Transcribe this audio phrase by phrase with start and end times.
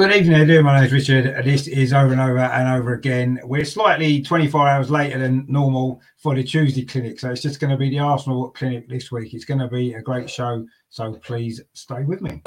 [0.00, 0.64] Good evening, everyone.
[0.64, 1.44] My name is Richard.
[1.44, 3.38] This is over and over and over again.
[3.44, 7.20] We're slightly 24 hours later than normal for the Tuesday clinic.
[7.20, 9.34] So it's just going to be the Arsenal clinic this week.
[9.34, 10.66] It's going to be a great show.
[10.88, 12.40] So please stay with me.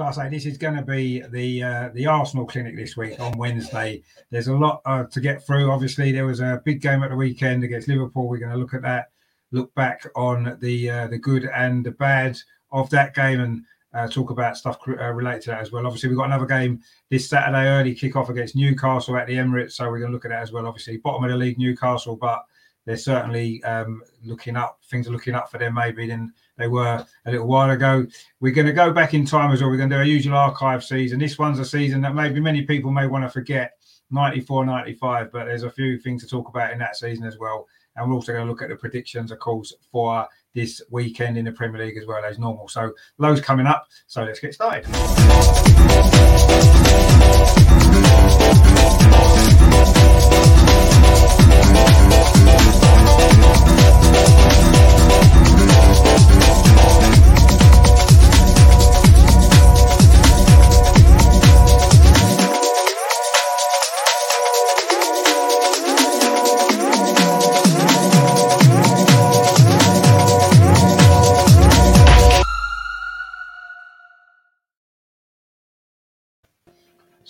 [0.00, 3.20] So I say this is going to be the uh, the Arsenal clinic this week
[3.20, 4.02] on Wednesday.
[4.30, 5.70] There's a lot uh, to get through.
[5.70, 8.26] Obviously, there was a big game at the weekend against Liverpool.
[8.26, 9.10] We're going to look at that,
[9.52, 12.38] look back on the uh, the good and the bad
[12.72, 15.84] of that game, and uh, talk about stuff uh, related to that as well.
[15.84, 19.84] Obviously, we've got another game this Saturday early kick-off against Newcastle at the Emirates, so
[19.90, 20.66] we're going to look at that as well.
[20.66, 22.46] Obviously, bottom of the league Newcastle, but
[22.86, 24.78] they're certainly um, looking up.
[24.90, 28.06] Things are looking up for them maybe than they were a little while ago.
[28.40, 29.70] We're going to go back in time as well.
[29.70, 31.18] We're going to do our usual archive season.
[31.18, 33.72] This one's a season that maybe many people may want to forget
[34.10, 37.66] 94 95, but there's a few things to talk about in that season as well.
[37.96, 41.44] And we're also going to look at the predictions, of course, for this weekend in
[41.44, 42.68] the Premier League as well as normal.
[42.68, 43.86] So, loads coming up.
[44.06, 44.86] So, let's get started.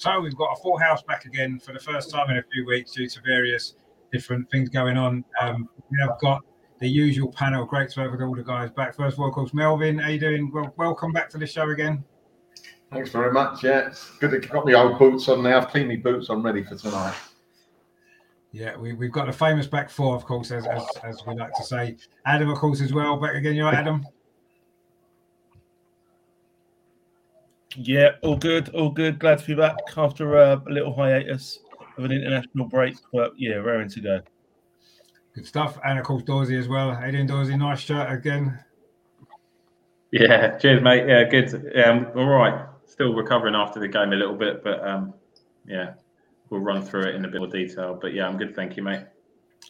[0.01, 2.65] So we've got a full house back again for the first time in a few
[2.65, 3.75] weeks due to various
[4.11, 5.23] different things going on.
[5.43, 6.41] Um, we have got
[6.79, 7.67] the usual panel.
[7.67, 8.97] Great to have all the guys back.
[8.97, 10.51] First of all, of course, Melvin, how you doing?
[10.55, 12.03] Well, welcome back to the show again.
[12.91, 13.63] Thanks very much.
[13.63, 15.59] Yeah, it's good to got my old boots on now.
[15.59, 16.31] I've cleaned my boots.
[16.31, 17.15] I'm ready for tonight.
[18.53, 21.53] Yeah, we, we've got the famous back four, of course, as, as, as we like
[21.57, 21.99] to say.
[22.25, 23.19] Adam, of course, as well.
[23.19, 23.55] Back again.
[23.55, 24.07] You're right, Adam.
[27.77, 29.19] Yeah, all good, all good.
[29.19, 31.61] Glad to be back after uh, a little hiatus
[31.97, 34.21] of an international break, but yeah, raring to go.
[35.35, 35.79] Good stuff.
[35.85, 36.93] And of course, Dorsey as well.
[36.93, 37.57] How you doing, Dorsey?
[37.57, 38.59] Nice shirt again.
[40.11, 41.07] Yeah, cheers, mate.
[41.07, 41.55] Yeah, good.
[41.85, 42.67] Um, all right.
[42.87, 45.15] Still recovering after the game a little bit, but um,
[45.67, 45.95] yeah,
[46.51, 47.97] we'll run through it in a bit more detail.
[48.01, 48.57] But yeah, I'm good.
[48.57, 49.05] Thank you, mate.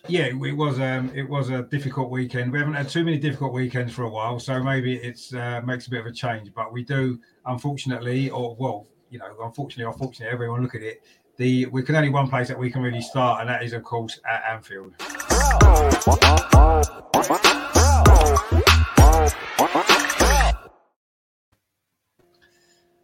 [0.09, 2.53] Yeah, it was um, it was a difficult weekend.
[2.53, 5.87] We haven't had too many difficult weekends for a while, so maybe it's uh, makes
[5.87, 6.53] a bit of a change.
[6.55, 11.03] But we do, unfortunately, or well, you know, unfortunately, unfortunately, everyone look at it.
[11.37, 13.85] The we can only one place that we can really start, and that is, of
[13.85, 14.95] course, at Anfield.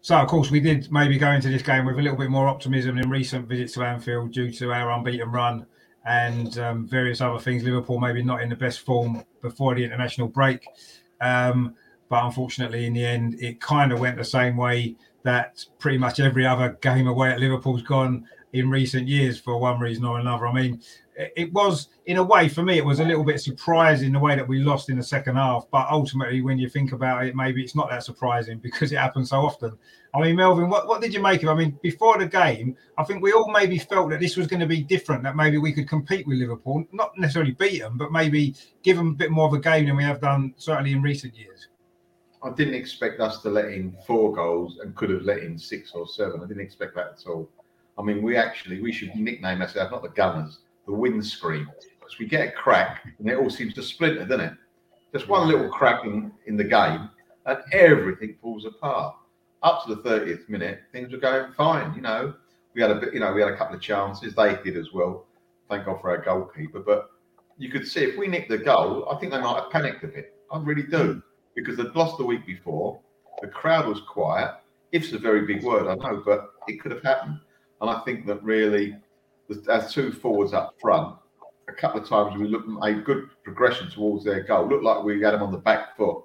[0.01, 2.47] So, of course, we did maybe go into this game with a little bit more
[2.47, 5.67] optimism in recent visits to Anfield due to our unbeaten run
[6.07, 7.65] and um, various other things.
[7.65, 10.65] Liverpool maybe not in the best form before the international break.
[11.21, 11.75] Um,
[12.09, 16.21] but unfortunately, in the end, it kind of went the same way that pretty much
[16.21, 18.25] every other game away at Liverpool's gone
[18.59, 20.47] in recent years for one reason or another.
[20.47, 20.81] I mean,
[21.17, 24.37] it was in a way for me it was a little bit surprising the way
[24.37, 25.67] that we lost in the second half.
[25.71, 29.31] But ultimately when you think about it maybe it's not that surprising because it happens
[29.31, 29.77] so often.
[30.15, 31.53] I mean melvin what, what did you make of it?
[31.53, 34.61] i mean before the game i think we all maybe felt that this was going
[34.61, 36.85] to be different that maybe we could compete with liverpool.
[36.93, 39.97] Not necessarily beat them but maybe give them a bit more of a game than
[39.97, 41.69] we have done certainly in recent years.
[42.43, 45.93] I didn't expect us to let in four goals and could have let in six
[45.93, 46.41] or seven.
[46.45, 47.51] I didn't expect that at all
[47.99, 51.67] i mean we actually we should nickname ourselves not the gunners the windscreen
[52.07, 54.53] because we get a crack and it all seems to splinter, doesn't it?
[55.13, 57.11] Just one little crack in, in the game
[57.47, 59.17] and everything falls apart.
[59.63, 61.95] Up to the 30th minute, things were going fine.
[61.95, 62.35] You know,
[62.75, 64.35] we had a bit, you know, we had a couple of chances.
[64.35, 65.27] They did as well.
[65.69, 66.81] Thank God for our goalkeeper.
[66.81, 67.11] But
[67.59, 70.09] you could see if we nicked the goal, I think they might have panicked a
[70.09, 70.35] bit.
[70.53, 71.23] I really do
[71.57, 73.01] because they'd lost the week before.
[73.41, 74.55] The crowd was quiet.
[74.93, 77.41] If's a very big word, I know, but it could have happened.
[77.81, 78.97] And I think that really
[79.71, 81.17] as two forwards up front,
[81.69, 84.69] a couple of times we looked a good progression towards their goal.
[84.69, 86.23] Looked like we had them on the back foot,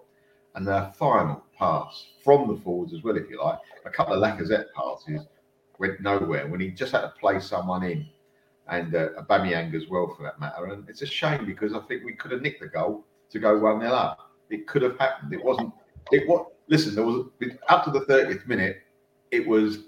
[0.56, 4.22] and their final pass from the forwards as well, if you like, a couple of
[4.22, 5.28] Lacazette passes
[5.80, 8.06] went nowhere when he just had to play someone in,
[8.70, 10.66] and uh, as well for that matter.
[10.66, 13.58] And it's a shame because I think we could have nicked the goal to go
[13.58, 14.32] one 0 up.
[14.50, 15.34] It could have happened.
[15.34, 15.74] It wasn't.
[16.12, 16.48] It what?
[16.68, 17.26] Listen, there was
[17.68, 18.84] up to the 30th minute.
[19.32, 19.86] It was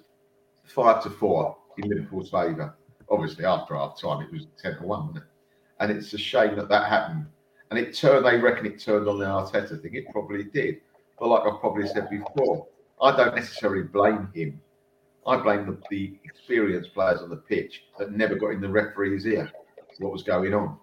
[0.73, 2.75] five to four in Liverpool's favour
[3.09, 5.21] obviously after half time it was 10 to 1.
[5.79, 7.25] And it's a shame that that happened.
[7.69, 9.95] And it turned, they reckon it turned on the Arteta thing.
[9.95, 10.77] It probably did.
[11.19, 12.67] But like I've probably said before,
[13.01, 14.61] I don't necessarily blame him
[15.25, 19.25] I blame the, the experienced players on the pitch that never got in the referee's
[19.25, 19.51] ear
[19.99, 20.77] what was going on.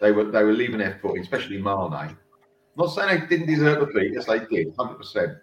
[0.00, 2.16] They were they were leaving their foot, especially Mane.
[2.76, 5.38] Not saying they didn't deserve a beat, yes they did, hundred percent.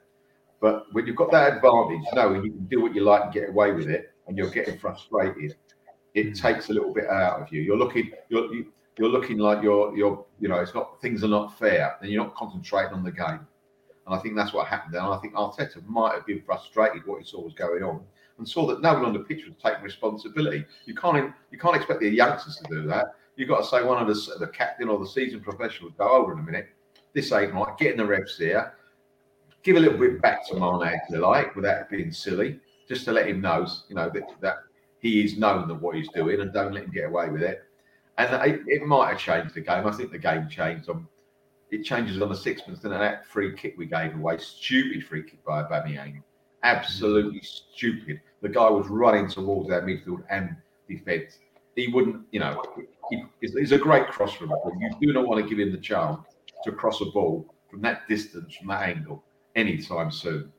[0.65, 3.49] But when you've got that advantage, knowing you can do what you like and get
[3.49, 5.55] away with it, and you're getting frustrated,
[6.15, 6.33] it hmm.
[6.33, 7.61] takes a little bit out of you.
[7.61, 11.27] You're looking, you're you, you're looking like you're you're you know it's not things are
[11.27, 13.45] not fair, and you're not concentrating on the game.
[14.07, 14.95] And I think that's what happened.
[14.95, 18.01] And I think Arteta might have been frustrated what he saw was going on,
[18.39, 20.65] and saw that no one on the pitch was taking responsibility.
[20.87, 23.05] You can't you can't expect the youngsters to do that.
[23.35, 26.33] You've got to say one of the the captain or the seasoned professionals go over
[26.33, 26.69] in a minute.
[27.13, 27.77] This ain't right.
[27.77, 28.73] Getting the refs here.
[29.65, 33.11] Give a little bit back to Mane if you like, without being silly, just to
[33.11, 34.57] let him know, you know, that, that
[34.99, 37.63] he is known that what he's doing, and don't let him get away with it.
[38.17, 39.85] And it, it might have changed the game.
[39.85, 41.07] I think the game changed on
[41.71, 42.83] it changes on the sixpence.
[42.83, 46.21] and that free kick we gave away, stupid free kick by Aubameyang,
[46.63, 48.21] absolutely stupid.
[48.41, 50.55] The guy was running towards our midfield and
[50.87, 51.39] defence.
[51.75, 52.63] He wouldn't, you know,
[53.09, 56.19] he, he's a great cross from You do not want to give him the chance
[56.63, 59.23] to cross a ball from that distance, from that angle,
[59.55, 60.51] anytime soon.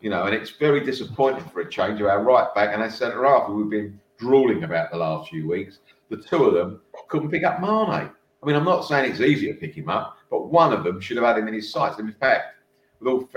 [0.00, 2.90] You know, and it's very disappointing for a change of our right back and our
[2.90, 5.80] centre half, who we've been drooling about the last few weeks.
[6.08, 8.10] The two of them couldn't pick up Mane.
[8.40, 11.00] I mean, I'm not saying it's easy to pick him up, but one of them
[11.00, 11.98] should have had him in his sights.
[11.98, 12.54] And in fact,
[13.00, 13.28] with all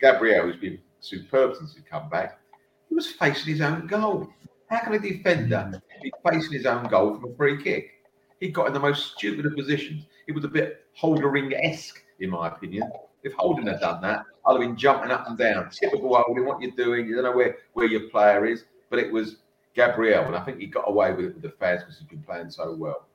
[0.00, 2.40] Gabriel, who's been superb since he come back,
[2.88, 4.28] he was facing his own goal.
[4.70, 7.90] How can a defender be facing his own goal from a free kick?
[8.38, 10.04] He got in the most stupid of positions.
[10.28, 12.90] It was a bit Holdering esque, in my opinion.
[13.22, 15.70] If Holding had done that, I'd have been jumping up and down.
[15.70, 17.06] Typical Holding, what you're doing.
[17.06, 18.64] You don't know where, where your player is.
[18.90, 19.36] But it was
[19.74, 22.22] Gabriel, and I think he got away with it with the fans because he's been
[22.22, 23.06] playing so well.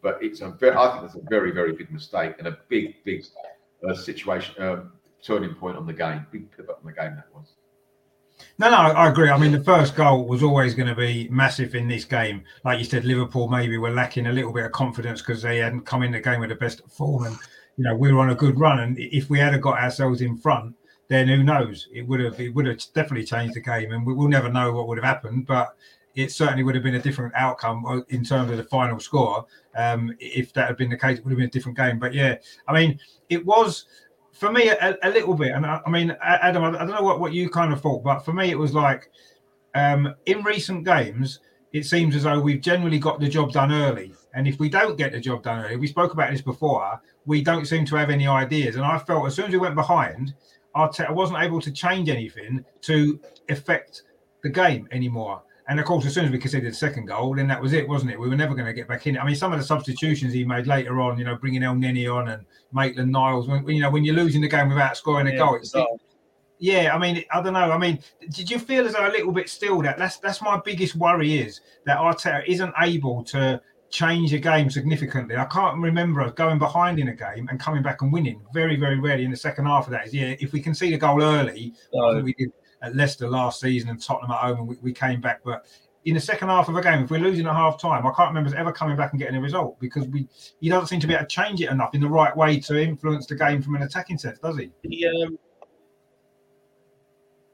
[0.00, 3.02] But it's a very, I think it's a very, very big mistake and a big,
[3.04, 3.24] big
[3.88, 4.92] uh, situation, um,
[5.22, 6.24] turning point on the game.
[6.30, 7.54] Big pivot on the game that was.
[8.58, 9.30] No, no, I agree.
[9.30, 12.44] I mean, the first goal was always going to be massive in this game.
[12.64, 15.82] Like you said, Liverpool maybe were lacking a little bit of confidence because they hadn't
[15.82, 17.36] come in the game with the best form, and
[17.78, 18.80] you know we were on a good run.
[18.80, 20.74] And if we had got ourselves in front,
[21.08, 21.88] then who knows?
[21.92, 24.72] It would have it would have definitely changed the game, and we, will never know
[24.72, 25.46] what would have happened.
[25.46, 25.74] But
[26.14, 29.46] it certainly would have been a different outcome in terms of the final score.
[29.76, 31.98] Um, if that had been the case, it would have been a different game.
[31.98, 32.36] But yeah,
[32.66, 32.98] I mean,
[33.28, 33.86] it was
[34.32, 35.52] for me a, a little bit.
[35.52, 38.20] And I, I, mean, Adam, I don't know what, what you kind of thought, but
[38.20, 39.10] for me, it was like
[39.74, 41.40] um, in recent games,
[41.72, 44.14] it seems as though we've generally got the job done early.
[44.34, 47.42] And if we don't get the job done early, we spoke about this before, we
[47.42, 48.76] don't seem to have any ideas.
[48.76, 50.34] And I felt as soon as we went behind,
[50.74, 53.20] I wasn't able to change anything to
[53.50, 54.02] affect
[54.42, 55.42] the game anymore.
[55.68, 57.86] And of course, as soon as we conceded the second goal, then that was it,
[57.86, 58.18] wasn't it?
[58.18, 59.18] We were never going to get back in.
[59.18, 62.28] I mean, some of the substitutions he made later on, you know, bringing Elneny on
[62.28, 65.36] and Maitland Niles, when you know, when you're losing the game without scoring a yeah,
[65.36, 65.86] goal, it's, it,
[66.58, 66.94] yeah.
[66.94, 67.70] I mean, I don't know.
[67.70, 67.98] I mean,
[68.30, 71.36] did you feel as though a little bit still that that's that's my biggest worry
[71.36, 75.36] is that Arteta isn't able to change a game significantly.
[75.36, 78.42] I can't remember us going behind in a game and coming back and winning.
[78.52, 80.34] Very, very rarely in the second half of that is yeah.
[80.40, 81.74] If we can see the goal early,
[82.22, 82.52] we did
[82.82, 85.40] at Leicester last season and Tottenham at home, and we, we came back.
[85.44, 85.66] But
[86.04, 88.28] in the second half of a game, if we're losing at half time, I can't
[88.28, 90.28] remember us ever coming back and getting a result because we
[90.60, 92.80] he doesn't seem to be able to change it enough in the right way to
[92.80, 94.70] influence the game from an attacking sense, does he?
[94.84, 95.10] Yeah.
[95.26, 95.38] Um,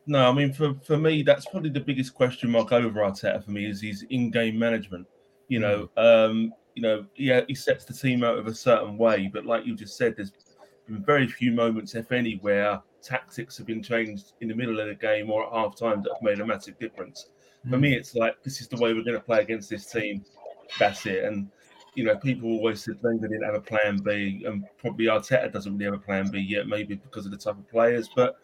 [0.07, 3.51] no, I mean for, for me, that's probably the biggest question mark over Arteta for
[3.51, 5.07] me is his in-game management.
[5.49, 6.29] You know, mm.
[6.31, 9.67] um, you know, yeah, he sets the team out of a certain way, but like
[9.67, 10.33] you just said, there's
[10.87, 14.89] been very few moments, if any, where tactics have been changed in the middle of
[14.89, 17.31] the game or at half time that have made a massive difference.
[17.67, 17.71] Mm.
[17.71, 17.99] For me, hmm.
[17.99, 20.25] it's like this is the way we're going to play against this team.
[20.79, 21.25] That's it.
[21.25, 21.49] And
[21.95, 25.73] you know, people always said Wenger didn't have a plan B, and probably Arteta doesn't
[25.75, 28.09] really have a plan B yet, maybe because of the type of players.
[28.15, 28.37] But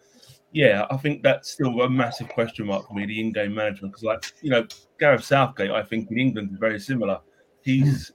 [0.51, 3.93] yeah, I think that's still a massive question mark for me, the in-game management.
[3.93, 4.67] Because, like, you know,
[4.99, 7.19] Gareth Southgate, I think in England is very similar.
[7.61, 8.11] He's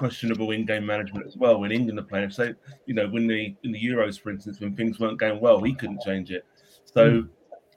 [0.00, 2.30] questionable in-game management as well when England are playing.
[2.30, 2.54] So
[2.86, 5.74] you know, when the in the Euros, for instance, when things weren't going well, he
[5.74, 6.44] couldn't change it.
[6.86, 7.28] So mm.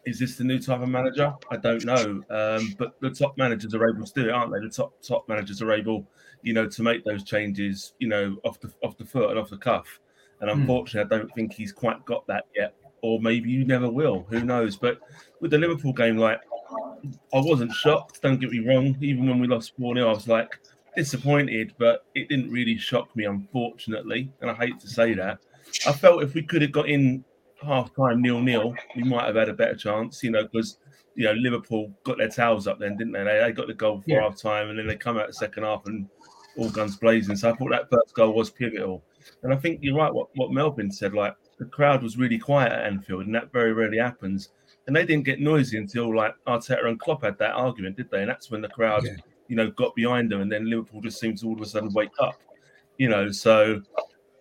[0.06, 1.34] is this the new type of manager?
[1.52, 2.24] I don't know.
[2.30, 4.60] Um, but the top managers are able to do it, aren't they?
[4.60, 6.08] The top top managers are able,
[6.44, 9.50] you know, to make those changes, you know, off the off the foot and off
[9.50, 10.00] the cuff.
[10.40, 10.62] And hmm.
[10.62, 11.14] unfortunately, mm.
[11.14, 12.74] I don't think he's quite got that yet.
[13.04, 14.26] Or maybe you never will.
[14.30, 14.76] Who knows?
[14.76, 15.00] But
[15.40, 16.42] with the Liverpool game, like
[17.34, 18.22] I wasn't shocked.
[18.22, 18.98] Don't get me wrong.
[19.02, 20.58] Even when we lost 4 0, I was like,
[20.96, 24.32] disappointed, but it didn't really shock me, unfortunately.
[24.42, 25.40] And I hate to say that.
[25.88, 27.24] I felt if we could have got in
[27.62, 30.78] half time nil nil, we might have had a better chance, you know, because
[31.16, 33.24] you know Liverpool got their towels up then, didn't they?
[33.24, 34.22] They, they got the goal for yeah.
[34.22, 36.08] half time, and then they come out the second half and
[36.58, 37.36] all guns blazing.
[37.36, 39.04] So I thought that first goal was pivotal.
[39.42, 40.14] And I think you're right.
[40.14, 43.74] What what Melvin said, like the crowd was really quiet at Anfield, and that very
[43.74, 44.50] rarely happens.
[44.88, 48.22] and they didn't get noisy until like Arteta and Klopp had that argument, did they?
[48.22, 49.16] And that's when the crowd, yeah.
[49.48, 51.92] you know, got behind them, and then Liverpool just seemed to all of a sudden
[51.94, 52.42] wake up,
[52.98, 53.32] you know.
[53.32, 53.82] So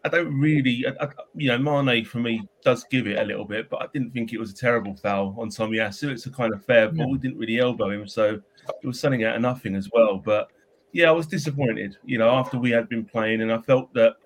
[0.04, 3.45] I don't really, I, I, you know, Mane for me does give it a little
[3.45, 6.11] bit, but I didn't think it was a terrible foul on Tomiyasu.
[6.11, 7.11] It's a kind of fair ball.
[7.11, 8.40] We didn't really elbow him, so
[8.83, 10.19] it was selling out of nothing as well.
[10.19, 10.49] But
[10.92, 14.16] yeah, I was disappointed, you know, after we had been playing, and I felt that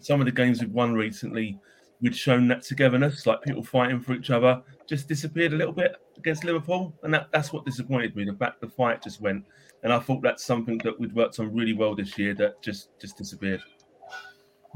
[0.00, 1.58] some of the games we've won recently,
[2.00, 5.96] we'd shown that togetherness, like people fighting for each other, just disappeared a little bit
[6.16, 8.24] against Liverpool, and that, that's what disappointed me.
[8.24, 9.44] The fact the fight just went,
[9.82, 12.90] and I thought that's something that we'd worked on really well this year that just
[13.00, 13.62] just disappeared.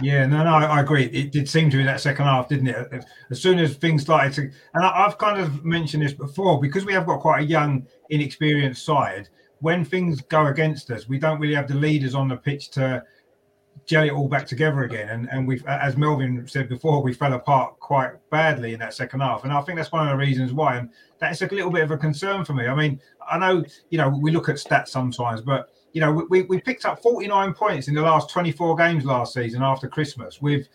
[0.01, 1.05] Yeah, no, no, I agree.
[1.05, 3.05] It did seem to be that second half, didn't it?
[3.31, 4.43] As soon as things started to,
[4.75, 8.85] and I've kind of mentioned this before, because we have got quite a young, inexperienced
[8.85, 9.29] side.
[9.61, 13.05] When things go against us, we don't really have the leaders on the pitch to
[13.87, 15.09] gel it all back together again.
[15.09, 19.21] And and we've, as Melvin said before, we fell apart quite badly in that second
[19.21, 19.45] half.
[19.45, 20.77] And I think that's one of the reasons why.
[20.77, 22.67] And that's a little bit of a concern for me.
[22.67, 23.01] I mean,
[23.31, 26.85] I know you know we look at stats sometimes, but you know, we, we picked
[26.85, 30.69] up 49 points in the last 24 games last season after Christmas with,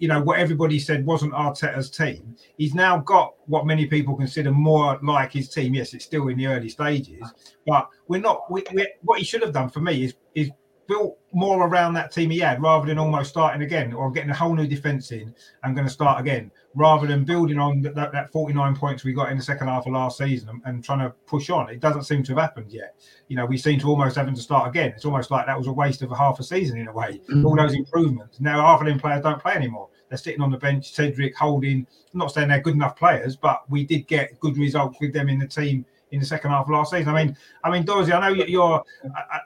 [0.00, 2.36] you know, what everybody said wasn't Arteta's team.
[2.56, 5.74] He's now got what many people consider more like his team.
[5.74, 7.22] Yes, it's still in the early stages,
[7.66, 8.50] but we're not.
[8.50, 10.50] We, we, what he should have done for me is is
[10.86, 14.34] built more around that team he had rather than almost starting again or getting a
[14.34, 18.32] whole new defence in and going to start again rather than building on that, that,
[18.32, 21.10] 49 points we got in the second half of last season and, and, trying to
[21.26, 21.68] push on.
[21.70, 22.94] It doesn't seem to have happened yet.
[23.28, 24.90] You know, we seem to almost having to start again.
[24.90, 27.20] It's almost like that was a waste of a half a season in a way.
[27.30, 27.46] Mm-hmm.
[27.46, 28.40] All those improvements.
[28.40, 29.88] Now half of them players don't play anymore.
[30.08, 30.92] They're sitting on the bench.
[30.92, 31.86] Cedric, Holding.
[32.12, 35.28] I'm not saying they're good enough players, but we did get good results with them
[35.28, 37.14] in the team in the second half of last season.
[37.14, 38.84] I mean, I mean, Dorsey, I know you're,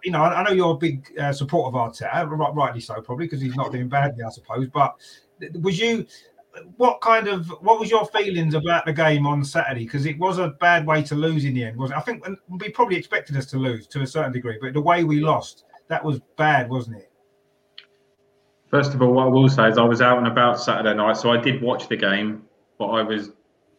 [0.05, 3.41] you know, I know you're a big uh, supporter of Arteta, rightly so, probably because
[3.41, 4.69] he's not doing badly, I suppose.
[4.69, 4.97] But
[5.61, 6.07] was you,
[6.77, 9.85] what kind of, what was your feelings about the game on Saturday?
[9.85, 11.97] Because it was a bad way to lose in the end, was it?
[11.97, 15.05] I think we probably expected us to lose to a certain degree, but the way
[15.05, 17.13] we lost, that was bad, wasn't it?
[18.69, 21.17] First of all, what I will say is I was out and about Saturday night,
[21.17, 22.43] so I did watch the game,
[22.79, 23.31] but I was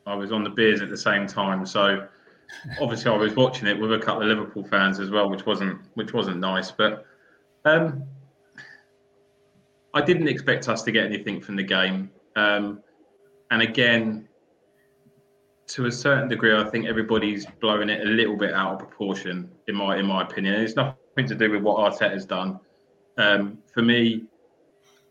[0.05, 1.65] I was on the beers at the same time.
[1.65, 2.07] So
[2.81, 5.81] obviously I was watching it with a couple of Liverpool fans as well, which wasn't
[5.95, 6.71] which wasn't nice.
[6.71, 7.05] But
[7.65, 8.03] um,
[9.93, 12.11] I didn't expect us to get anything from the game.
[12.35, 12.81] Um,
[13.51, 14.27] and again,
[15.67, 19.51] to a certain degree, I think everybody's blowing it a little bit out of proportion,
[19.67, 20.55] in my in my opinion.
[20.55, 22.59] It's nothing to do with what Arteta has done.
[23.17, 24.25] Um, for me,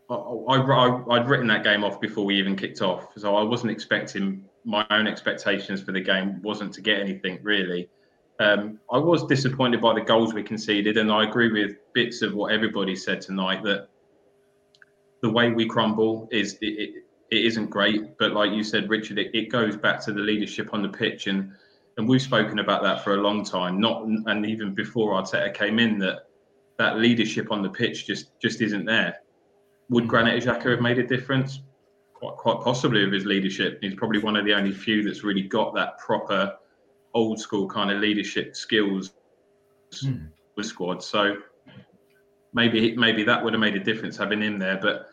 [0.09, 3.71] I, I, I'd written that game off before we even kicked off, so I wasn't
[3.71, 7.89] expecting my own expectations for the game wasn't to get anything really.
[8.39, 12.35] Um, I was disappointed by the goals we conceded, and I agree with bits of
[12.35, 13.87] what everybody said tonight that
[15.21, 16.89] the way we crumble is it, it,
[17.31, 18.17] it isn't great.
[18.19, 21.27] But like you said, Richard, it, it goes back to the leadership on the pitch,
[21.27, 21.53] and
[21.97, 23.79] and we've spoken about that for a long time.
[23.79, 26.27] Not and even before Arteta came in, that
[26.77, 29.15] that leadership on the pitch just just isn't there.
[29.89, 31.61] Would Granit Xhaka have made a difference?
[32.19, 33.79] Quite, quite possibly of his leadership.
[33.81, 36.55] He's probably one of the only few that's really got that proper
[37.13, 39.11] old school kind of leadership skills
[40.03, 40.27] mm.
[40.55, 41.03] with squad.
[41.03, 41.37] So
[42.53, 44.79] maybe maybe that would have made a difference having him there.
[44.81, 45.07] But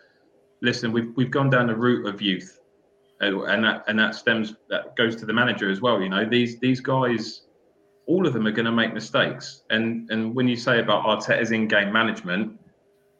[0.63, 2.61] listen, we've we've gone down the route of youth,
[3.21, 6.01] and that and that stems that goes to the manager as well.
[6.01, 7.43] You know, these these guys,
[8.07, 9.63] all of them are going to make mistakes.
[9.69, 12.59] And and when you say about Arteta's in-game management,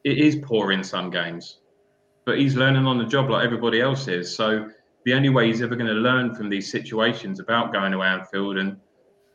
[0.03, 1.59] it is poor in some games
[2.25, 4.35] but he's learning on the job like everybody else is.
[4.35, 4.69] So
[5.05, 8.57] the only way he's ever going to learn from these situations about going to Anfield
[8.57, 8.77] and,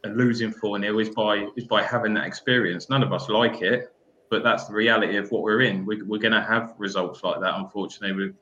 [0.02, 2.90] and losing 4 0 is by is by having that experience.
[2.90, 3.94] None of us like it,
[4.28, 5.86] but that's the reality of what we're in.
[5.86, 8.16] We, we're going to have results like that, unfortunately.
[8.16, 8.36] With,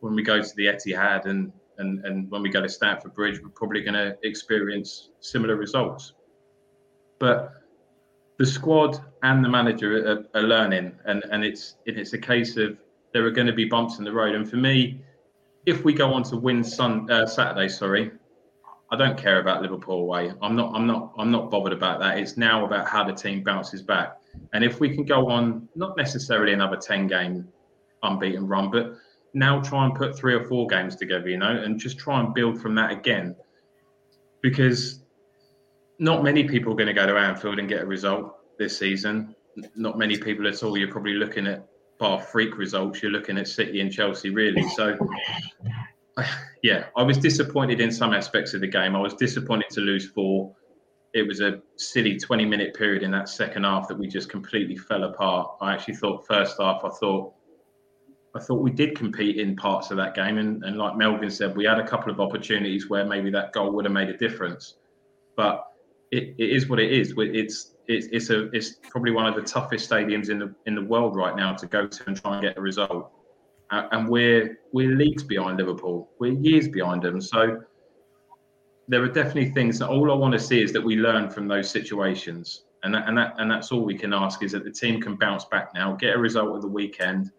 [0.00, 3.40] when we go to the Etihad and, and, and when we go to Stamford Bridge,
[3.40, 6.14] we're probably going to experience similar results.
[7.20, 7.52] But
[8.38, 12.81] the squad and the manager are, are learning, and, and it's it's a case of
[13.12, 14.34] there are going to be bumps in the road.
[14.34, 15.02] And for me,
[15.66, 18.10] if we go on to win Sun uh, Saturday, sorry,
[18.90, 20.32] I don't care about Liverpool away.
[20.42, 20.74] I'm not.
[20.74, 21.12] I'm not.
[21.18, 22.18] I'm not bothered about that.
[22.18, 24.18] It's now about how the team bounces back.
[24.52, 27.48] And if we can go on, not necessarily another ten game
[28.02, 28.94] unbeaten run, but
[29.34, 32.34] now try and put three or four games together, you know, and just try and
[32.34, 33.34] build from that again.
[34.42, 35.00] Because
[35.98, 39.34] not many people are going to go to Anfield and get a result this season.
[39.76, 40.76] Not many people at all.
[40.76, 41.66] You're probably looking at
[42.30, 44.68] freak results, you're looking at City and Chelsea, really.
[44.70, 44.96] So,
[46.62, 48.96] yeah, I was disappointed in some aspects of the game.
[48.96, 50.54] I was disappointed to lose four.
[51.14, 54.76] It was a silly 20 minute period in that second half that we just completely
[54.76, 55.56] fell apart.
[55.60, 57.34] I actually thought, first half, I thought
[58.34, 61.54] I thought we did compete in parts of that game, and, and like Melvin said,
[61.54, 64.78] we had a couple of opportunities where maybe that goal would have made a difference.
[65.36, 65.66] But
[66.12, 67.14] it, it is what it is.
[67.16, 70.82] It's it's it's a it's probably one of the toughest stadiums in the in the
[70.82, 73.10] world right now to go to and try and get a result.
[73.70, 76.10] And we're we're leagues behind Liverpool.
[76.20, 77.20] We're years behind them.
[77.22, 77.62] So
[78.88, 81.48] there are definitely things that all I want to see is that we learn from
[81.48, 82.64] those situations.
[82.84, 85.16] And that, and that and that's all we can ask is that the team can
[85.16, 87.30] bounce back now, get a result of the weekend.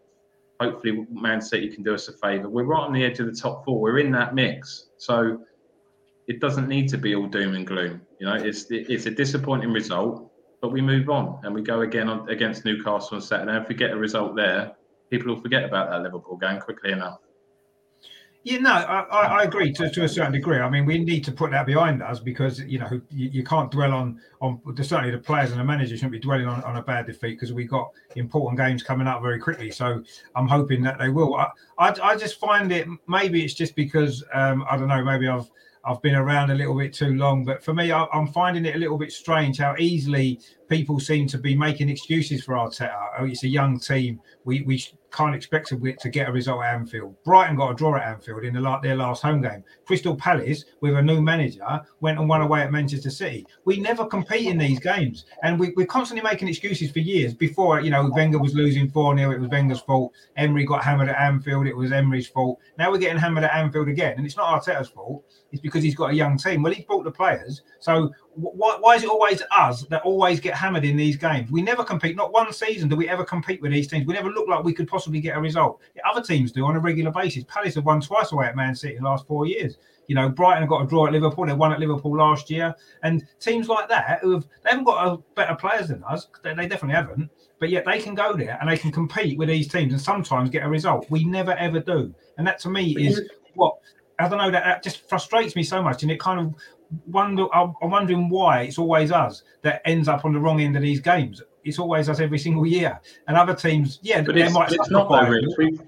[0.60, 2.50] Hopefully, Man City can do us a favour.
[2.50, 3.80] We're right on the edge of the top four.
[3.80, 5.42] We're in that mix, so
[6.28, 8.02] it doesn't need to be all doom and gloom.
[8.20, 12.10] You know, it's it's a disappointing result, but we move on and we go again
[12.10, 13.58] on, against Newcastle on Saturday.
[13.58, 14.74] If we get a result there,
[15.10, 17.20] people will forget about that Liverpool game quickly enough.
[18.46, 20.60] Yeah, no, I, I agree to, to a certain degree.
[20.60, 23.72] I mean, we need to put that behind us because you know you, you can't
[23.72, 26.84] dwell on on certainly the players and the manager shouldn't be dwelling on, on a
[26.84, 29.72] bad defeat because we got important games coming up very quickly.
[29.72, 30.04] So
[30.36, 31.36] I'm hoping that they will.
[31.36, 35.06] I, I, I just find it maybe it's just because um, I don't know.
[35.06, 35.50] Maybe I've
[35.86, 38.76] I've been around a little bit too long, but for me, I, am finding it
[38.76, 43.10] a little bit strange how easily people seem to be making excuses for Arteta.
[43.20, 44.22] Oh, it's a young team.
[44.46, 47.16] We we can't expect to, to get a result at Anfield.
[47.24, 49.64] Brighton got a draw at Anfield in the, their last home game.
[49.86, 53.46] Crystal Palace, with a new manager, went and won away at Manchester City.
[53.66, 57.34] We never compete in these games, and we, we're constantly making excuses for years.
[57.34, 60.14] Before, you know, Wenger was losing 4 0, it was Wenger's fault.
[60.36, 62.60] Emery got hammered at Anfield, it was Emery's fault.
[62.78, 65.24] Now we're getting hammered at Anfield again, and it's not Arteta's fault.
[65.54, 66.64] It's because he's got a young team.
[66.64, 67.62] Well, he's brought the players.
[67.80, 71.52] So why, why is it always us that always get hammered in these games?
[71.52, 72.16] We never compete.
[72.16, 74.08] Not one season do we ever compete with these teams.
[74.08, 75.80] We never look like we could possibly get a result.
[76.12, 77.44] Other teams do on a regular basis.
[77.44, 79.78] Palace have won twice away at Man City in the last four years.
[80.08, 81.46] You know, Brighton have got a draw at Liverpool.
[81.46, 85.08] They won at Liverpool last year, and teams like that who have they haven't got
[85.08, 86.28] a better players than us.
[86.44, 87.30] They, they definitely haven't.
[87.60, 90.50] But yet they can go there and they can compete with these teams and sometimes
[90.50, 91.10] get a result.
[91.10, 93.22] We never ever do, and that to me is
[93.54, 93.78] what
[94.24, 94.52] I don't know.
[94.52, 96.56] That, that just frustrates me so much, and it kind of
[97.08, 97.46] wonder.
[97.54, 101.00] I'm wondering why it's always us that ends up on the wrong end of these
[101.00, 101.42] games.
[101.64, 105.56] It's always us every single year, and other teams, yeah, but it's, it's not that,
[105.58, 105.82] We've,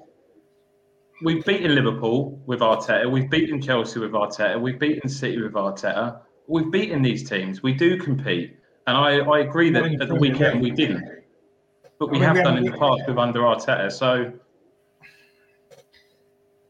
[1.24, 3.10] we've beaten Liverpool with Arteta.
[3.10, 4.60] We've beaten Chelsea with Arteta.
[4.60, 6.22] We've beaten City with Arteta.
[6.48, 7.64] We've beaten these teams.
[7.64, 11.04] We do compete, and I, I agree that at the weekend we didn't,
[12.00, 13.92] but we have done in the past with under Arteta.
[13.92, 14.32] So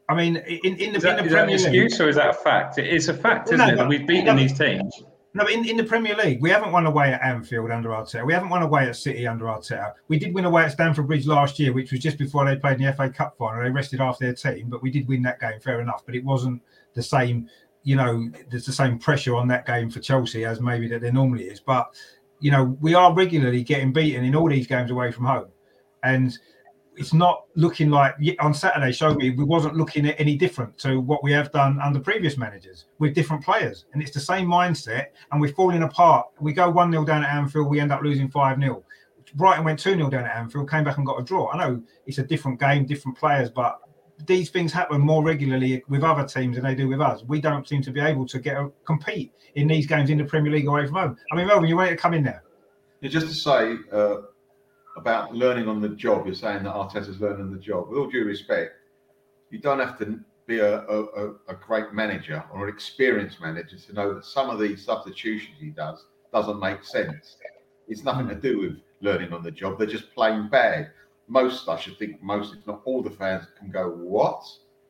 [0.08, 2.10] I mean, in, in the, is that, in the Premier that an excuse League, or
[2.10, 2.78] is that a fact?
[2.78, 3.76] It's a fact, isn't no, it?
[3.78, 5.04] That we've beaten no, these teams.
[5.36, 8.26] No, in, in the Premier League, we haven't won away at Anfield under Arteta.
[8.26, 9.92] We haven't won away at City under Arteta.
[10.08, 12.80] We did win away at Stamford Bridge last year, which was just before they played
[12.80, 13.62] in the FA Cup final.
[13.62, 16.06] They rested half their team, but we did win that game, fair enough.
[16.06, 16.62] But it wasn't
[16.94, 17.50] the same,
[17.84, 21.12] you know, there's the same pressure on that game for Chelsea as maybe that there
[21.12, 21.60] normally is.
[21.60, 21.94] But,
[22.40, 25.50] you know, we are regularly getting beaten in all these games away from home.
[26.02, 26.38] And
[26.98, 31.00] it's not looking like on Saturday Show me we wasn't looking at any different to
[31.00, 33.86] what we have done under previous managers with different players.
[33.94, 36.28] And it's the same mindset, and we're falling apart.
[36.40, 38.84] We go 1 0 down at Anfield, we end up losing 5 0.
[39.36, 41.50] Brighton went 2 0 down at Anfield, came back and got a draw.
[41.52, 43.80] I know it's a different game, different players, but
[44.26, 47.24] these things happen more regularly with other teams than they do with us.
[47.28, 50.24] We don't seem to be able to get a, compete in these games in the
[50.24, 51.18] Premier League away from home.
[51.32, 52.44] I mean, Melvin, you want to come in there?
[53.02, 54.18] Yeah, just to say, uh,
[54.96, 56.26] about learning on the job.
[56.26, 57.90] You're saying that Arteta's learning on the job.
[57.90, 58.74] With all due respect,
[59.50, 63.94] you don't have to be a, a, a great manager or an experienced manager to
[63.94, 67.38] know that some of these substitutions he does doesn't make sense.
[67.88, 68.62] It's nothing to do hmm.
[68.62, 69.78] with learning on the job.
[69.78, 70.92] They're just plain bad.
[71.28, 74.44] Most, I should think, most, if not all, the fans can go, "What?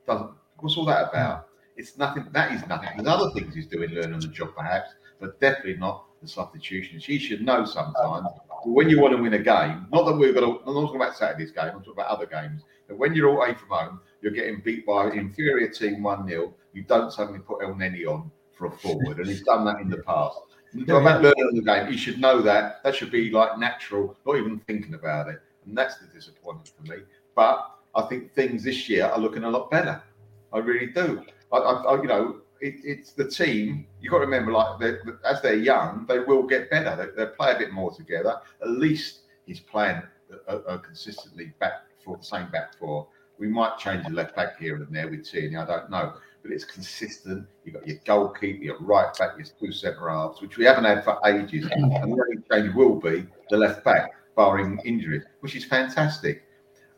[0.06, 0.32] Doesn't?
[0.60, 1.16] What's all that hmm.
[1.16, 2.26] about?" It's nothing.
[2.32, 2.90] That is nothing.
[2.96, 7.06] There's other things he's doing learning on the job, perhaps, but definitely not the substitutions.
[7.06, 8.28] He should know sometimes
[8.66, 10.96] when you want to win a game, not that we're going to, I'm not talking
[10.96, 12.64] about Saturday's game, I'm talking about other games.
[12.88, 16.54] But when you're away from home, you're getting beat by an inferior team 1 0.
[16.74, 19.98] You don't suddenly put Elneny on for a forward, and he's done that in the
[19.98, 20.40] past.
[20.78, 22.84] Yeah, about learning the game, he should know that.
[22.84, 25.40] That should be like natural, not even thinking about it.
[25.66, 27.04] And that's the disappointment for me.
[27.34, 30.04] But I think things this year are looking a lot better.
[30.52, 31.24] I really do.
[31.54, 33.86] I, I, I you know, it, it's the team.
[34.02, 36.96] You've got to remember, like they're, as they're young, they will get better.
[37.16, 38.42] They, they play a bit more together.
[38.62, 40.02] At least he's playing
[40.32, 43.08] uh, uh, a, a consistently back for the same back four.
[43.38, 45.58] We might change the left back here and there with Tierney.
[45.58, 47.46] I don't know, but it's consistent.
[47.64, 51.04] You've got your goalkeeper, your right back, your two centre halves, which we haven't had
[51.04, 51.68] for ages.
[51.72, 56.44] And the only change will be the left back, barring injury, which is fantastic.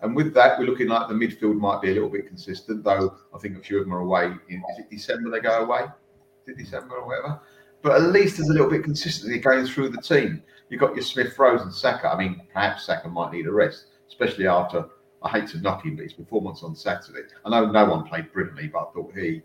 [0.02, 3.16] And with that, we're looking like the midfield might be a little bit consistent, though
[3.34, 4.26] I think a few of them are away.
[4.48, 5.86] In, is it December they go away?
[6.46, 7.40] Is it December or whatever?
[7.82, 10.44] But at least there's a little bit consistency going through the team.
[10.70, 12.10] You've got your Smith Rowe and Saka.
[12.10, 14.86] I mean, perhaps Saka might need a rest, especially after
[15.24, 17.22] I hate to knock him, but his performance on Saturday.
[17.46, 19.42] I know no one played brilliantly, but I thought he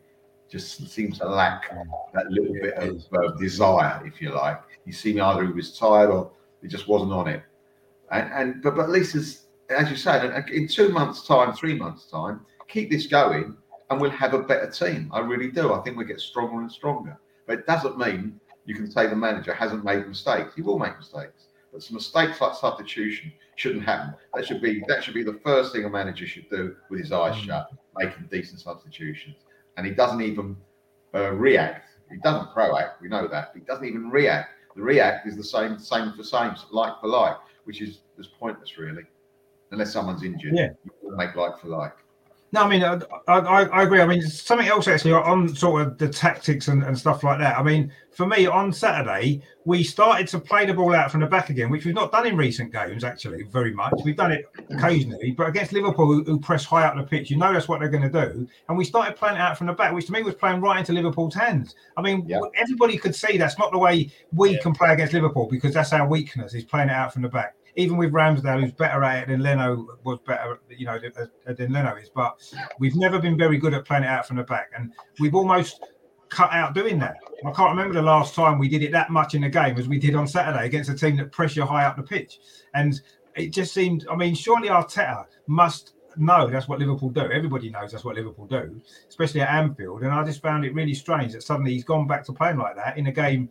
[0.51, 1.75] just seems to lack
[2.13, 4.61] that little bit of uh, desire, if you like.
[4.85, 7.43] You see, either he was tired or he just wasn't on it.
[8.11, 9.42] And, and but but at least as
[9.73, 13.57] as you said, in two months' time, three months' time, keep this going,
[13.91, 15.11] and we'll have a better team.
[15.13, 15.73] I really do.
[15.73, 17.19] I think we get stronger and stronger.
[17.47, 20.55] But it doesn't mean you can say the manager hasn't made mistakes.
[20.55, 24.15] He will make mistakes, but some mistakes like substitution shouldn't happen.
[24.35, 27.13] That should be that should be the first thing a manager should do with his
[27.13, 27.47] eyes mm.
[27.47, 29.37] shut, making decent substitutions.
[29.77, 30.57] And he doesn't even
[31.15, 31.89] uh, react.
[32.11, 33.01] He doesn't proact.
[33.01, 33.53] We know that.
[33.55, 34.51] He doesn't even react.
[34.77, 38.79] The react is the same, same for same, like for like, which is is pointless
[38.79, 39.03] really,
[39.73, 40.53] unless someone's injured.
[40.55, 41.93] Yeah, you make like for like.
[42.55, 44.03] No, I mean, I, I, I, agree.
[44.03, 47.59] I mean, something else actually on sort of the tactics and, and stuff like that.
[47.59, 51.27] I mean, for me, on Saturday, we started to play the ball out from the
[51.27, 53.95] back again, which we've not done in recent games, actually, very much.
[54.05, 57.39] We've done it occasionally, but against Liverpool, who, who press high up the pitch, you
[57.39, 58.47] know that's what they're going to do.
[58.69, 60.93] And we started playing out from the back, which to me was playing right into
[60.93, 61.75] Liverpool's hands.
[61.97, 62.41] I mean, yeah.
[62.55, 64.61] everybody could see that's not the way we yeah.
[64.61, 67.55] can play against Liverpool because that's our weakness, is playing it out from the back
[67.77, 71.73] even with Ramsdale, who's better at it than Leno was better, you know, uh, than
[71.73, 72.11] Leno is.
[72.15, 72.43] But
[72.79, 75.83] we've never been very good at playing it out from the back, and we've almost
[76.29, 77.17] cut out doing that.
[77.47, 79.89] I can't remember the last time we did it that much in a game as
[79.89, 82.41] we did on Saturday against a team that pressure high up the pitch,
[82.75, 83.01] and
[83.37, 84.07] it just seemed.
[84.11, 87.23] I mean, surely Arteta must know that's what Liverpool do.
[87.23, 90.03] Everybody knows that's what Liverpool do, especially at Anfield.
[90.03, 92.77] And I just found it really strange that suddenly he's gone back to playing like
[92.77, 93.49] that in a game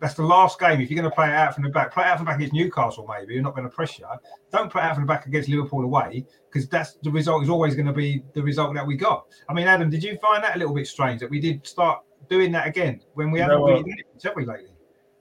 [0.00, 0.80] that's the last game.
[0.80, 2.30] If you're going to play it out from the back, play it out from the
[2.30, 3.06] back against Newcastle.
[3.08, 4.06] Maybe you're not going to pressure.
[4.50, 7.48] Don't play it out from the back against Liverpool away because that's the result is
[7.48, 9.26] always going to be the result that we got.
[9.48, 12.02] I mean, Adam, did you find that a little bit strange that we did start
[12.28, 14.70] doing that again when we haven't really done it, have we lately?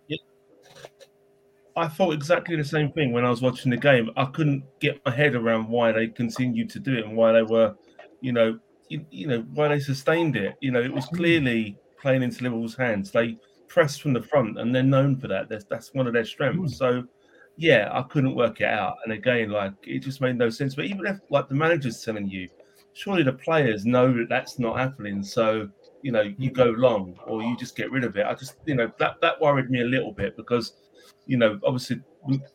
[0.08, 0.18] Yeah.
[1.76, 4.12] I thought exactly the same thing when I was watching the game.
[4.16, 7.44] I couldn't get my head around why they continued to do it and why they
[7.44, 7.76] were,
[8.22, 10.56] you know, you, you know, why they sustained it.
[10.62, 11.18] You know, it was mm.
[11.18, 13.12] clearly playing into Liverpool's hands.
[13.12, 13.38] They
[13.74, 15.50] press from the front, and they're known for that.
[15.50, 16.74] That's, that's one of their strengths.
[16.74, 16.78] Mm.
[16.78, 16.90] So,
[17.58, 18.96] yeah, I couldn't work it out.
[19.04, 20.76] And again, like it just made no sense.
[20.76, 22.48] But even if like the manager's telling you,
[22.94, 25.24] surely the players know that that's not happening.
[25.24, 25.70] So
[26.04, 28.26] you know, you go long or you just get rid of it.
[28.26, 30.74] I just, you know, that that worried me a little bit because,
[31.26, 32.02] you know, obviously,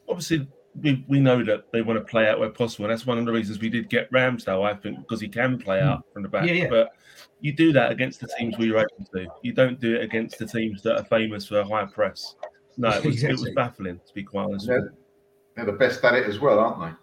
[0.09, 0.49] obviously.
[0.81, 3.27] We, we know that they want to play out where possible, and that's one of
[3.27, 4.63] the reasons we did get Ramsdale.
[4.63, 6.47] I think because he can play out from the back.
[6.47, 6.69] Yeah, yeah.
[6.69, 6.93] But
[7.41, 9.27] you do that against the teams we are able to.
[9.43, 12.35] You don't do it against the teams that are famous for a high press.
[12.77, 13.29] No, it was, exactly.
[13.29, 14.67] it was baffling to be quite honest.
[14.67, 14.93] They're,
[15.57, 16.97] they're, the best at it as well, aren't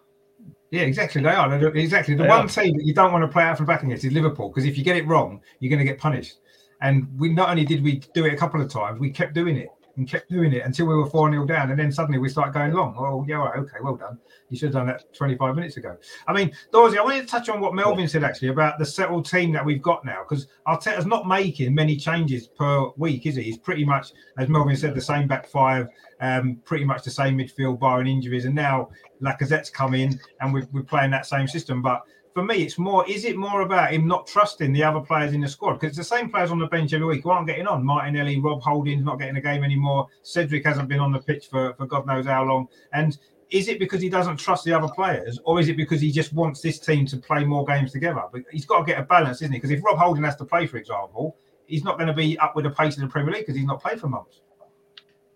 [0.72, 0.78] they?
[0.78, 1.22] Yeah, exactly.
[1.22, 1.50] They are.
[1.50, 2.16] They're, exactly.
[2.16, 2.50] The they one are.
[2.50, 4.78] team that you don't want to play out from back against is Liverpool because if
[4.78, 6.40] you get it wrong, you're going to get punished.
[6.82, 9.58] And we not only did we do it a couple of times, we kept doing
[9.58, 11.72] it and kept doing it until we were 4 0 down.
[11.72, 12.96] And then suddenly we start going long.
[12.98, 14.18] Oh, yeah, right, okay, well done.
[14.50, 15.98] You should have done that 25 minutes ago.
[16.28, 19.30] I mean, Dorsey, I wanted to touch on what Melvin said actually about the settled
[19.30, 23.44] team that we've got now because Arteta's not making many changes per week, is he?
[23.44, 25.88] He's pretty much, as Melvin said, the same back five,
[26.22, 28.46] um, pretty much the same midfield, barring injuries.
[28.46, 28.90] And now
[29.22, 31.82] Lacazette's come in and we're, we're playing that same system.
[31.82, 32.04] But
[32.36, 33.08] for me, it's more.
[33.10, 35.80] Is it more about him not trusting the other players in the squad?
[35.80, 37.84] Because the same players on the bench every week who aren't getting on.
[37.84, 40.08] Martinelli, Rob Holding's not getting a game anymore.
[40.22, 42.68] Cedric hasn't been on the pitch for, for God knows how long.
[42.92, 43.18] And
[43.52, 46.34] is it because he doesn't trust the other players, or is it because he just
[46.34, 48.24] wants this team to play more games together?
[48.30, 49.58] But he's got to get a balance, isn't he?
[49.58, 52.54] Because if Rob Holding has to play, for example, he's not going to be up
[52.54, 54.42] with the pace of the Premier League because he's not played for months.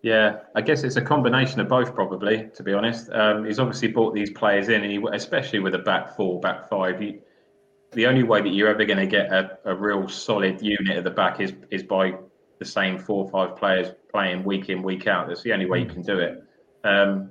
[0.02, 2.48] Yeah, I guess it's a combination of both, probably.
[2.54, 5.78] To be honest, um, he's obviously brought these players in, and he, especially with a
[5.78, 6.98] back four, back five.
[7.00, 7.18] He,
[7.92, 11.04] the only way that you're ever going to get a, a real solid unit at
[11.04, 12.14] the back is is by
[12.58, 15.28] the same four or five players playing week in, week out.
[15.28, 16.42] That's the only way you can do it.
[16.84, 17.30] Um,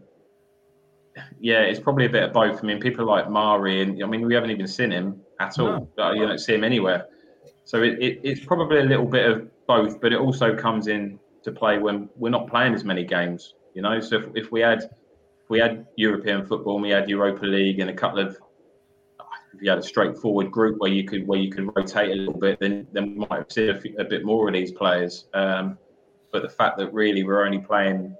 [1.39, 2.63] yeah, it's probably a bit of both.
[2.63, 5.91] I mean, people like Mari, and I mean, we haven't even seen him at all.
[5.97, 6.13] No.
[6.13, 7.07] You don't see him anywhere.
[7.65, 11.19] So it, it, it's probably a little bit of both, but it also comes in
[11.43, 13.55] to play when we're not playing as many games.
[13.73, 17.09] You know, so if, if we had if we had European football, and we had
[17.09, 18.37] Europa League, and a couple of
[19.53, 22.39] if you had a straightforward group where you could where you could rotate a little
[22.39, 25.27] bit, then then we might have seen a, few, a bit more of these players.
[25.33, 25.77] Um,
[26.31, 28.15] but the fact that really we're only playing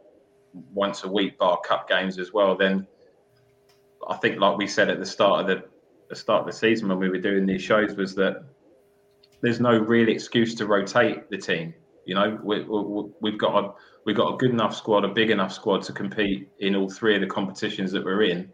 [0.73, 2.87] once a week, bar cup games as well, then
[4.07, 5.63] I think, like we said at the start of the,
[6.09, 8.43] the start of the season when we were doing these shows, was that
[9.41, 11.73] there's no real excuse to rotate the team.
[12.05, 12.63] You know, we,
[13.21, 13.73] we, have got a
[14.05, 17.15] we've got a good enough squad, a big enough squad to compete in all three
[17.15, 18.51] of the competitions that we're in.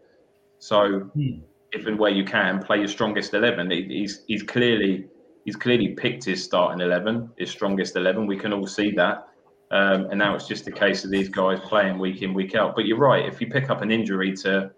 [0.58, 1.40] So, hmm.
[1.72, 3.70] if and where you can, play your strongest eleven.
[3.70, 5.06] He's he's clearly
[5.44, 8.26] he's clearly picked his starting eleven, his strongest eleven.
[8.26, 9.28] We can all see that.
[9.70, 12.76] Um, and now it's just a case of these guys playing week in, week out.
[12.76, 13.26] But you're right.
[13.26, 14.70] If you pick up an injury to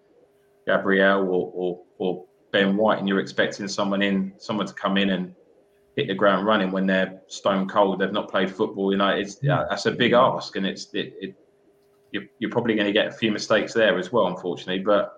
[0.65, 5.11] Gabriel or or, or Ben White and you're expecting someone in, someone to come in
[5.11, 5.35] and
[5.95, 7.99] hit the ground running when they're stone cold.
[7.99, 8.91] They've not played football.
[8.91, 11.35] You know, it's yeah, that's a big ask, and it's it, it
[12.11, 14.83] you're, you're probably going to get a few mistakes there as well, unfortunately.
[14.83, 15.15] But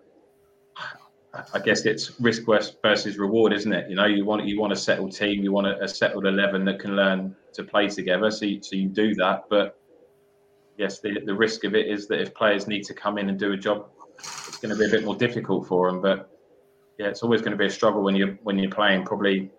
[1.54, 3.90] I guess it's risk versus reward, isn't it?
[3.90, 6.66] You know, you want you want a settled team, you want a, a settled eleven
[6.66, 8.30] that can learn to play together.
[8.32, 9.78] So you, so you do that, but
[10.78, 13.38] yes, the, the risk of it is that if players need to come in and
[13.40, 13.88] do a job,
[14.20, 16.02] it's going to be a bit more difficult for them.
[16.02, 16.30] But
[16.98, 19.52] yeah, it's always going to be a struggle when you're when you're playing probably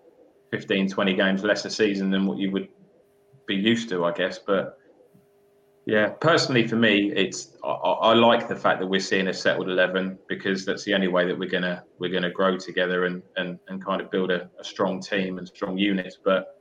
[0.53, 2.69] 15, 20 games less a season than what you would
[3.47, 4.39] be used to, I guess.
[4.39, 4.79] But
[5.87, 9.69] yeah, personally for me, it's I, I, like the fact that we're seeing a settled
[9.69, 13.59] eleven because that's the only way that we're gonna we're gonna grow together and and,
[13.67, 16.19] and kind of build a, a strong team and strong units.
[16.23, 16.61] But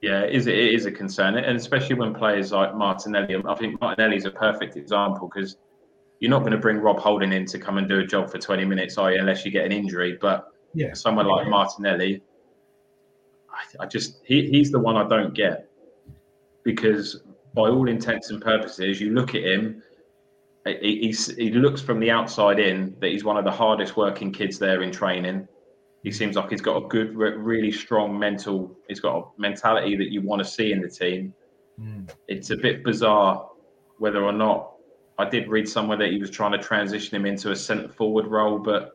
[0.00, 3.42] yeah, it is it is a concern, and especially when players like Martinelli.
[3.46, 5.56] I think Martinelli's a perfect example because
[6.20, 8.38] you're not going to bring Rob Holding in to come and do a job for
[8.38, 9.20] 20 minutes, are you?
[9.20, 10.18] Unless you get an injury.
[10.20, 12.22] But yeah, someone like Martinelli,
[13.58, 15.68] I, I just he, he's the one I don't get
[16.64, 17.22] because
[17.54, 19.82] by all intents and purposes, you look at him,
[20.66, 24.58] he, he looks from the outside in that he's one of the hardest working kids
[24.58, 25.48] there in training.
[26.02, 28.76] He seems like he's got a good, really strong mental.
[28.88, 31.34] He's got a mentality that you want to see in the team.
[31.80, 32.10] Mm.
[32.28, 33.48] It's a bit bizarre
[33.98, 34.72] whether or not
[35.18, 38.26] I did read somewhere that he was trying to transition him into a centre forward
[38.26, 38.92] role, but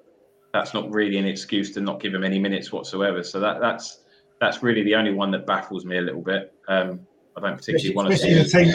[0.53, 3.23] that's not really an excuse to not give him any minutes whatsoever.
[3.23, 4.02] So that that's
[4.43, 6.53] that's really the only one that baffles me a little bit.
[6.67, 7.01] Um,
[7.35, 8.33] I don't particularly want to see.
[8.33, 8.67] The team,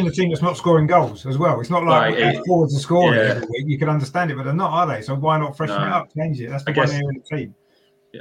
[0.00, 1.60] in the team that's not scoring goals as well.
[1.60, 3.34] It's not like right, it, forwards are scoring yeah.
[3.34, 3.64] every week.
[3.66, 5.02] You can understand it, but they're not, are they?
[5.02, 5.86] So why not freshen no.
[5.86, 6.48] it up, change it?
[6.48, 7.54] That's the I one guess, area in the team.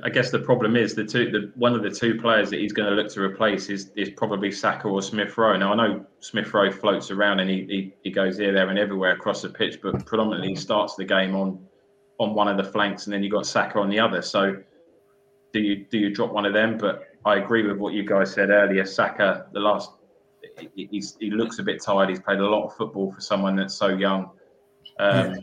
[0.04, 2.74] I guess the problem is the two, the one of the two players that he's
[2.74, 5.56] going to look to replace is is probably Saka or Smith Rowe.
[5.56, 8.78] Now I know Smith Rowe floats around and he, he, he goes here, there, and
[8.78, 11.60] everywhere across the pitch, but predominantly he starts the game on
[12.20, 14.22] on one of the flanks, and then you've got Saka on the other.
[14.22, 14.58] So
[15.58, 16.78] do you do you drop one of them?
[16.78, 18.86] But I agree with what you guys said earlier.
[18.86, 19.92] Saka, the last,
[20.60, 22.10] he, he looks a bit tired.
[22.10, 24.30] He's played a lot of football for someone that's so young.
[25.00, 25.40] Um, yeah.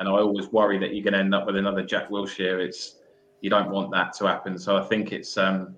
[0.00, 2.64] And I always worry that you're going to end up with another Jack Wilshere.
[2.66, 2.96] It's
[3.40, 4.58] you don't want that to happen.
[4.58, 5.76] So I think it's um,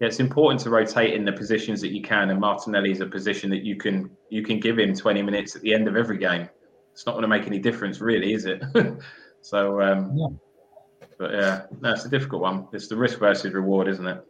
[0.00, 2.30] yeah, it's important to rotate in the positions that you can.
[2.30, 5.62] And Martinelli is a position that you can you can give him 20 minutes at
[5.62, 6.48] the end of every game.
[6.92, 8.62] It's not going to make any difference, really, is it?
[9.40, 10.26] so um, yeah.
[11.18, 12.66] But yeah, that's a difficult one.
[12.72, 14.24] It's the risk versus reward, isn't it?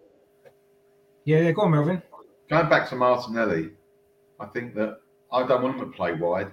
[1.24, 1.52] Yeah, yeah.
[1.52, 2.02] Go on, Melvin.
[2.48, 3.70] Going back to Martinelli,
[4.40, 4.98] I think that
[5.32, 6.50] I don't want him to play wide.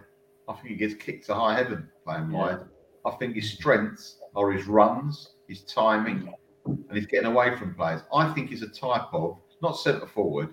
[0.47, 2.37] I think he gets kicked to high heaven playing yeah.
[2.37, 2.59] wide.
[3.05, 6.31] I think his strengths are his runs, his timing,
[6.65, 8.01] and he's getting away from players.
[8.13, 10.49] I think he's a type of not centre forward.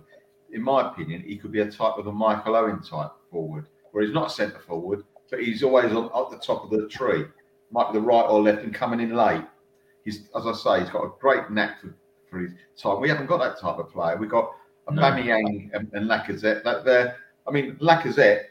[0.52, 4.04] In my opinion, he could be a type of a Michael Owen type forward, where
[4.04, 7.24] he's not centre forward, but he's always on at the top of the tree,
[7.70, 9.44] might be the right or left, and coming in late
[10.04, 11.94] he's as I say, he's got a great knack for,
[12.30, 13.00] for his time.
[13.00, 14.16] We haven't got that type of player.
[14.16, 14.50] We've got
[14.90, 15.02] no.
[15.72, 16.62] And, and Lacazette.
[16.62, 18.44] That they're, I mean, Lacazette,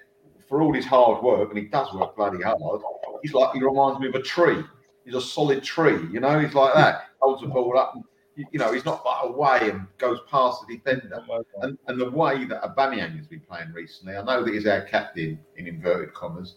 [0.48, 2.82] for all his hard work, and he does work bloody hard,
[3.22, 4.64] he's like he reminds me of a tree.
[5.06, 6.40] He's a solid tree, you know.
[6.40, 7.10] He's like that.
[7.20, 8.04] Holds the ball up, and
[8.36, 11.24] you know, he's not like away and goes past the defender.
[11.62, 14.82] And, and the way that Aubameyang has been playing recently, I know that he's our
[14.82, 16.56] captain in inverted commas,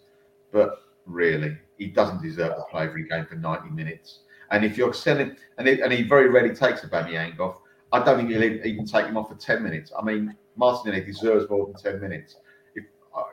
[0.53, 4.21] but really, he doesn't deserve to play every game for 90 minutes.
[4.51, 7.61] And if you're selling, and, it, and he very rarely takes a Aubameyang off,
[7.93, 9.93] I don't think he'll even take him off for 10 minutes.
[9.99, 12.37] I mean, Martinelli deserves more than 10 minutes.
[12.75, 12.85] If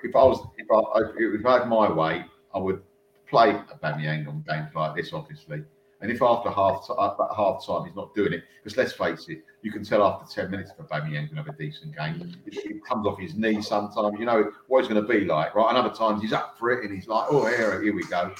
[0.03, 0.81] if I was if I
[1.17, 2.81] if I had my way, I would
[3.27, 5.63] play a Aubameyang on games like this, obviously.
[6.01, 9.41] And if after half at half time he's not doing it, because let's face it,
[9.61, 12.35] you can tell after 10 minutes if Aubameyang can have a decent game.
[12.45, 15.55] It, it comes off his knee sometimes, you know what he's going to be like,
[15.55, 15.69] right?
[15.69, 18.33] And other times he's up for it and he's like, oh, here, here we go.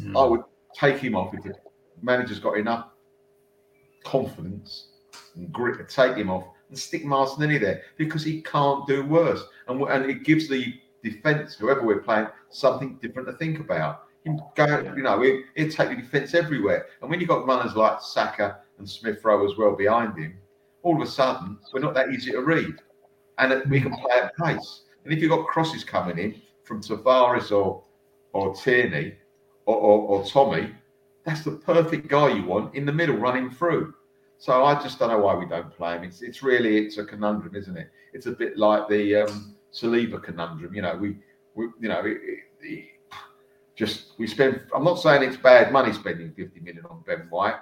[0.00, 0.22] Mm.
[0.22, 0.42] I would
[0.74, 1.46] take him off if
[2.02, 2.88] manager's got enough
[4.04, 4.88] confidence
[5.36, 9.42] and grit to take him off and stick Martinelli there because he can't do worse.
[9.68, 14.04] And, and it gives the defence, whoever we're playing, something different to think about.
[14.56, 16.86] Go, you know, he he'll take the defence everywhere.
[17.00, 20.36] And when you've got runners like Saka and Smith Rowe as well behind him,
[20.82, 22.74] all of a sudden we're not that easy to read.
[23.38, 24.82] And we can play at pace.
[25.04, 27.84] And if you've got crosses coming in from Tavares or
[28.34, 29.14] or Tierney
[29.64, 30.74] or, or, or Tommy,
[31.28, 33.94] that's the perfect guy you want in the middle running through.
[34.38, 36.04] So I just don't know why we don't play him.
[36.04, 37.90] It's it's really it's a conundrum, isn't it?
[38.12, 40.74] It's a bit like the um, Saliba conundrum.
[40.74, 41.16] You know, we,
[41.54, 42.18] we you know, it,
[42.62, 42.84] it,
[43.74, 44.62] just we spend.
[44.74, 47.56] I'm not saying it's bad money spending 50 million on Ben White,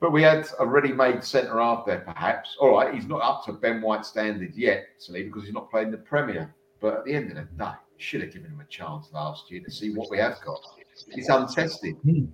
[0.00, 2.56] but we had a ready-made centre half there, perhaps.
[2.60, 5.92] All right, he's not up to Ben White standard yet, Saliba, because he's not playing
[5.92, 6.54] the Premier.
[6.80, 9.62] But at the end of the day, should have given him a chance last year
[9.62, 10.60] to see what we have got.
[11.08, 11.96] It's untested.
[12.04, 12.24] Hmm.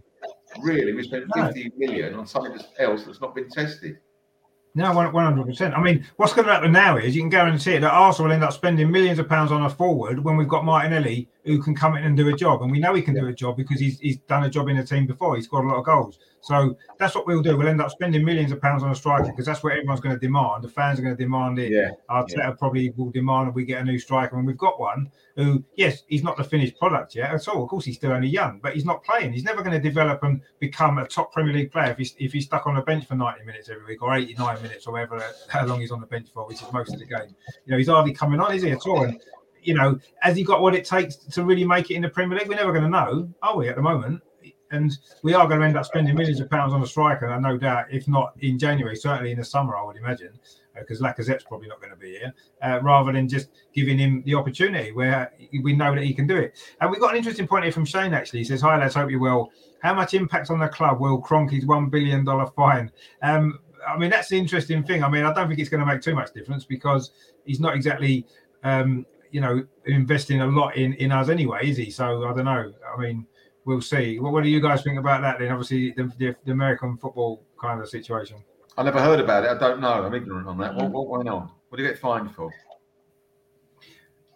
[0.60, 3.98] really, we spent 50 million on something else that's not been tested.
[4.74, 5.74] No, one hundred percent.
[5.74, 8.44] I mean, what's going to happen now is you can guarantee that Arsenal will end
[8.44, 11.96] up spending millions of pounds on a forward when we've got Martinelli who can come
[11.96, 13.98] in and do a job, and we know he can do a job because he's
[13.98, 15.34] he's done a job in the team before.
[15.34, 16.20] He's scored a lot of goals.
[16.42, 17.56] So that's what we'll do.
[17.56, 20.14] We'll end up spending millions of pounds on a striker because that's what everyone's going
[20.14, 20.64] to demand.
[20.64, 21.70] The fans are going to demand it.
[21.70, 21.90] Yeah.
[22.08, 22.50] Arteta yeah.
[22.52, 26.04] probably will demand that we get a new striker, and we've got one who, yes,
[26.08, 27.62] he's not the finished product yet at all.
[27.62, 29.32] Of course, he's still only young, but he's not playing.
[29.32, 32.32] He's never going to develop and become a top Premier League player if he's if
[32.32, 34.92] he's stuck on the bench for ninety minutes every week or eighty nine minutes or
[34.92, 37.34] whatever how long he's on the bench for, which is most of the game.
[37.64, 39.04] You know, he's hardly coming on, is he at all?
[39.04, 39.20] And
[39.62, 42.38] you know, has he got what it takes to really make it in the Premier
[42.38, 42.48] League?
[42.48, 44.22] We're never going to know, are we, at the moment?
[44.70, 47.56] And we are going to end up spending millions of pounds on a striker, no
[47.56, 50.38] doubt, if not in January, certainly in the summer, I would imagine,
[50.78, 54.22] because uh, Lacazette's probably not going to be here, uh, rather than just giving him
[54.24, 56.56] the opportunity where we know that he can do it.
[56.80, 58.40] And we've got an interesting point here from Shane, actually.
[58.40, 59.50] He says, Hi, lads, hope you're well.
[59.82, 62.92] How much impact on the club will Kroenke's $1 billion fine?
[63.22, 65.02] Um, I mean, that's the interesting thing.
[65.02, 67.10] I mean, I don't think it's going to make too much difference because
[67.44, 68.26] he's not exactly
[68.62, 71.90] um, you know, investing a lot in in us anyway, is he?
[71.90, 72.72] So I don't know.
[72.96, 73.26] I mean,
[73.64, 74.18] we'll see.
[74.18, 75.38] What, what do you guys think about that?
[75.38, 78.36] Then, obviously, the, the, the, American football kind of situation.
[78.76, 79.50] I never heard about it.
[79.50, 80.04] I don't know.
[80.04, 80.74] I'm ignorant on that.
[80.74, 81.50] What, what went on?
[81.68, 82.50] What did he get fined for?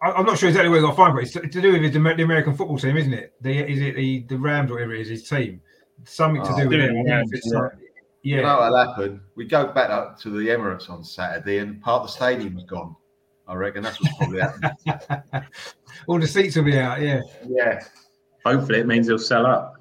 [0.03, 1.21] I, am not sure exactly what he got fined for.
[1.21, 3.33] It's to, to do with the, the, American football team, isn't it?
[3.41, 5.61] The, is it the, the Rams or whatever it is, his team?
[6.05, 6.93] Something to oh, do with it.
[7.07, 7.23] Yeah.
[7.45, 7.69] yeah.
[8.23, 9.21] You know what'll happen?
[9.35, 12.97] We go back up to the Emirates on Saturday, and part of the stadium's gone.
[13.47, 14.73] I reckon that's what's probably happening.
[16.09, 17.01] All the seats will be out.
[17.01, 17.21] Yeah.
[17.47, 17.85] Yeah.
[18.45, 19.75] Hopefully, it means he'll sell up.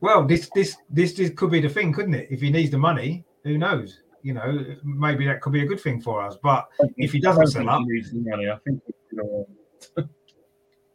[0.00, 2.28] Well, this this this, this could be the thing, couldn't it?
[2.30, 4.00] If he needs the money, who knows?
[4.22, 6.36] You know, maybe that could be a good thing for us.
[6.42, 6.66] But
[6.96, 8.50] if he doesn't sell up, he needs the money.
[8.50, 8.82] I think.
[9.12, 9.46] You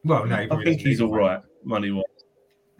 [0.03, 2.03] well, no, I think he's all right money wise.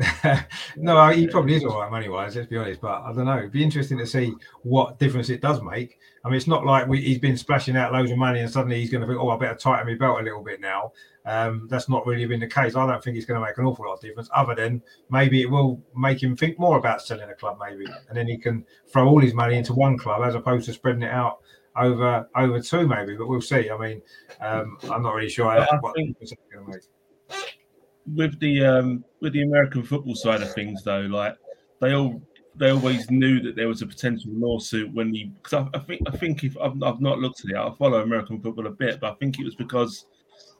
[0.77, 2.35] no, he probably is all right money wise.
[2.35, 3.37] Let's be honest, but I don't know.
[3.37, 4.33] It'd be interesting to see
[4.63, 5.99] what difference it does make.
[6.23, 8.79] I mean, it's not like we, he's been splashing out loads of money and suddenly
[8.79, 10.91] he's going to think, "Oh, I better tighten my belt a little bit now."
[11.25, 12.75] Um, that's not really been the case.
[12.75, 14.29] I don't think it's going to make an awful lot of difference.
[14.35, 18.17] Other than maybe it will make him think more about selling a club, maybe, and
[18.17, 21.11] then he can throw all his money into one club as opposed to spreading it
[21.11, 21.39] out
[21.75, 23.15] over over two, maybe.
[23.15, 23.69] But we'll see.
[23.69, 24.01] I mean,
[24.39, 27.60] um, I'm not really sure what think- going to make
[28.05, 31.37] with the um, with the American football side of things, though, like
[31.79, 32.21] they all
[32.55, 35.31] they always knew that there was a potential lawsuit when he.
[35.41, 38.01] Because I, I, think I think if I've, I've not looked at it, I follow
[38.01, 40.05] American football a bit, but I think it was because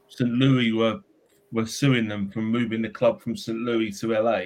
[0.08, 0.30] St.
[0.30, 0.99] Louis were
[1.51, 3.58] were suing them for moving the club from St.
[3.58, 4.43] Louis to LA,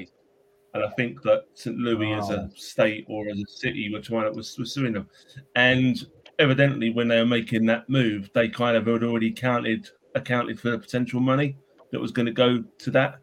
[0.73, 1.77] and I think that St.
[1.77, 5.07] Louis as a state or as a city were trying to was, was suing them,
[5.55, 6.05] and
[6.39, 10.71] evidently when they were making that move, they kind of had already counted accounted for
[10.71, 11.57] the potential money
[11.95, 13.21] that was going to go to that.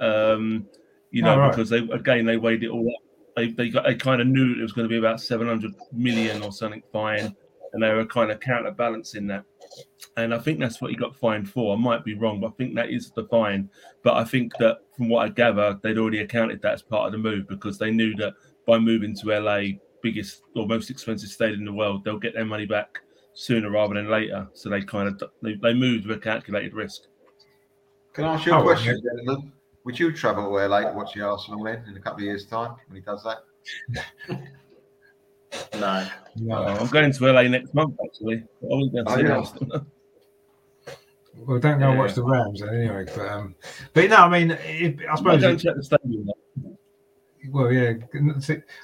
[0.00, 0.66] Um,
[1.10, 1.50] you know, oh, right.
[1.50, 3.02] because they again they weighed it all up.
[3.36, 5.74] They they, got, they kind of knew it was going to be about seven hundred
[5.92, 7.36] million or something fine,
[7.74, 9.44] and they were kind of counterbalancing that.
[10.16, 11.76] And I think that's what he got fined for.
[11.76, 13.68] I might be wrong, but I think that is the fine.
[14.02, 17.12] But I think that from what I gather, they'd already accounted that as part of
[17.12, 18.32] the move because they knew that
[18.66, 22.46] by moving to LA, biggest or most expensive state in the world, they'll get their
[22.46, 22.98] money back
[23.34, 24.48] sooner rather than later.
[24.54, 27.02] So they kind of they, they moved with a calculated risk.
[28.16, 29.52] Can I ask you a oh, question, gentlemen?
[29.84, 32.46] Would you travel to LA to watch the Arsenal win in a couple of years'
[32.46, 34.40] time when he does that?
[35.78, 36.08] no.
[36.36, 38.36] No, I'm going to LA next month actually.
[38.36, 39.80] I was going to oh, yeah.
[41.46, 41.98] Well, don't go yeah.
[41.98, 43.04] watch the Rams anyway.
[43.04, 43.54] But, um,
[43.92, 45.42] but no, I mean, it, I suppose.
[45.42, 46.30] don't check the stadium.
[47.50, 47.92] Well, yeah.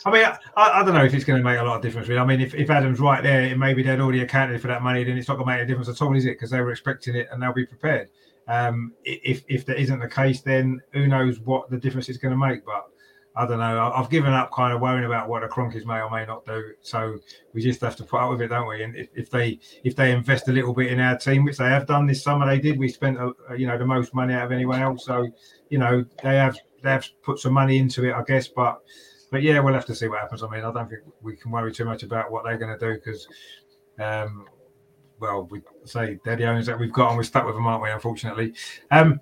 [0.05, 2.07] I mean, I, I, don't know if it's going to make a lot of difference.
[2.07, 2.21] Really.
[2.21, 5.17] I mean, if, if Adam's right there, maybe they'd already accounted for that money, then
[5.17, 6.33] it's not going to make a difference at all, is it?
[6.33, 8.11] Because they were expecting it and they'll be prepared.
[8.49, 12.33] Um, if if that isn't the case, then who knows what the difference it's going
[12.33, 12.65] to make.
[12.65, 12.87] But
[13.35, 13.93] I don't know.
[13.95, 16.73] I've given up kind of worrying about what the Kroenkes may or may not do.
[16.83, 17.19] So
[17.55, 18.83] we just have to put up with it, don't we?
[18.83, 21.65] And if, if they if they invest a little bit in our team, which they
[21.65, 22.79] have done this summer, they did.
[22.79, 25.07] We spent a, you know the most money out of anyone else.
[25.07, 25.29] So
[25.71, 28.49] you know they have they have put some money into it, I guess.
[28.49, 28.83] But
[29.31, 30.43] but yeah, we'll have to see what happens.
[30.43, 32.87] I mean, I don't think we can worry too much about what they're going to
[32.87, 33.27] do because
[33.99, 34.47] um,
[35.23, 37.83] well, we say they're the owners that we've got, and we're stuck with them, aren't
[37.83, 37.91] we?
[37.91, 38.53] Unfortunately.
[38.91, 39.21] Um,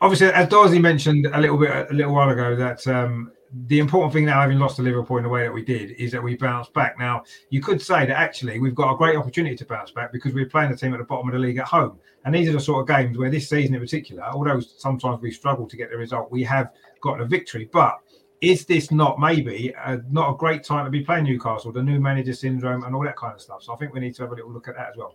[0.00, 3.30] obviously, as Dorsey mentioned a little bit a little while ago, that um,
[3.66, 6.10] the important thing now, having lost to Liverpool in the way that we did, is
[6.12, 6.98] that we bounced back.
[6.98, 10.32] Now, you could say that actually we've got a great opportunity to bounce back because
[10.32, 12.52] we're playing a team at the bottom of the league at home, and these are
[12.52, 15.90] the sort of games where this season in particular, although sometimes we struggle to get
[15.90, 16.70] the result, we have
[17.02, 17.98] got a victory, but
[18.40, 22.00] is this not maybe uh, not a great time to be playing Newcastle, the new
[22.00, 23.62] manager syndrome, and all that kind of stuff?
[23.62, 25.14] So I think we need to have a little look at that as well.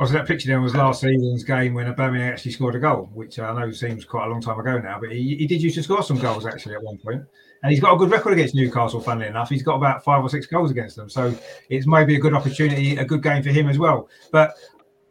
[0.00, 3.38] Also, that picture then was last season's game when Aubameyang actually scored a goal, which
[3.38, 5.82] I know seems quite a long time ago now, but he, he did used to
[5.82, 7.22] score some goals actually at one point.
[7.62, 9.50] And he's got a good record against Newcastle, funnily enough.
[9.50, 11.10] He's got about five or six goals against them.
[11.10, 11.34] So
[11.68, 14.08] it's maybe a good opportunity, a good game for him as well.
[14.32, 14.54] But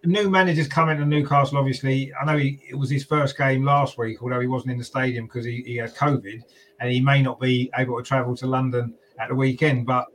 [0.05, 3.99] new managers coming to Newcastle, obviously, I know he, it was his first game last
[3.99, 6.41] week, although he wasn't in the stadium because he, he had COVID
[6.79, 9.85] and he may not be able to travel to London at the weekend.
[9.85, 10.07] But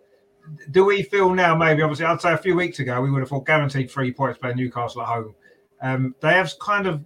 [0.70, 3.28] do we feel now, maybe, obviously, I'd say a few weeks ago, we would have
[3.28, 5.34] thought guaranteed three points playing Newcastle at home.
[5.82, 7.04] Um, they have kind of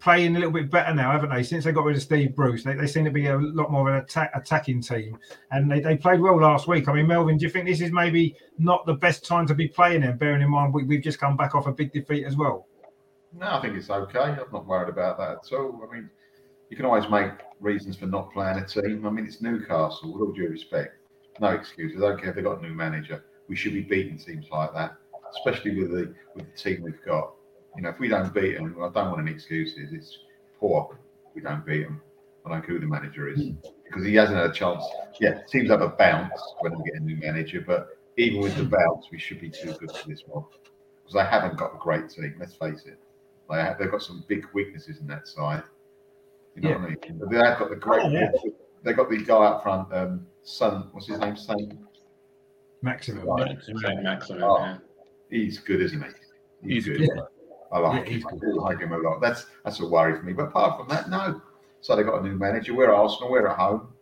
[0.00, 1.42] playing a little bit better now, haven't they?
[1.42, 3.88] Since they got rid of Steve Bruce, they, they seem to be a lot more
[3.88, 5.18] of an attack, attacking team,
[5.50, 6.88] and they, they played well last week.
[6.88, 9.68] I mean, Melvin, do you think this is maybe not the best time to be
[9.68, 12.36] playing them, bearing in mind we, we've just come back off a big defeat as
[12.36, 12.66] well?
[13.38, 14.18] No, I think it's okay.
[14.18, 15.80] I'm not worried about that at all.
[15.88, 16.10] I mean,
[16.70, 19.04] you can always make reasons for not playing a team.
[19.04, 20.96] I mean, it's Newcastle, with all due respect.
[21.40, 22.02] No excuses.
[22.02, 23.24] I don't care if they've got a new manager.
[23.48, 24.96] We should be beating teams like that,
[25.36, 27.34] especially with the with the team we've got.
[27.76, 29.92] You know, if we don't beat them, I don't want any excuses.
[29.92, 30.18] It's
[30.58, 30.98] poor.
[31.34, 32.00] We don't beat them.
[32.46, 33.54] I don't care who the manager is hmm.
[33.84, 34.84] because he hasn't had a chance.
[35.20, 38.64] Yeah, teams have a bounce when they get a new manager, but even with the
[38.64, 40.44] bounce, we should be too good for this one
[41.02, 42.36] because they haven't got a great team.
[42.38, 42.98] Let's face it.
[43.50, 45.64] They have, they've got some big weaknesses in that side.
[46.56, 46.76] You know Yeah.
[46.76, 47.20] what I mean?
[47.30, 48.02] They have got the great.
[48.04, 48.30] Oh, yeah.
[48.82, 50.88] They got the guy up front, um, Son.
[50.92, 51.36] What's his name?
[51.36, 51.86] Son.
[52.82, 53.26] Maximum.
[53.26, 53.58] Right.
[53.62, 54.58] Saint Maximin, Oh.
[54.58, 54.78] yeah.
[55.28, 56.02] He's good, isn't
[56.62, 56.74] he?
[56.74, 57.00] He's good.
[57.00, 57.22] Yeah.
[57.72, 58.38] I like Yeah, he's him.
[58.38, 58.50] good.
[58.58, 59.20] I like him a lot.
[59.20, 60.32] That's that's a worry for me.
[60.32, 61.40] But apart from that, no.
[61.82, 62.74] So they got a new manager.
[62.74, 63.30] We're Arsenal.
[63.30, 63.92] We're at home.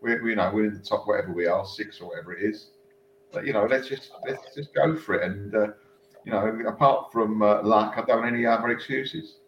[0.00, 2.44] We're we, you know we're in the top whatever we are, six or whatever it
[2.44, 2.70] is.
[3.32, 5.24] But you know, let's just let's just go for it.
[5.24, 5.68] And uh,
[6.24, 9.38] you know, apart from uh, luck, I don't want any other excuses.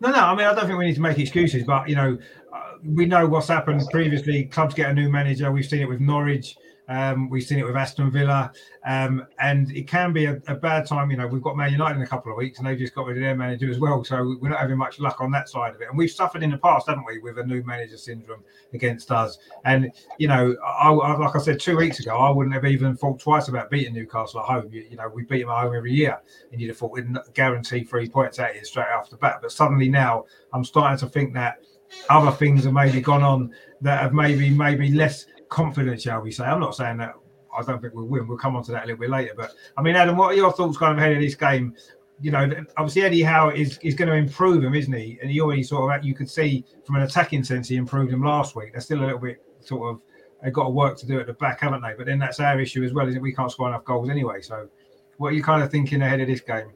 [0.00, 0.18] No, no.
[0.18, 2.18] I mean, I don't think we need to make excuses, but you know,
[2.52, 4.44] uh, we know what's happened previously.
[4.44, 5.52] Clubs get a new manager.
[5.52, 6.56] We've seen it with Norwich.
[6.90, 8.52] Um, we've seen it with Aston Villa,
[8.84, 11.10] um, and it can be a, a bad time.
[11.12, 13.06] You know, we've got Man United in a couple of weeks, and they've just got
[13.06, 14.02] rid of their manager as well.
[14.02, 15.88] So we're not having much luck on that side of it.
[15.88, 19.38] And we've suffered in the past, haven't we, with a new manager syndrome against us.
[19.64, 22.96] And you know, I, I, like I said two weeks ago, I wouldn't have even
[22.96, 24.68] thought twice about beating Newcastle at home.
[24.72, 26.18] You, you know, we beat them at home every year,
[26.50, 29.38] and you'd have thought we'd guarantee three points out here straight off the bat.
[29.40, 31.62] But suddenly now, I'm starting to think that
[32.08, 36.44] other things have maybe gone on that have maybe maybe less confident, shall we say?
[36.44, 37.14] I'm not saying that
[37.56, 38.26] I don't think we'll win.
[38.26, 39.34] We'll come on to that a little bit later.
[39.36, 41.74] But I mean, Adam, what are your thoughts kind of ahead of this game?
[42.22, 45.18] You know, obviously Eddie Howe is, is going to improve him, isn't he?
[45.20, 48.22] And he already sort of you could see from an attacking sense he improved him
[48.22, 48.72] last week.
[48.72, 50.02] They're still a little bit sort of
[50.42, 51.94] they've got work to do at the back, haven't they?
[51.96, 54.40] But then that's our issue as well, is we can't score enough goals anyway.
[54.40, 54.68] So
[55.16, 56.70] what are you kind of thinking ahead of this game?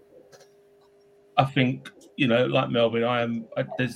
[1.37, 3.47] I think you know, like Melvin, I am.
[3.57, 3.95] I, there's,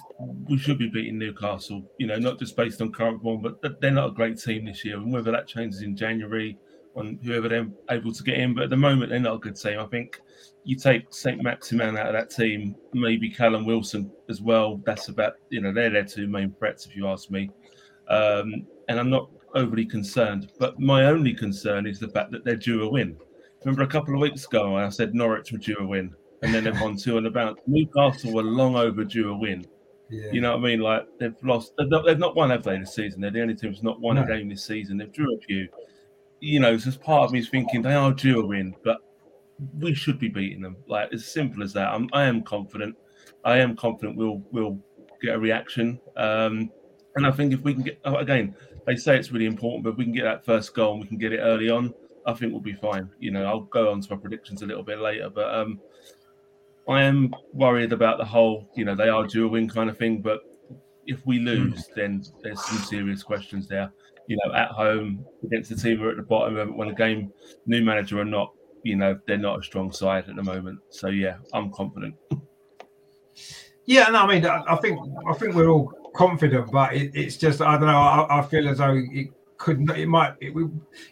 [0.49, 1.83] we should be beating Newcastle.
[1.99, 4.85] You know, not just based on current form, but they're not a great team this
[4.85, 4.97] year.
[4.97, 6.59] And whether that changes in January
[6.97, 9.57] on whoever they're able to get in, but at the moment they're not a good
[9.57, 9.79] team.
[9.79, 10.21] I think
[10.65, 14.81] you take Saint Maximin out of that team, maybe Callum Wilson as well.
[14.85, 17.51] That's about you know they're their two main threats, if you ask me.
[18.09, 22.57] Um, and I'm not overly concerned, but my only concern is the fact that they're
[22.57, 23.17] due a win.
[23.65, 26.65] Remember a couple of weeks ago, I said Norwich were due a win and then
[26.65, 27.61] they've won two on the bounce.
[27.67, 29.67] Newcastle were long overdue a win.
[30.11, 30.31] Yeah.
[30.33, 30.81] You know what I mean?
[30.81, 31.73] Like they've lost.
[31.79, 33.21] They've not, they've not won, have they, this season?
[33.21, 34.23] They're the only team that's not won No.
[34.23, 34.97] a game this season.
[34.99, 35.69] They've drew a few.
[36.41, 38.99] You know, so part of me is thinking they are due a win, but
[39.79, 40.77] we should be beating them.
[40.87, 41.89] Like as simple as that.
[41.89, 42.97] I'm, I am confident.
[43.45, 44.79] I am confident we'll we'll
[45.21, 46.01] get a reaction.
[46.17, 46.71] Um,
[47.17, 48.55] and I think if we can get oh, again,
[48.87, 51.09] they say it's really important, but if we can get that first goal and we
[51.09, 51.93] can get it early on,
[52.27, 53.11] I think we'll be fine.
[53.19, 55.81] You know, I'll go on to my predictions a little bit later, but um,
[56.89, 59.99] I am worried about the whole, you know, they are due a win kind of
[59.99, 60.23] thing.
[60.23, 60.41] But
[61.07, 61.45] if we hmm.
[61.45, 63.93] lose, then there's some serious questions there.
[64.27, 66.95] You know, at home against the team who are at the bottom, haven't won a
[66.95, 67.33] game,
[67.67, 70.81] new manager or not, you know, they're not a strong side at the moment.
[70.91, 72.15] So yeah, I'm confident.
[73.87, 77.37] Yeah, no, I mean, I I think I think we're all confident, but it, it's
[77.37, 77.97] just I don't know.
[77.97, 79.29] I, I feel as though it
[79.59, 80.65] could, not- it might, it, we,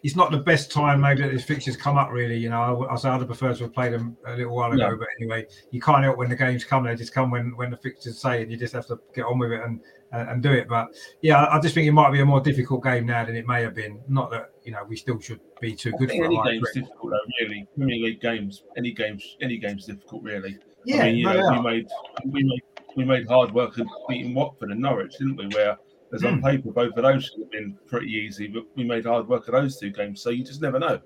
[0.02, 2.10] it's not the best time maybe that these fixtures come up.
[2.10, 4.54] Really, you know, I, I say I'd have preferred to have played them a little
[4.54, 4.96] while ago, No.
[4.96, 6.84] but anyway, you can't help when the games come.
[6.84, 9.38] They just come when when the fixtures say, and you just have to get on
[9.38, 9.80] with it and
[10.12, 10.68] and, and do it.
[10.68, 10.88] But
[11.20, 13.46] yeah, I I just think it might be a more difficult game now than it
[13.46, 14.00] may have been.
[14.08, 17.12] Not that you know we still should be too I good for any game's difficult
[17.12, 17.66] though, really.
[17.76, 20.56] Premier League games, any games, any game's difficult, really.
[20.84, 21.88] Yeah, I mean, you know, we made
[22.24, 22.62] we made
[22.96, 25.48] we made hard work of beating Watford and Norwich, didn't we?
[25.48, 25.76] Where
[26.14, 26.44] as on Hmm.
[26.46, 29.52] paper, both of those should have been pretty easy, but we made hard work of
[29.52, 30.20] those two games.
[30.22, 31.00] So you just never know.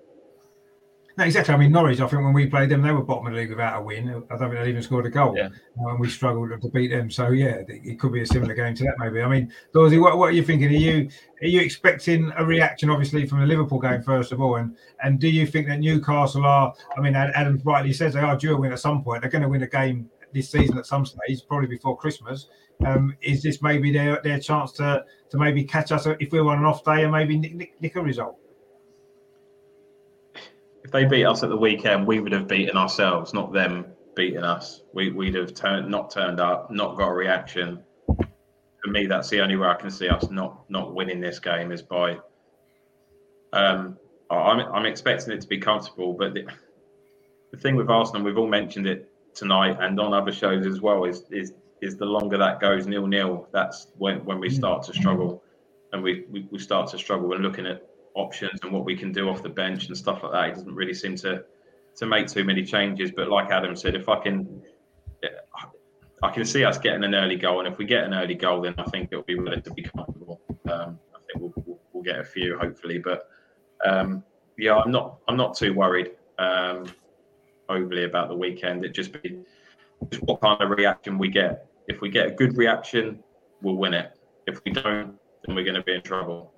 [1.19, 1.53] No, exactly.
[1.53, 2.01] I mean, Norwich.
[2.01, 4.09] I think when we played them, they were bottom of the league without a win.
[4.09, 5.49] I don't think they even scored a goal, Yeah.
[5.77, 7.11] and we struggled to beat them.
[7.11, 8.95] So yeah, it, it could be a similar game to that.
[8.99, 9.21] Maybe.
[9.21, 10.69] I mean, Dorsey, what, what are you thinking?
[10.69, 11.11] Are you
[11.43, 15.19] are you expecting a reaction, obviously, from the Liverpool game first of all, and and
[15.19, 16.73] do you think that Newcastle are?
[16.97, 19.23] I mean, Adam rightly says they are due a win at some point.
[19.23, 22.49] They're going to win a game this season at some stage, probably before Christmas.
[22.85, 26.53] Um, is this maybe their their chance to to maybe catch us if we were
[26.53, 28.39] on an off day and maybe nick, nick, nick a result?
[30.83, 34.43] If they beat us at the weekend, we would have beaten ourselves, not them beating
[34.43, 34.83] us.
[34.95, 37.83] We, we'd have turned, not turned up, not got a reaction.
[38.07, 41.71] For me, that's the only way I can see us not not winning this game
[41.71, 42.19] is by.
[43.53, 43.99] Um,
[44.31, 46.47] I'm I'm expecting it to be comfortable, but the,
[47.51, 51.05] the thing with Arsenal, we've all mentioned it tonight and on other shows as well,
[51.05, 54.93] is is is the longer that goes nil nil, that's when when we start to
[54.93, 55.43] struggle,
[55.93, 59.13] and we, we we start to struggle when looking at options and what we can
[59.13, 60.49] do off the bench and stuff like that.
[60.49, 61.45] He doesn't really seem to
[61.97, 63.11] to make too many changes.
[63.11, 64.63] But like Adam said, if I can,
[66.23, 68.61] I can see us getting an early goal, and if we get an early goal,
[68.63, 70.41] then I think it'll be relatively comfortable.
[70.71, 73.29] Um, I think we'll, we'll, we'll get a few hopefully, but
[73.87, 74.23] um,
[74.59, 76.87] yeah, I'm not I'm not too worried um,
[77.71, 78.85] overly about the weekend.
[78.85, 79.39] It just be
[80.11, 81.67] just what kind of reaction we get.
[81.89, 83.23] If we get a good reaction,
[83.63, 84.13] we'll win it.
[84.47, 86.53] If we don't, then we're going to be in trouble.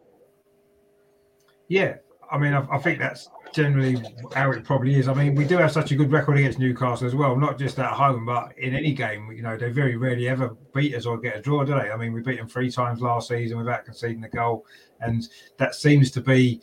[1.68, 1.96] Yeah,
[2.30, 4.02] I mean, I, I, think that's generally
[4.34, 5.06] how it probably is.
[5.06, 7.78] I mean, we do have such a good record against Newcastle as well, not just
[7.78, 9.30] at home, but in any game.
[9.32, 11.90] You know, they very rarely ever beat us or get a draw, do they?
[11.90, 14.66] I mean, we beat them three times last season without conceding a goal,
[15.00, 16.62] and that seems to be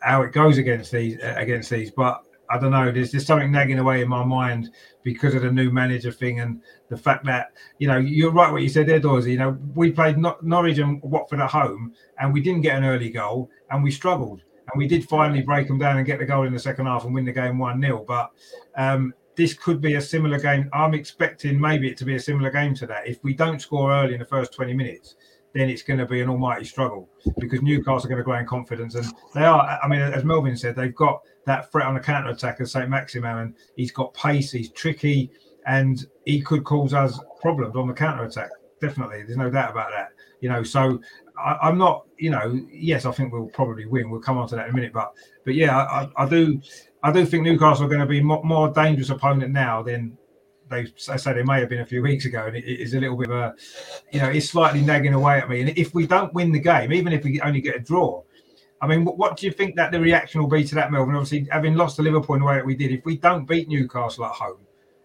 [0.00, 1.90] how it goes against these against these.
[1.90, 2.90] But I don't know.
[2.90, 4.70] There's just something nagging away in my mind
[5.04, 8.62] because of the new manager thing and the fact that you know you're right what
[8.62, 9.32] you said there, Dorsey.
[9.32, 13.10] You know, we played Norwich and Watford at home, and we didn't get an early
[13.10, 14.42] goal, and we struggled,
[14.72, 17.04] and we did finally break them down and get the goal in the second half
[17.04, 18.30] and win the game one 0 But
[18.76, 20.68] um, this could be a similar game.
[20.72, 23.06] I'm expecting maybe it to be a similar game to that.
[23.06, 25.14] If we don't score early in the first 20 minutes,
[25.54, 28.46] then it's going to be an almighty struggle because Newcastle are going to grow in
[28.46, 28.94] confidence.
[28.94, 32.30] And they are, I mean, as Melvin said, they've got that threat on the counter
[32.30, 32.88] attack as St.
[32.88, 35.30] Maximin, and he's got pace, he's tricky,
[35.66, 38.50] and he could cause us problems on the counter attack.
[38.80, 40.12] Definitely, there's no doubt about that.
[40.40, 41.00] You know, so
[41.38, 44.10] I, am not, you know, yes, I think we'll probably win.
[44.10, 45.12] We'll come on to that in a minute, but
[45.44, 46.60] but yeah, I, I do,
[47.02, 50.16] I do think Newcastle are going to be more dangerous opponent now than
[50.70, 53.00] they I say they may have been a few weeks ago, and it is a
[53.00, 53.54] little bit of a,
[54.12, 55.60] you know, it's slightly nagging away at me.
[55.60, 58.22] And if we don't win the game, even if we only get a draw,
[58.80, 61.14] I mean, what, what do you think that the reaction will be to that, Melvin?
[61.14, 63.68] Obviously, having lost to Liverpool in the way that we did, if we don't beat
[63.68, 64.58] Newcastle at home,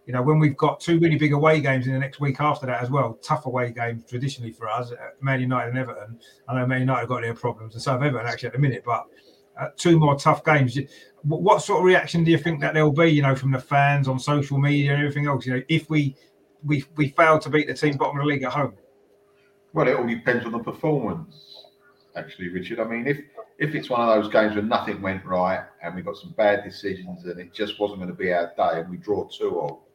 [0.06, 2.68] you know, when we've got two really big away games in the next week after
[2.68, 6.20] that as well, tough away games traditionally for us, uh, Man United and Everton.
[6.48, 8.60] I know Man United have got their problems, and so have Everton actually at the
[8.60, 9.06] minute, but
[9.60, 10.78] uh, two more tough games.
[11.24, 14.08] What sort of reaction do you think that there'll be, you know, from the fans
[14.08, 15.46] on social media and everything else?
[15.46, 16.16] You know, if we
[16.64, 18.74] we we fail to beat the team bottom of the league at home.
[19.74, 21.66] Well, it all depends on the performance,
[22.16, 22.80] actually, Richard.
[22.80, 23.20] I mean, if
[23.58, 26.64] if it's one of those games where nothing went right and we got some bad
[26.64, 29.88] decisions and it just wasn't going to be our day and we draw two all,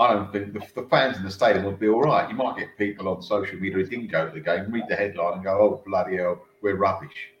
[0.00, 2.28] I don't think the, the, fans in the stadium would be all right.
[2.28, 4.96] You might get people on social media who didn't go to the game, read the
[4.96, 7.31] headline and go, "Oh bloody hell, we're rubbish."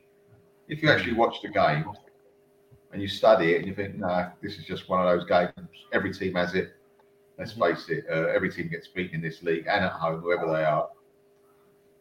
[0.68, 1.84] If you actually watch the game
[2.92, 5.68] and you study it and you think, no, this is just one of those games.
[5.92, 6.74] Every team has it.
[7.38, 8.04] Let's face it.
[8.10, 10.88] Uh, every team gets beaten in this league and at home, whoever they are.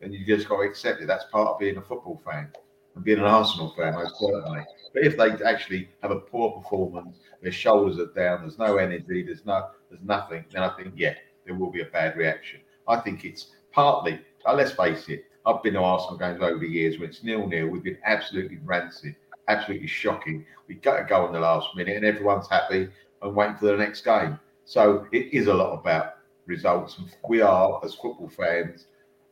[0.02, 1.08] And you just got to accept it.
[1.08, 2.52] That's part of being a football fan
[2.96, 4.62] and being an Arsenal fan, most certainly.
[4.94, 9.24] But if they actually have a poor performance, their shoulders are down, there's no energy,
[9.24, 12.60] there's no, there's nothing, then I think, yeah, there will be a bad reaction.
[12.88, 16.68] I think it's partly, uh, let's face it, I've been to Arsenal games over the
[16.68, 17.68] years when it's nil nil.
[17.68, 19.16] We've been absolutely rancid,
[19.48, 20.46] absolutely shocking.
[20.68, 22.90] We got to go in the last minute, and everyone's happy
[23.22, 24.40] and waiting for the next game.
[24.66, 26.16] So it is a lot about
[26.46, 27.00] results.
[27.28, 28.86] We are, as football fans,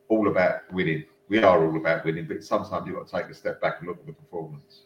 [0.08, 1.04] all about winning.
[1.28, 3.88] We are all about winning, but sometimes you've got to take a step back and
[3.88, 4.82] look at the performance.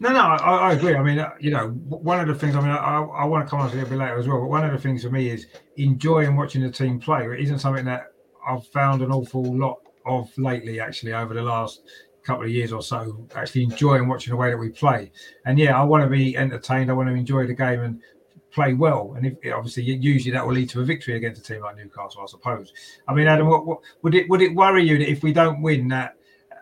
[0.00, 0.96] No, no, I, I, agree.
[0.96, 2.56] I mean, uh, you know, one of the things.
[2.56, 4.40] I mean, I, I want to come on to it a bit later as well.
[4.40, 5.46] But one of the things for me is
[5.76, 7.24] enjoying watching the team play.
[7.24, 8.13] It isn't something that
[8.46, 11.82] I've found an awful lot of lately, actually, over the last
[12.22, 13.26] couple of years or so.
[13.34, 15.12] Actually, enjoying watching the way that we play.
[15.44, 16.90] And yeah, I want to be entertained.
[16.90, 18.00] I want to enjoy the game and
[18.50, 19.14] play well.
[19.16, 22.22] And if obviously, usually that will lead to a victory against a team like Newcastle,
[22.22, 22.72] I suppose.
[23.06, 25.60] I mean, Adam, what, what would it would it worry you that if we don't
[25.60, 26.16] win that?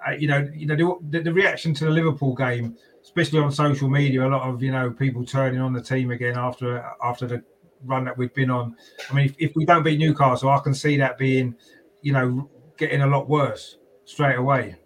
[0.07, 3.89] Uh, you know, you know the, the reaction to the Liverpool game, especially on social
[3.89, 7.45] media, a lot of you know people turning on the team again after after the
[7.85, 8.77] run that we've been on.
[9.11, 11.55] I mean, if, if we don't beat Newcastle, I can see that being,
[12.03, 14.77] you know, getting a lot worse straight away.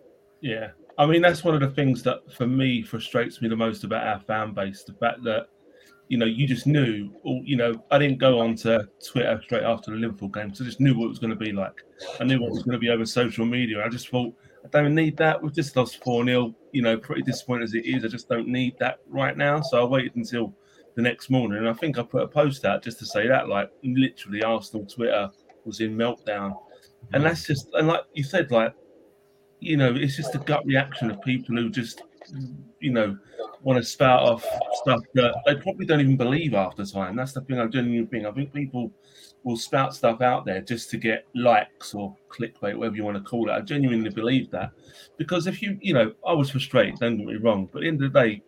[0.41, 3.85] Yeah, I mean, that's one of the things that for me frustrates me the most
[3.85, 4.83] about our fan base.
[4.83, 5.49] The fact that,
[6.09, 9.65] you know, you just knew, or, you know, I didn't go on to Twitter straight
[9.65, 10.55] after the Liverpool game.
[10.55, 11.83] So I just knew what it was going to be like.
[12.21, 13.85] I knew what was going to be over social media.
[13.85, 14.35] I just thought,
[14.65, 15.43] I don't need that.
[15.43, 18.05] We've just lost 4 0, you know, pretty disappointed as it is.
[18.05, 19.61] I just don't need that right now.
[19.61, 20.55] So I waited until
[20.97, 21.59] the next morning.
[21.59, 24.87] And I think I put a post out just to say that, like, literally, Arsenal
[24.87, 25.31] Twitter
[25.65, 26.57] was in meltdown.
[27.13, 27.29] And mm.
[27.29, 28.75] that's just, and like you said, like,
[29.61, 32.03] you know, it's just a gut reaction of people who just,
[32.81, 33.17] you know,
[33.63, 34.45] want to spout off
[34.83, 37.17] stuff that they probably don't even believe after time.
[37.17, 38.27] That's the thing I genuinely think.
[38.27, 38.93] I think people
[39.45, 43.23] will spout stuff out there just to get likes or clickbait, whatever you want to
[43.23, 43.53] call it.
[43.53, 44.73] I genuinely believe that.
[45.17, 47.89] Because if you, you know, I was frustrated, don't get me wrong, but at the
[47.89, 48.43] end of the day,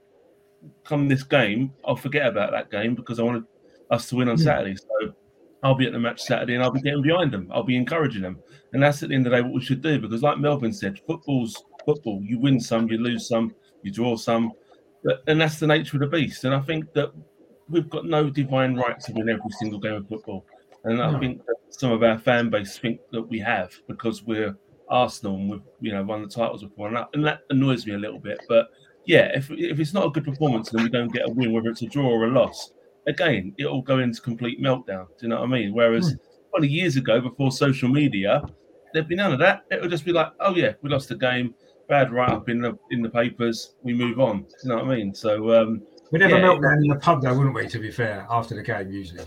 [0.85, 3.45] come this game, I'll forget about that game because I wanted
[3.91, 4.43] us to win on hmm.
[4.43, 4.77] Saturday.
[4.77, 5.15] So
[5.63, 7.51] I'll be at the match Saturday and I'll be getting behind them.
[7.53, 8.39] I'll be encouraging them.
[8.73, 10.73] And that's at the end of the day what we should do because, like Melvin
[10.73, 12.21] said, football's football.
[12.23, 14.53] You win some, you lose some, you draw some.
[15.03, 16.45] But, and that's the nature of the beast.
[16.45, 17.13] And I think that
[17.69, 20.45] we've got no divine right to win every single game of football.
[20.85, 21.19] And I No.
[21.19, 24.57] think that some of our fan base think that we have because we're
[24.89, 26.89] Arsenal and we've you know won the titles before.
[26.89, 28.41] And that, and that annoys me a little bit.
[28.49, 28.69] But
[29.09, 31.71] yeah, if, if it's not a good performance and we don't get a win, whether
[31.71, 32.73] it's a draw or a loss,
[33.07, 35.07] again, it'll go into complete meltdown.
[35.09, 35.73] Do you know what I mean?
[35.75, 36.15] Whereas
[36.51, 38.43] 20 years ago, before social media,
[38.93, 39.65] there'd be none of that.
[39.71, 41.55] It would just be like, oh yeah, we lost the game,
[41.89, 44.43] bad write up in the in the papers, we move on.
[44.43, 45.15] Do you know what I mean?
[45.15, 46.41] So um, We'd have a Yeah.
[46.43, 47.67] meltdown in the pub, though, wouldn't we?
[47.69, 49.25] To be fair, after the game, usually.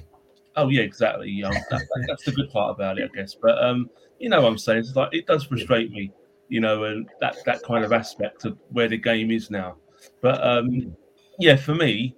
[0.55, 1.29] Oh yeah, exactly.
[1.29, 3.35] Yeah, that, that- that's the good part about it, I guess.
[3.35, 4.79] But um, you know what I'm saying?
[4.79, 6.11] It's like it does frustrate me,
[6.51, 9.77] you know, and that that kind of aspect of where the game is now.
[10.21, 10.93] But um,
[11.39, 12.13] yeah, for me,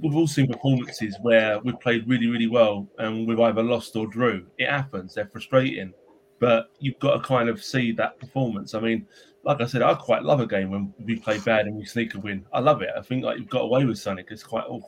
[0.00, 4.06] we've all seen performances where we've played really, really well and we've either lost or
[4.06, 4.46] drew.
[4.56, 5.14] It happens.
[5.14, 5.92] They're frustrating,
[6.38, 8.74] but you've got to kind of see that performance.
[8.74, 9.06] I mean,
[9.44, 12.14] like I said, I quite love a game when we play bad and we sneak
[12.14, 12.46] a win.
[12.54, 12.88] I love it.
[12.96, 14.28] I think like you've got away with Sonic.
[14.30, 14.82] It's quite, oh,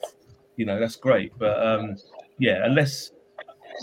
[0.57, 1.39] you know, that's great.
[1.39, 1.97] But um,
[2.39, 3.13] yeah, unless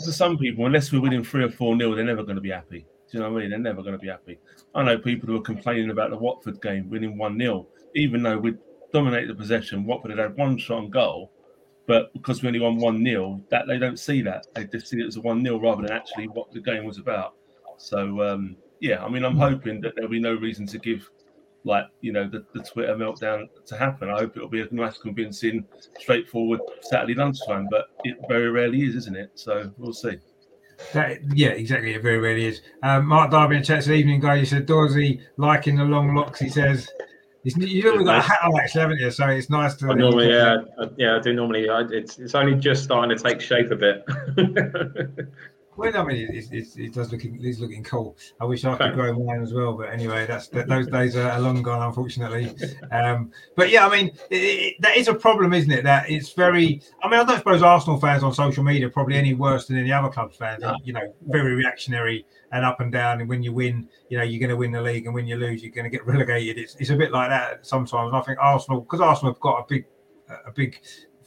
[0.04, 2.50] for some people, unless we're winning three or four nil, they're never going to be
[2.50, 2.88] happy.
[3.14, 3.52] Do you know what I mean?
[3.52, 4.40] They're never going to be happy.
[4.74, 8.40] I know people who are complaining about the Watford game winning one 0 even though
[8.40, 8.56] we
[8.92, 9.86] dominated the possession.
[9.86, 11.32] Watford had had one shot on goal,
[11.86, 14.48] but because we only won one 0 that they don't see that.
[14.56, 16.98] They just see it as a one 0 rather than actually what the game was
[16.98, 17.36] about.
[17.78, 21.08] So um, yeah, I mean, I'm hoping that there'll be no reason to give.
[21.66, 24.10] Like you know, the, the Twitter meltdown to happen.
[24.10, 25.66] I hope it'll be a nice, convincing,
[26.00, 29.32] straightforward Saturday lunchtime, but it very rarely is, isn't it?
[29.36, 30.18] So we'll see.
[30.94, 31.94] That, yeah, exactly.
[31.94, 32.62] It very rarely is.
[32.82, 34.40] Um, Mark Darby in chat said, "Evening, guy.
[34.40, 36.90] He said, "Dorsey liking the long locks." He says,
[37.44, 39.12] it's, "You normally got a hat on, actually, haven't you?
[39.12, 41.70] So it's nice to." I normally, yeah, I- yeah, I do normally.
[41.70, 44.06] I, it's it's only just starting to take shape a bit.
[45.76, 48.18] Well, I mean, it, it, it does looking, it's looking cool.
[48.40, 51.40] I wish I could grow mine as well, but anyway, that's that, those days are
[51.40, 52.56] long gone, unfortunately.
[52.92, 55.84] Um, but yeah, I mean, it, it, that is a problem, isn't it?
[55.84, 56.82] That it's very.
[57.02, 59.78] I mean, I don't suppose Arsenal fans on social media are probably any worse than
[59.78, 60.62] any other clubs fans.
[60.62, 60.76] No.
[60.84, 63.22] You know, very reactionary and up and down.
[63.22, 65.38] And when you win, you know, you're going to win the league, and when you
[65.38, 66.58] lose, you're going to get relegated.
[66.58, 68.10] It's it's a bit like that sometimes.
[68.10, 69.86] And I think Arsenal, because Arsenal have got a big
[70.46, 70.80] a big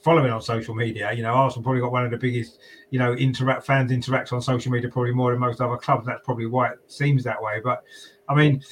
[0.06, 1.12] following on social media.
[1.12, 4.40] You know, Arsenal probably got one of the biggest, you know, interact fans interact on
[4.40, 6.06] social media probably more than most other clubs.
[6.06, 7.60] That's probably why it seems that way.
[7.62, 7.82] But
[8.28, 8.62] I mean,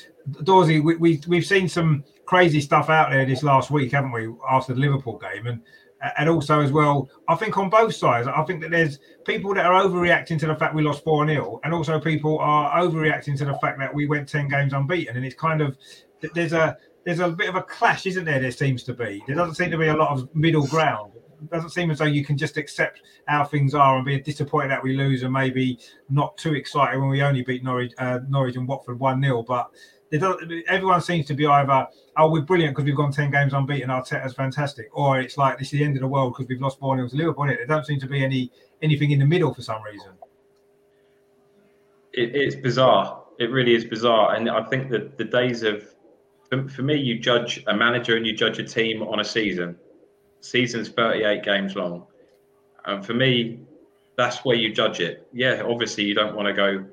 [0.45, 4.33] Dorsey, we, we we've seen some crazy stuff out there this last week, haven't we?
[4.49, 5.61] After the Liverpool game, and
[6.19, 9.67] and also as well, I think on both sides, I think that there's people that
[9.67, 13.45] are overreacting to the fact we lost four 0 and also people are overreacting to
[13.45, 15.77] the fact that we went ten games unbeaten, and it's kind of
[16.33, 18.39] there's a there's a bit of a clash, isn't there?
[18.39, 19.21] There seems to be.
[19.27, 21.13] There doesn't seem to be a lot of middle ground.
[21.51, 24.83] Doesn't seem as though you can just accept how things are and be disappointed that
[24.83, 25.79] we lose and maybe
[26.09, 29.43] not too excited when we only beat Norwich, uh, Norwich and Watford 1 0.
[29.43, 29.71] But
[30.69, 34.35] everyone seems to be either, oh, we're brilliant because we've gone 10 games unbeaten, Arteta's
[34.35, 36.97] fantastic, or it's like this is the end of the world because we've lost 4
[36.97, 37.47] 0 to Liverpool.
[37.47, 38.51] There don't seem to be any
[38.83, 40.13] anything in the middle for some reason.
[42.15, 43.23] it, it's bizarre.
[43.39, 45.85] It really is bizarre, and I think that the days of,
[46.49, 49.77] for me, you judge a manager and you judge a team on a season.
[50.45, 52.07] Season's thirty-eight games long,
[52.85, 53.61] and for me,
[54.19, 55.27] that's where you judge it.
[55.33, 56.85] Yeah, obviously you don't want to go.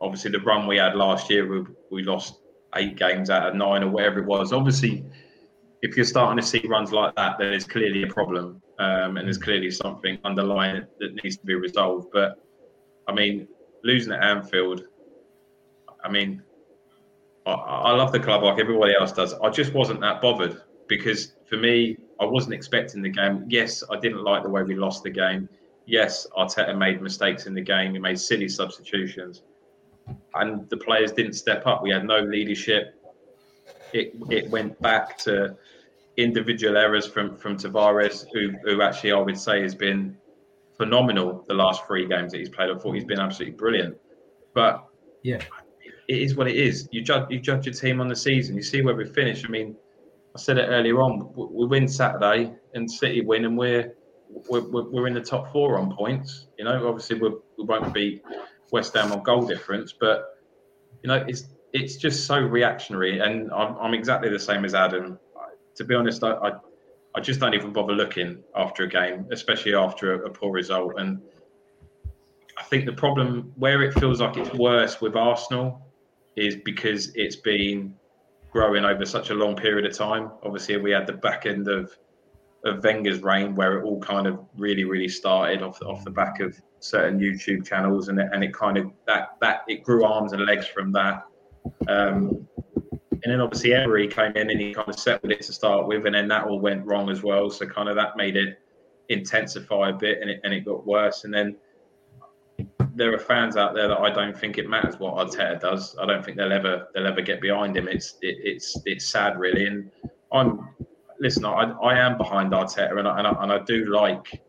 [0.00, 2.40] Obviously, the run we had last year, we, we lost
[2.74, 4.52] eight games out of nine or whatever it was.
[4.52, 5.04] Obviously,
[5.82, 9.26] if you're starting to see runs like that, then there's clearly a problem, um, and
[9.26, 12.08] there's clearly something underlying that needs to be resolved.
[12.14, 12.42] But
[13.06, 13.46] I mean,
[13.84, 14.84] losing at Anfield,
[16.02, 16.42] I mean,
[17.44, 19.34] I, I love the club like everybody else does.
[19.34, 23.44] I just wasn't that bothered because for me, I wasn't expecting the game.
[23.48, 25.48] Yes, I didn't like the way we lost the game.
[25.86, 27.92] Yes, Arteta made mistakes in the game.
[27.92, 29.42] He made silly substitutions,
[30.34, 31.82] and the players didn't step up.
[31.82, 32.94] We had no leadership.
[33.92, 35.56] it it went back to
[36.16, 40.16] individual errors from from Tavares, who who actually I would say has been
[40.76, 42.70] phenomenal the last three games that he's played.
[42.70, 43.96] I thought he's been absolutely brilliant.
[44.54, 44.86] But
[45.22, 45.40] yeah,
[46.08, 46.88] it is what it is.
[46.90, 48.56] You judge you judge your team on the season.
[48.56, 49.44] You see where we finish.
[49.44, 49.76] I mean,
[50.36, 51.32] I said it earlier on.
[51.34, 53.94] We win Saturday and City win, and we're
[54.50, 56.48] we're, we're in the top four on points.
[56.58, 58.22] You know, obviously we're, we won't beat
[58.70, 60.24] West Ham on goal difference, but
[61.02, 65.18] you know it's it's just so reactionary, and I'm, I'm exactly the same as Adam.
[65.76, 66.50] To be honest, I, I,
[67.14, 70.94] I just don't even bother looking after a game, especially after a, a poor result.
[70.98, 71.22] And
[72.58, 75.86] I think the problem where it feels like it's worse with Arsenal
[76.36, 77.94] is because it's been
[78.56, 80.30] growing over such a long period of time.
[80.42, 81.94] Obviously, we had the back end of
[82.64, 86.40] of Wenger's reign where it all kind of really, really started off off the back
[86.40, 90.32] of certain YouTube channels, and it, and it kind of that that it grew arms
[90.32, 91.26] and legs from that.
[91.86, 92.48] Um,
[93.12, 96.06] and then obviously Emery came in and he kind of settled it to start with,
[96.06, 97.50] and then that all went wrong as well.
[97.50, 98.58] So kind of that made it
[99.10, 101.24] intensify a bit, and it and it got worse.
[101.24, 101.56] And then
[102.94, 105.96] there are fans out there that I don't think it matters what Arteta does.
[105.98, 107.88] I don't think they'll ever they'll ever get behind him.
[107.88, 109.90] It's it, it's it's sad really, and
[110.32, 110.70] I'm
[111.20, 111.44] listen.
[111.44, 114.42] I I am behind Arteta, and I, and I, and I do like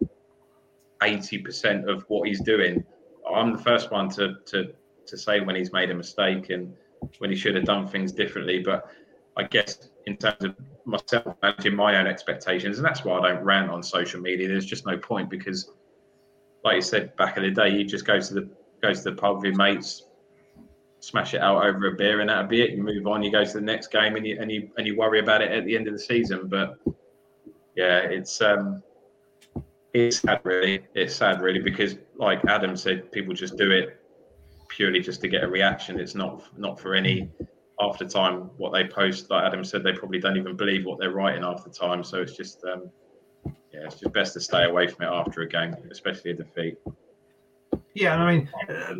[1.03, 2.84] eighty percent of what he's doing.
[3.30, 4.74] I'm the first one to to
[5.05, 6.74] to say when he's made a mistake and
[7.20, 8.60] when he should have done things differently.
[8.60, 8.89] But
[9.36, 10.55] I guess in terms of
[10.86, 14.47] myself managing my own expectations, and that's why I don't rant on social media.
[14.47, 15.72] There's just no point because,
[16.64, 18.49] like you said back in the day, you just go to the
[18.82, 20.03] goes to the pub with your mates,
[20.99, 22.72] smash it out over a beer, and that'll be it.
[22.72, 24.97] You move on, you go to the next game, and you and you and you
[24.97, 26.47] worry about it at the end of the season.
[26.47, 26.78] But
[27.76, 28.84] yeah, it's um,
[29.93, 30.86] it's sad, really.
[30.93, 34.01] It's sad, really, because like Adam said, people just do it
[34.70, 35.99] purely just to get a reaction.
[35.99, 37.30] It's not not for any
[37.80, 39.30] after time what they post.
[39.30, 42.03] Like Adam said, they probably don't even believe what they're writing after time.
[42.03, 42.89] So it's just um,
[43.74, 46.78] yeah, it's just best to stay away from it after a game, especially a defeat.
[47.93, 48.93] Yeah, and I mean uh,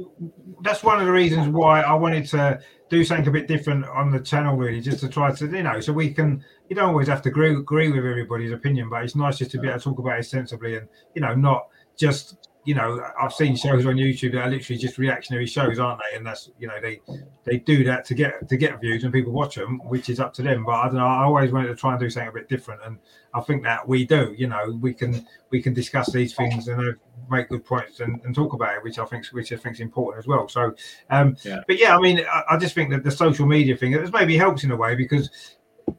[0.62, 4.12] that's one of the reasons why I wanted to do something a bit different on
[4.12, 6.44] the channel, really, just to try to you know, so we can.
[6.70, 9.60] You don't always have to agree, agree with everybody's opinion, but it's nice just to
[9.60, 11.68] be able to talk about it sensibly and you know not
[11.98, 16.02] just you know, I've seen shows on YouTube that are literally just reactionary shows, aren't
[16.02, 16.18] they?
[16.18, 17.00] And that's you know they
[17.46, 20.34] they do that to get to get views and people watch them, which is up
[20.34, 20.66] to them.
[20.66, 21.08] But I don't know.
[21.08, 23.00] I always wanted to try and do something a bit different, and
[23.34, 24.36] I think that we do.
[24.38, 26.92] You know, we can we can discuss these things and uh,
[27.32, 29.80] make good points and, and talk about it, which I think which I think is
[29.80, 30.50] important as well.
[30.50, 30.76] So,
[31.10, 31.62] um, yeah.
[31.68, 34.36] but yeah, I mean, I, I just think that the social media thing it maybe
[34.36, 35.30] helps in a way because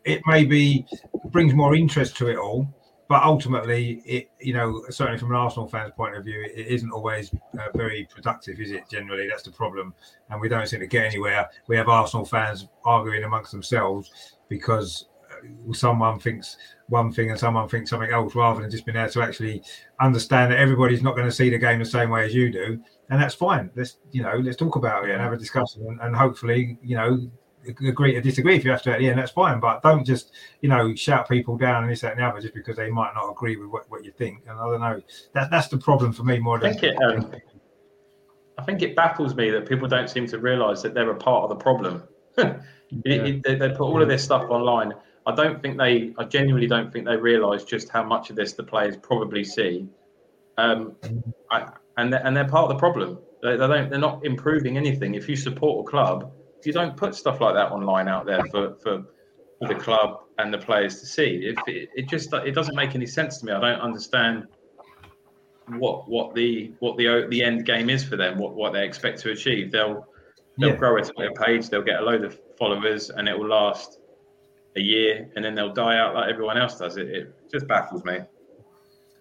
[0.05, 0.85] it maybe
[1.31, 2.69] brings more interest to it all
[3.09, 6.93] but ultimately, it you know certainly from an Arsenal fan's point of view, it isn't
[6.93, 8.85] always uh, very productive, is it?
[8.91, 9.95] Generally, that's the problem,
[10.29, 11.49] and we don't seem to get anywhere.
[11.69, 17.67] We have Arsenal fans arguing amongst themselves because uh, someone thinks one thing and someone
[17.67, 19.63] thinks something else, rather than just being able to actually
[20.01, 22.79] understand that everybody's not going to see the game the same way as you do,
[23.09, 23.71] and that's fine.
[23.75, 26.97] Let's you know let's talk about it and have a discussion, and, and hopefully you
[26.97, 27.31] know
[27.67, 29.61] agree to disagree if you have to at the end, that's fine.
[29.61, 32.55] But don't just, you know, shout people down and this, that, and the other just
[32.55, 34.43] because they might not agree with what, what you think.
[34.49, 35.03] And I don't know.
[35.35, 36.71] That, that's the problem for me more than.
[36.71, 37.33] I think, it, um,
[38.59, 41.45] I think it baffles me that people don't seem to realise that they're a part
[41.45, 42.03] of the problem.
[42.39, 42.61] it,
[43.05, 43.15] yeah.
[43.25, 44.95] it, they, they, put all of this stuff online.
[45.27, 48.55] I don't think they, I genuinely don't think they realise just how much of this
[48.55, 49.87] the players probably see.
[50.57, 50.97] Um,
[51.51, 53.19] I, and, they're, and they're part of the problem.
[53.43, 55.15] They, they don't, they're not improving anything.
[55.15, 56.33] If you support a club,
[56.65, 59.05] you don't put stuff like that online out there for, for,
[59.59, 61.43] for the club and the players to see.
[61.45, 63.53] If it, it just it doesn't make any sense to me.
[63.53, 64.47] I don't understand
[65.77, 68.39] what what the what the the end game is for them.
[68.39, 69.71] What what they expect to achieve.
[69.71, 70.07] They'll
[70.59, 70.77] they'll yeah.
[70.77, 71.69] grow a Twitter page.
[71.69, 74.01] They'll get a load of followers, and it will last
[74.77, 76.97] a year, and then they'll die out like everyone else does.
[76.97, 78.19] It, it just baffles me.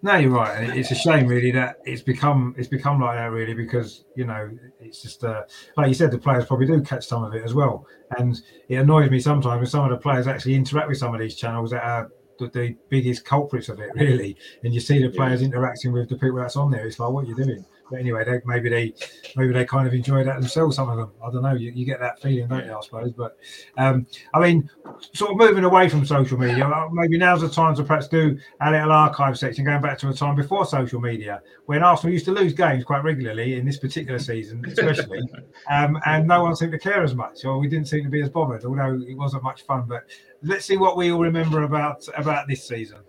[0.02, 0.64] No, you're right.
[0.64, 4.26] And it's a shame, really, that it's become it's become like that, really, because you
[4.26, 5.44] know it's just uh,
[5.76, 7.86] like you said, the players probably do catch some of it as well,
[8.18, 8.40] and
[8.70, 11.36] it annoys me sometimes when some of the players actually interact with some of these
[11.36, 15.42] channels that are the, the biggest culprits of it, really, and you see the players
[15.42, 15.48] yeah.
[15.48, 16.86] interacting with the people that's on there.
[16.86, 17.66] It's like, what are you doing?
[17.90, 18.94] But anyway, they, maybe they
[19.36, 20.76] maybe they kind of enjoy that themselves.
[20.76, 21.54] Some of them, I don't know.
[21.54, 22.76] You, you get that feeling, don't you?
[22.76, 23.12] I suppose.
[23.12, 23.38] But
[23.78, 24.70] um, I mean,
[25.14, 28.38] sort of moving away from social media, uh, maybe now's the time to perhaps do
[28.62, 32.26] a little archive section, going back to a time before social media, when Arsenal used
[32.26, 35.22] to lose games quite regularly in this particular season, especially,
[35.72, 38.22] um, and no one seemed to care as much, or we didn't seem to be
[38.22, 39.86] as bothered, although it wasn't much fun.
[39.88, 40.04] But
[40.44, 43.00] let's see what we all remember about about this season.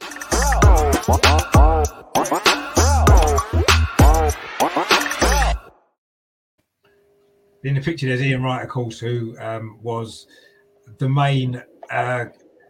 [7.64, 10.26] In the picture, there's Ian Wright, of course, who um, was
[10.98, 12.26] the main uh,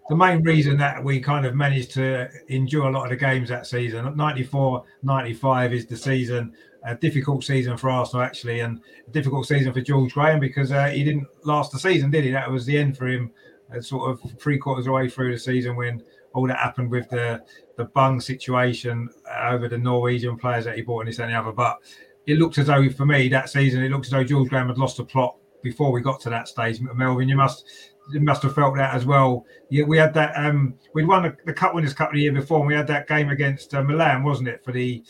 [0.09, 3.51] the main reason that we kind of managed to endure a lot of the games
[3.51, 9.11] that season, 94 95 is the season, a difficult season for Arsenal, actually, and a
[9.11, 12.31] difficult season for George Graham because uh, he didn't last the season, did he?
[12.31, 13.31] That was the end for him,
[13.75, 17.43] uh, sort of three quarters away through the season when all that happened with the
[17.77, 19.09] the bung situation
[19.43, 21.53] over the Norwegian players that he bought and this and the other.
[21.53, 21.79] But
[22.29, 24.77] it looked as though, for me, that season, it looked as though George Graham had
[24.77, 26.79] lost the plot before we got to that stage.
[26.81, 27.65] Melvin, you must
[28.13, 29.47] you must have felt that as well.
[29.71, 30.37] Yeah, we had that.
[30.37, 33.09] Um, we'd won the, the Cup Winners' Cup the year before, and we had that
[33.09, 34.63] game against uh, Milan, wasn't it?
[34.63, 35.03] For the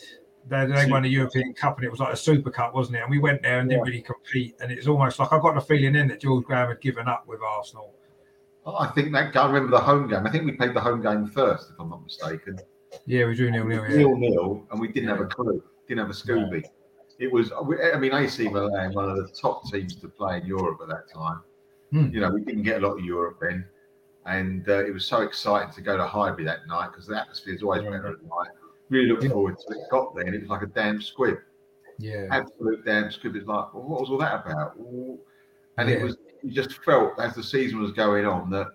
[0.47, 3.01] they, they won the European Cup, and it was like a Super Cup, wasn't it?
[3.01, 5.55] And we went there and didn't really compete, and it was almost like I got
[5.55, 7.93] the feeling then that George Graham had given up with Arsenal.
[8.65, 10.25] I think that I remember the home game.
[10.25, 12.59] I think we played the home game first, if I'm not mistaken.
[13.05, 13.83] Yeah, we drew nil nil.
[13.87, 15.61] Nil nil, and we didn't have a clue.
[15.87, 16.63] Didn't have a Scooby.
[17.19, 17.51] It was.
[17.51, 21.11] I mean, AC Milan, one of the top teams to play in Europe at that
[21.13, 21.41] time.
[21.91, 22.09] Hmm.
[22.13, 23.65] You know, we didn't get a lot of Europe then,
[24.25, 27.55] and uh, it was so exciting to go to Highbury that night because the atmosphere
[27.55, 28.51] is always better at night.
[28.89, 29.31] Really looked Yeah.
[29.31, 29.79] forward to it.
[29.91, 31.39] Got there, and it was like a damn squib.
[31.97, 33.35] Yeah, absolute damn squib.
[33.35, 34.77] It's like, well, what was all that about?
[35.77, 38.67] And it was, you just felt as the season was going on that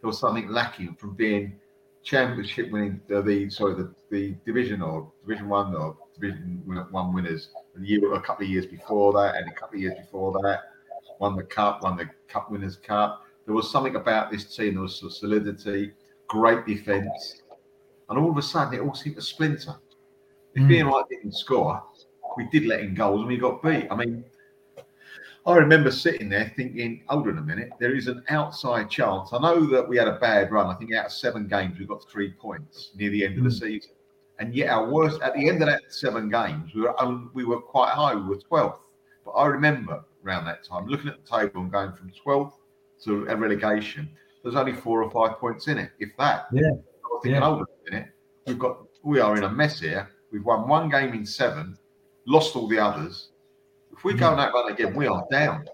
[0.00, 1.54] there was something lacking from being
[2.02, 7.50] championship winning, uh, the sorry, the, the division or division one or division one winners
[7.80, 10.60] a year, a couple of years before that, and a couple of years before that,
[11.18, 13.24] won the cup, won the cup winners cup.
[13.46, 14.74] There was something about this team.
[14.74, 15.92] There was some solidity,
[16.28, 17.42] great defense,
[18.08, 19.74] and all of a sudden it all seemed to splinter.
[20.54, 21.08] If Mm.
[21.08, 21.82] didn't score,
[22.36, 23.88] we did let in goals and we got beat.
[23.90, 24.24] I mean,
[25.44, 29.32] I remember sitting there thinking, hold on a minute, there is an outside chance.
[29.32, 30.66] I know that we had a bad run.
[30.66, 33.50] I think out of seven games, we got three points near the end of the
[33.50, 33.60] Mm.
[33.60, 33.92] season.
[34.38, 37.44] And yet, our worst at the end of that seven games, we were on- we
[37.44, 38.14] were quite high.
[38.14, 38.78] We were 12th.
[39.24, 42.54] But I remember around that time looking at the table and going from 12th
[43.04, 44.08] to a relegation.
[44.42, 46.46] There's only four or five points in it, if that.
[46.52, 46.62] Yeah.
[46.70, 47.48] I thinking, Yeah.
[47.48, 48.08] on a minute,
[48.46, 50.08] we've got we are in a mess here.
[50.32, 51.76] We've won one game in seven,
[52.26, 53.30] lost all the others.
[53.92, 54.32] If we go mm-hmm.
[54.32, 55.66] on that run again, we are down.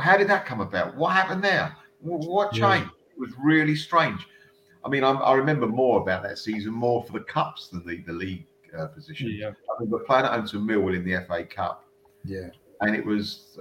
[0.00, 0.96] How did that come about?
[0.96, 1.76] What happened there?
[2.00, 2.78] Wh- What Yeah.
[2.78, 2.92] changed?
[3.10, 4.26] It was really strange.
[4.84, 8.02] I mean, I'm, I remember more about that season, more for the cups than the,
[8.06, 8.46] the league
[8.78, 9.30] uh, position.
[9.30, 9.48] Yeah.
[9.48, 11.84] I remember playing at home to Millwall in the FA Cup,
[12.24, 12.48] yeah,
[12.80, 13.58] and it was,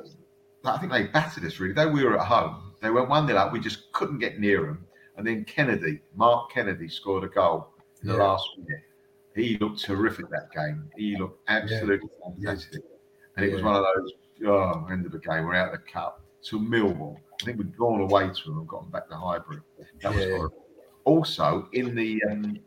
[0.65, 1.73] I think they battered us really.
[1.73, 3.53] Though we were at home, they went 1 0 up.
[3.53, 4.85] We just couldn't get near them.
[5.17, 7.67] And then Kennedy, Mark Kennedy, scored a goal
[8.01, 8.23] in the Yeah.
[8.23, 8.81] last minute.
[9.35, 10.89] He looked terrific that game.
[10.97, 12.81] He looked absolutely fantastic.
[13.37, 14.11] And it was one of those,
[14.45, 17.17] oh, end of the game, we're out of the cup to Millwall.
[17.41, 19.59] I think we'd gone away to them and gotten back to Highbury.
[20.01, 20.62] That was horrible.
[21.05, 22.59] Also, in the um,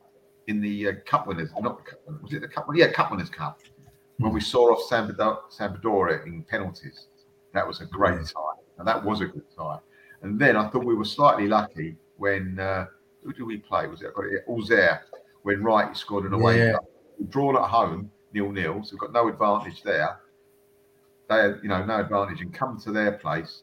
[0.47, 2.66] in the uh, Cup Winners, not the Cup Winners, was it the Cup?
[2.74, 3.61] Yeah, Cup Winners Cup.
[4.18, 7.09] When we saw off Sampdoria, in penalties,
[7.53, 9.78] that was a great tie, and that was a good tie.
[10.22, 12.87] And then I thought we were slightly lucky when uh,
[13.22, 13.87] who did we play?
[13.87, 14.45] Was it it?
[14.49, 15.03] Auxerre
[15.43, 16.76] when Wright scored an away Yeah.
[17.28, 20.20] drawn at home nil nil, so we've got no advantage there.
[21.28, 23.62] They had you know no advantage and come to their place,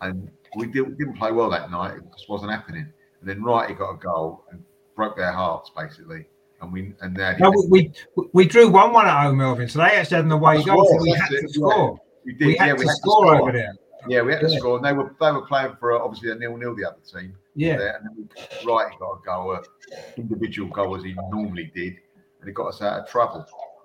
[0.00, 1.96] and we didn't, didn't play well that night.
[1.96, 2.92] It just wasn't happening.
[3.20, 4.62] And then Wrighty got a goal and
[4.94, 6.26] broke their hearts basically,
[6.60, 9.68] and we and now no, we, we we drew one one at home, Melvin.
[9.68, 10.86] So they actually had an away That's goal.
[10.86, 12.00] So we had it, to score.
[12.24, 13.74] we did We had yeah to we had score to score over there.
[14.08, 14.76] Yeah, we had to score.
[14.76, 17.34] And they were they were playing for uh, obviously a nil nil the other team.
[17.54, 21.72] Yeah, there, and then we, Wright got a goal, uh, individual goal as he normally
[21.74, 21.96] did,
[22.40, 23.44] and it got us out of trouble.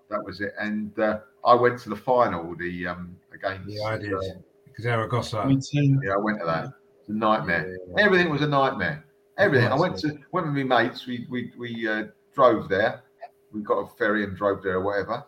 [0.09, 0.53] That was it.
[0.59, 3.67] And uh, I went to the final, the um against.
[3.67, 4.13] yeah, I did.
[4.13, 4.19] uh,
[4.65, 5.45] Because Zaragoza.
[5.45, 6.73] Me yeah, I went to that.
[6.99, 7.77] It's a nightmare.
[7.97, 9.02] Everything was a nightmare.
[9.37, 9.67] Everything.
[9.67, 11.07] I went to went with my mates.
[11.07, 13.03] We we we uh, drove there.
[13.51, 15.23] We got a ferry and drove there or whatever,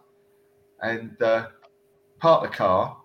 [0.82, 1.48] and uh,
[2.20, 2.98] parked the car.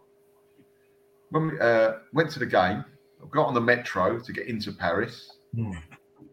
[1.31, 2.85] When we uh, went to the game,
[3.31, 5.39] got on the metro to get into Paris.
[5.55, 5.73] Hmm.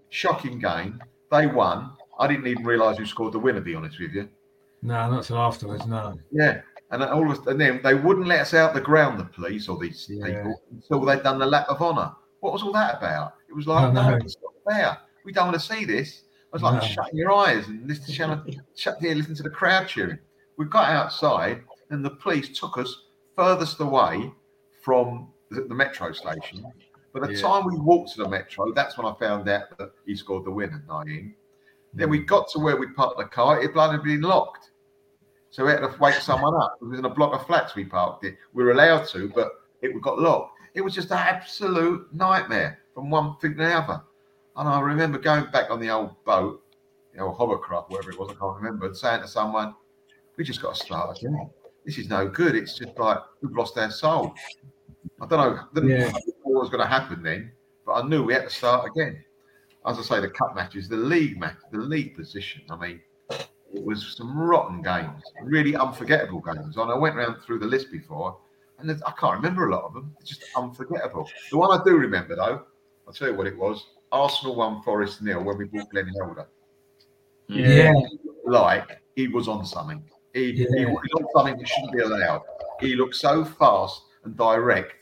[0.09, 1.01] Shocking game.
[1.31, 1.91] They won.
[2.19, 3.59] I didn't even realise who scored the winner.
[3.59, 4.29] To be honest with you.
[4.81, 5.85] No, not till afterwards.
[5.85, 6.17] No.
[6.31, 6.61] Yeah.
[6.91, 9.77] And all of and then they wouldn't let us out the ground, the police or
[9.77, 10.25] these Yeah.
[10.25, 12.13] people, until they'd done the lap of honour.
[12.39, 13.33] What was all that about?
[13.49, 14.17] It was like, no,
[15.25, 16.23] We don't want to see this.
[16.53, 16.87] I was like, No.
[16.87, 18.45] shut your eyes and listen, shut,
[18.75, 20.19] shut here, listen to the crowd cheering.
[20.57, 23.03] We got outside and the police took us
[23.35, 24.31] furthest away
[24.81, 26.65] from the, the metro station.
[27.13, 27.41] By the Yeah.
[27.41, 30.51] time we walked to the metro, that's when I found out that he scored the
[30.51, 31.33] winner, Nayim.
[31.93, 32.25] Then we hmm.
[32.25, 34.71] got to where we parked the car, it had been locked.
[35.49, 36.77] So we had to wake someone up.
[36.81, 38.37] It was in a block of flats we parked it.
[38.53, 39.51] We were allowed to, but
[39.81, 40.53] it got locked.
[40.73, 44.03] It was just an absolute nightmare from one thing to the other.
[44.57, 46.63] And I remember going back on the old boat,
[47.13, 49.75] the old hovercraft, whatever it was, I can't remember, and saying to someone,
[50.35, 51.49] we just got to start again.
[51.85, 52.55] This is no good.
[52.55, 54.33] It's just like we've lost our soul.
[55.21, 55.59] I don't know.
[55.59, 56.11] I didn't Yeah.
[56.11, 57.51] know what was going to happen then,
[57.85, 59.23] but I knew we had to start again.
[59.85, 62.63] As I say, the cup matches, the league match, the league position.
[62.69, 63.01] I mean,
[63.73, 66.77] it was some rotten games, really unforgettable games.
[66.77, 68.37] And I went around through the list before,
[68.79, 70.15] and I can't remember a lot of them.
[70.19, 71.29] It's just unforgettable.
[71.51, 72.63] The one I do remember, though,
[73.07, 73.85] I'll tell you what it was.
[74.11, 76.47] Arsenal won Forest nil when we bought Glenn Helder.
[77.49, 77.59] Hmm.
[77.59, 77.93] Yeah.
[78.45, 80.03] Like he was on something.
[80.33, 82.41] He, he was on something that shouldn't be allowed.
[82.79, 84.93] He looked so fast and direct.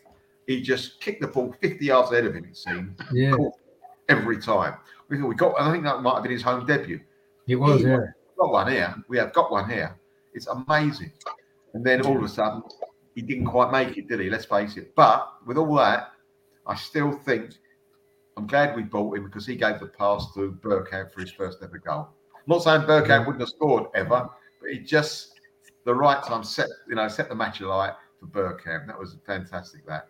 [0.48, 3.36] He just kicked the ball 50 yards ahead of him, it seemed, Yeah.
[4.08, 4.76] every time.
[5.10, 7.02] We we got, I think that might have been his home debut.
[7.48, 8.00] It was, yeah.
[8.38, 8.96] got one here.
[9.08, 9.98] We have got one here.
[10.34, 11.12] It's amazing.
[11.74, 12.64] And then all of a sudden,
[13.16, 14.30] he didn't quite make it, did he?
[14.30, 14.96] Let's face it.
[14.96, 16.12] But with all that,
[16.66, 17.52] I still think
[18.38, 21.60] I'm glad we bought him because he gave the pass to Bergkamp for his first
[21.64, 22.10] ever goal.
[22.34, 24.30] I'm not saying Bergkamp wouldn't have scored ever,
[24.62, 25.40] but he just
[25.86, 28.88] the right time set you know set the match alight for Bergkamp.
[28.88, 29.86] That was fantastic.
[29.88, 30.08] That.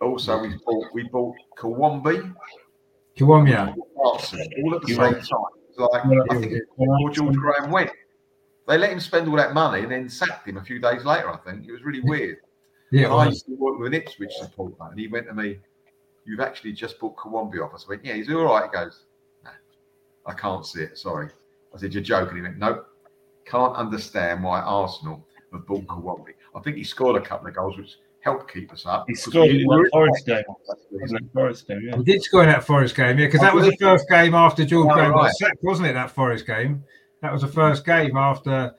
[0.00, 2.32] Also, we bought we bought Kiwomya.
[3.94, 5.20] Watson, all at the same time.
[5.68, 7.90] It's like I think before George Graham went.
[8.66, 11.28] They let him spend all that money and then sacked him a few days later.
[11.28, 12.38] I think it was really weird.
[12.92, 15.58] Yeah, I used to work with an Ipswich supporter, and he went to me,
[16.24, 19.04] "You've actually just bought Kiwomya off us." I went, "Yeah, he's all right." He goes,
[19.44, 19.50] "Nah,
[20.26, 20.98] I can't see it.
[20.98, 21.28] Sorry."
[21.74, 22.86] I said, "You're joking." He went, "Nope,
[23.44, 27.76] can't understand why Arsenal have bought Kiwomya." I think he scored a couple of goals,
[27.78, 29.06] which helped keep us up.
[29.08, 30.42] He scored in that Forest game.
[30.68, 31.00] that season.
[31.00, 31.80] Wasn't it Forest game?
[31.84, 31.96] Yeah.
[31.96, 34.34] He did score in that Forest game, yeah, because oh, that was the first game
[34.34, 35.32] after George Oh, Graham got right.
[35.34, 35.92] sacked, wasn't it?
[35.94, 36.84] That Forest game.
[37.22, 38.74] That was the first game after.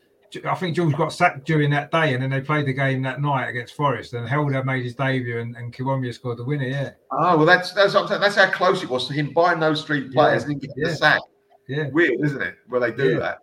[0.46, 3.22] I think George got sacked during that day, and then they played the game that
[3.22, 6.66] night against Forest, and Helder made his debut, and, and Kiwomya scored the winner.
[6.66, 8.22] Yeah, Oh well, that's that's what I'm saying.
[8.22, 10.88] that's how close it was to him buying those three players and then getting yeah.
[10.90, 11.22] the sack.
[11.68, 11.90] yeah.
[11.90, 12.56] Weird, isn't it?
[12.68, 13.20] Where they do Yeah.
[13.20, 13.40] that.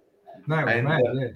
[0.47, 1.27] No, And, mad, uh, yeah.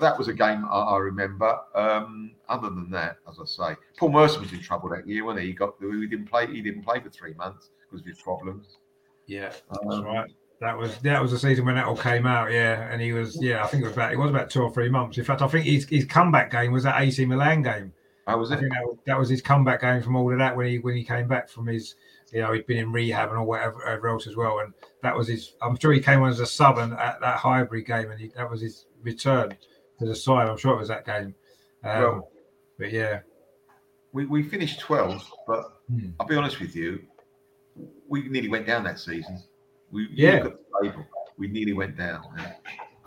[0.00, 1.58] that was a game I, I remember.
[1.74, 5.38] Um, other than that, as I say, Paul Merson was in trouble that year when
[5.38, 5.46] he?
[5.46, 6.46] he got he didn't play.
[6.46, 8.76] He didn't play for three months because of his problems.
[9.26, 10.30] Yeah, Um, that's right.
[10.60, 12.50] That was that was the season when that all came out.
[12.50, 14.72] Yeah, and he was yeah, I think it was about it was about two or
[14.72, 15.16] three months.
[15.16, 17.92] In fact, I think his, his comeback game was that AC Milan game.
[18.26, 18.60] How was it?
[18.60, 21.04] that was, that was his comeback game from all of that when he when he
[21.04, 21.94] came back from his
[22.32, 24.58] you know he'd been in rehab and all whatever, whatever else as well.
[24.58, 25.54] And that was his.
[25.62, 28.28] I'm sure he came on as a sub and at that Highbury game, and he,
[28.36, 29.56] that was his return
[30.00, 30.48] to the side.
[30.48, 31.34] I'm sure it was that game.
[31.84, 32.30] Um, Well-
[32.78, 33.20] but yeah,
[34.12, 36.10] We, we finished 12th, but Hmm.
[36.20, 37.00] I'll be honest with you,
[38.08, 39.42] we nearly went down that season.
[39.90, 40.42] We Yeah.
[40.44, 41.06] look at the table,
[41.38, 42.22] we nearly went down.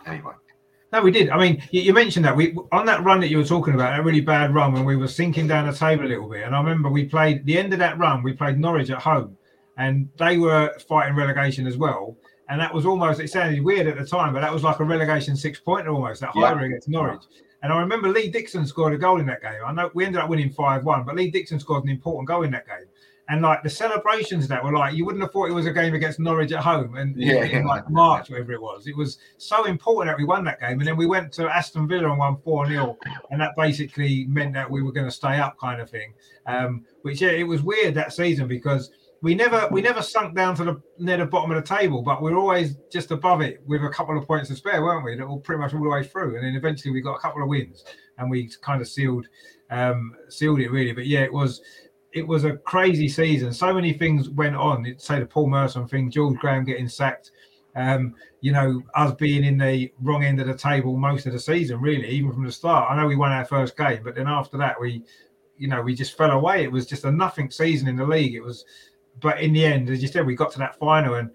[0.06, 0.32] Anyway,
[0.92, 1.30] No, we did.
[1.30, 3.96] I mean, you, you mentioned that we on that run that you were talking about,
[3.96, 6.44] that really bad run when we were sinking down the table a little bit.
[6.44, 8.22] And I remember we played the end of that run.
[8.22, 9.36] We played Norwich at home,
[9.78, 12.16] and they were fighting relegation as well.
[12.48, 14.84] And that was almost it sounded weird at the time, but that was like a
[14.84, 16.20] relegation six pointer almost.
[16.20, 16.48] That Yeah.
[16.48, 17.22] Highbury against Norwich.
[17.62, 19.60] And I remember Lee Dixon scored a goal in that game.
[19.64, 22.42] I know we ended up winning five one, but Lee Dixon scored an important goal
[22.42, 22.86] in that game.
[23.32, 25.94] And like the celebrations that were like, you wouldn't have thought it was a game
[25.94, 27.44] against Norwich at home, and Yeah.
[27.44, 28.86] in like March, whatever it was.
[28.86, 31.88] It was so important that we won that game, and then we went to Aston
[31.88, 32.98] Villa and won four 0
[33.30, 36.12] and that basically meant that we were going to stay up, kind of thing.
[36.46, 38.90] Um, which yeah, it was weird that season because
[39.22, 42.20] we never we never sunk down to the near the bottom of the table, but
[42.20, 45.16] we are always just above it with a couple of points to spare, weren't we?
[45.16, 47.42] That all pretty much all the way through, and then eventually we got a couple
[47.42, 47.82] of wins,
[48.18, 49.26] and we kind of sealed
[49.70, 50.92] um, sealed it really.
[50.92, 51.62] But yeah, it was
[52.12, 53.52] it was a crazy season.
[53.52, 54.86] So many things went on.
[54.86, 57.30] It, say the Paul Merson thing, George Graham getting sacked.
[57.74, 61.38] Um, you know, us being in the wrong end of the table most of the
[61.40, 62.90] season, really, even from the start.
[62.90, 65.02] I know we won our first game, but then after that, we,
[65.56, 66.64] you know, we just fell away.
[66.64, 68.34] It was just a nothing season in the league.
[68.34, 68.66] It was,
[69.22, 71.30] but in the end, as you said, we got to that final, and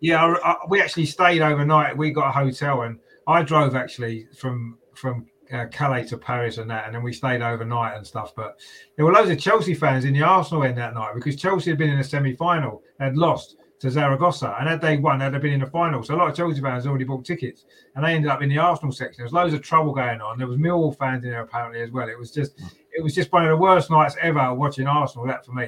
[0.00, 1.96] yeah, I, I, we actually stayed overnight.
[1.96, 6.70] We got a hotel, and I drove actually from from uh, Calais to Paris and
[6.70, 8.34] that, and then we stayed overnight and stuff.
[8.34, 8.58] But
[8.96, 11.78] there were loads of Chelsea fans in the Arsenal end that night because Chelsea had
[11.78, 15.54] been in a semi-final, had lost to Zaragoza, and had they won, they'd have been
[15.54, 16.04] in the final.
[16.04, 18.58] So a lot of Chelsea fans already bought tickets, and they ended up in the
[18.58, 19.16] Arsenal section.
[19.18, 20.38] There was loads of trouble going on.
[20.38, 22.08] There was Millwall fans in there apparently as well.
[22.08, 22.60] It was just,
[22.92, 25.26] it was just one of the worst nights ever watching Arsenal.
[25.26, 25.66] That for me,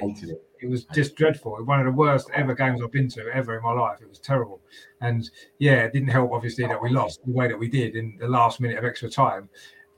[0.61, 0.69] it.
[0.69, 1.55] was just dreadful.
[1.65, 3.99] One of the worst ever games I've been to ever in my life.
[4.01, 4.61] It was terrible,
[5.01, 5.29] and
[5.59, 8.27] yeah, it didn't help obviously that we lost the way that we did in the
[8.27, 9.49] last minute of extra time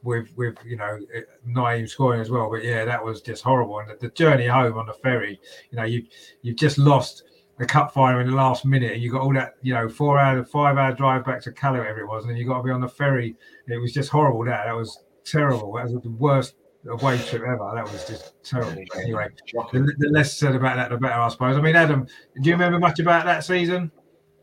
[0.04, 2.50] with with you know eh, Nayim scoring as well.
[2.50, 3.80] But yeah, that was just horrible.
[3.80, 5.40] And the, the journey home on the ferry,
[5.72, 6.06] you know, you
[6.42, 7.24] you've just lost
[7.58, 10.20] the cup final in the last minute, and you got all that you know four
[10.20, 12.64] hour, five hour drive back to Calais, whatever it was, and then you got to
[12.64, 13.36] be on the ferry.
[13.68, 14.46] It was just horrible.
[14.46, 15.74] That that was terrible.
[15.74, 16.56] That was the worst
[16.90, 17.72] away trip ever.
[17.76, 18.84] That was just terrible.
[18.94, 19.28] But anyway,
[19.72, 21.58] the, the less said about that, the better, I suppose.
[21.58, 22.08] I mean, Adam,
[22.42, 23.92] do you remember much about that season?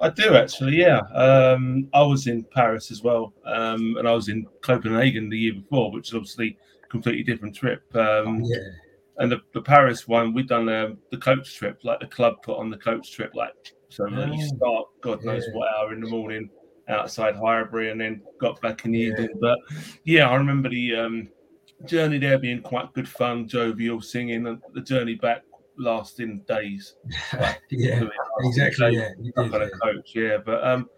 [0.01, 0.99] I do actually, yeah.
[1.15, 5.55] Um, I was in Paris as well, um, and I was in Copenhagen the year
[5.55, 7.83] before, which is obviously a completely different trip.
[7.95, 8.59] Um, Yeah,
[9.19, 12.59] and the, the Paris one, we've done um, the coach trip, like the club put
[12.59, 13.55] on the coach trip, like
[13.89, 15.55] so like you Oh, start God knows yeah.
[15.55, 16.51] what hour in the morning
[16.89, 19.13] outside Highbury, and then got back in the Yeah.
[19.13, 19.39] evening.
[19.41, 19.59] But
[20.03, 21.29] yeah, I remember the um,
[21.87, 25.43] journey there being quite good fun, jovial, singing, and the journey back
[25.79, 26.95] lasting days.
[27.71, 28.11] yeah, Doing
[28.41, 28.97] exactly.
[28.97, 29.69] Yeah, you Up did, on yeah.
[29.83, 30.37] coach, yeah.
[30.39, 30.89] But um,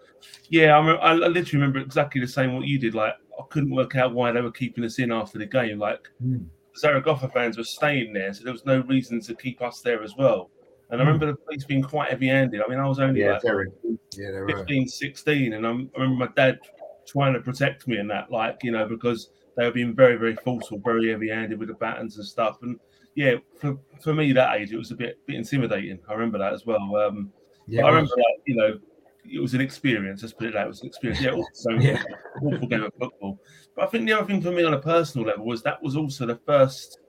[0.49, 2.95] yeah, I, remember, I literally remember exactly the same what you did.
[2.95, 5.79] Like I couldn't work out why they were keeping us in after the game.
[5.79, 6.47] Like Mm.
[6.79, 10.14] Zaragoza fans were staying there, so there was no reason to keep us there as
[10.16, 10.51] well.
[10.91, 11.07] And I Mm.
[11.07, 12.61] remember the police being quite heavy-handed.
[12.61, 13.68] I mean, I was only Yeah, like very.
[14.16, 14.59] Yeah, they were.
[14.59, 16.59] 15, 16, and I'm, I remember my dad
[17.07, 20.36] trying to protect me and that, like you know, because they were being very, very
[20.36, 22.59] forceful, very heavy-handed with the batons and stuff.
[22.62, 22.78] And
[23.14, 25.98] yeah, for, for me that age, it was a bit bit intimidating.
[26.09, 26.94] I remember that as well.
[26.96, 27.32] Um,
[27.66, 28.78] Yeah, I remember, like, you know,
[29.24, 30.22] it was an experience.
[30.22, 31.20] Let's put it that it was an experience.
[31.22, 32.02] Yeah, also Yeah.
[32.42, 33.40] awful game of football.
[33.74, 35.96] But I think the other thing for me on a personal level was that was
[35.96, 37.00] also the first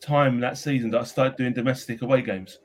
[0.00, 2.58] time that season that I started doing domestic away games.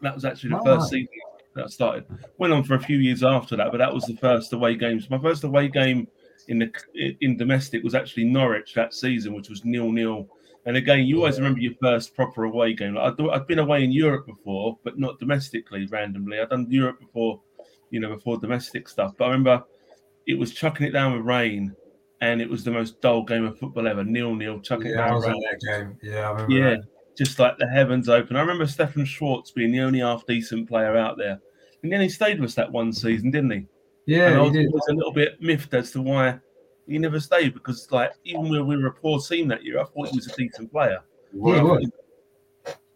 [0.00, 1.00] That was actually the Oh, first right.
[1.00, 1.08] season
[1.54, 2.04] that I started.
[2.38, 5.10] Went on for a few years after that, but that was the first away games.
[5.10, 6.08] My first away game
[6.48, 10.28] in the in domestic was actually Norwich that season, which was nil nil.
[10.64, 12.94] And again, you always remember your first proper away game.
[12.94, 15.86] Like I'd, I'd been away in Europe before, but not domestically.
[15.86, 17.40] Randomly, I'd done Europe before,
[17.90, 19.14] you know, before domestic stuff.
[19.16, 19.64] But I remember
[20.26, 21.74] it was chucking it down with rain,
[22.20, 24.04] and it was the most dull game of football ever.
[24.04, 25.44] Nil nil, chucking it Yeah, I down was with at rain.
[25.50, 25.98] that game.
[26.12, 26.52] Yeah, I remember.
[26.54, 27.16] Yeah, that.
[27.18, 28.36] just like the heavens open.
[28.36, 31.40] I remember Stefan Schwarz being the only half decent player out there,
[31.82, 33.66] and then he stayed with us that one season, didn't he?
[34.06, 36.38] And yeah, I was always a little bit miffed as to why
[36.86, 39.84] he never stayed because, like, even when we were a poor team that year, I
[39.84, 40.98] thought he was a decent player.
[41.32, 41.88] Was.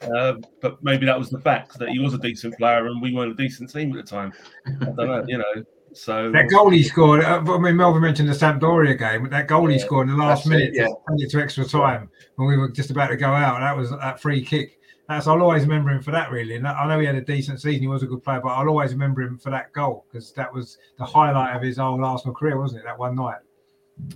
[0.03, 3.15] Uh, but maybe that was the fact that he was a decent player and we
[3.15, 4.33] weren't a decent team at the time.
[4.67, 5.65] I don't know, you know.
[5.95, 7.25] So That goal he scored.
[7.25, 9.23] Uh, I mean, Melvin mentioned the Sampdoria game.
[9.23, 9.85] but That goal he Yeah.
[9.85, 11.27] scored in the last That's it, minute, yeah.
[11.29, 13.61] to extra time when we were just about to go out.
[13.61, 14.79] That was that free kick.
[15.09, 16.31] That's I'll always remember him for that.
[16.31, 17.81] Really, and I know he had a decent season.
[17.83, 20.53] He was a good player, but I'll always remember him for that goal because that
[20.53, 22.85] was the highlight of his whole Arsenal career, wasn't it?
[22.85, 23.39] That one night.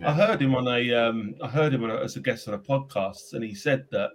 [0.05, 2.55] I heard him on a um, I heard him on a, as a guest on
[2.55, 4.11] a podcast, and he said that,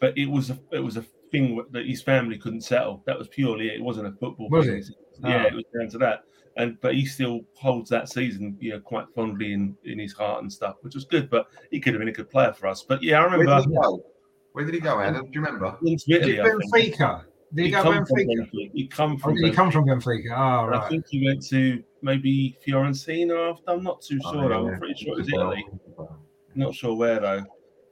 [0.00, 3.02] but it was a, it was a thing that his family couldn't settle.
[3.06, 3.74] That was purely it.
[3.74, 4.48] It wasn't a football.
[4.50, 4.76] Was thing.
[4.78, 4.86] it?
[5.22, 5.46] Yeah, Ah.
[5.46, 6.24] it was down to that.
[6.56, 10.42] And but he still holds that season, you know, quite fondly in in his heart
[10.42, 11.28] and stuff, which was good.
[11.28, 12.82] But he could have been a good player for us.
[12.82, 14.04] But yeah, I remember did he go?
[14.54, 15.24] Where did he go, Adam?
[15.24, 15.76] Do you remember?
[15.84, 16.36] Did Italy.
[16.72, 17.24] Benfica?
[17.54, 18.06] Did he, go Benfica?
[18.06, 18.70] Benfica.
[18.72, 19.34] He come from.
[19.34, 20.30] did he come from Benfica?
[20.30, 23.64] Oh, And I think he went to maybe Fiorentina after.
[23.70, 24.48] I'm not too Oh, sure.
[24.48, 24.66] though.
[24.68, 24.72] yeah.
[24.74, 25.66] I'm pretty sure it was Italy.
[26.54, 27.44] Not sure where though.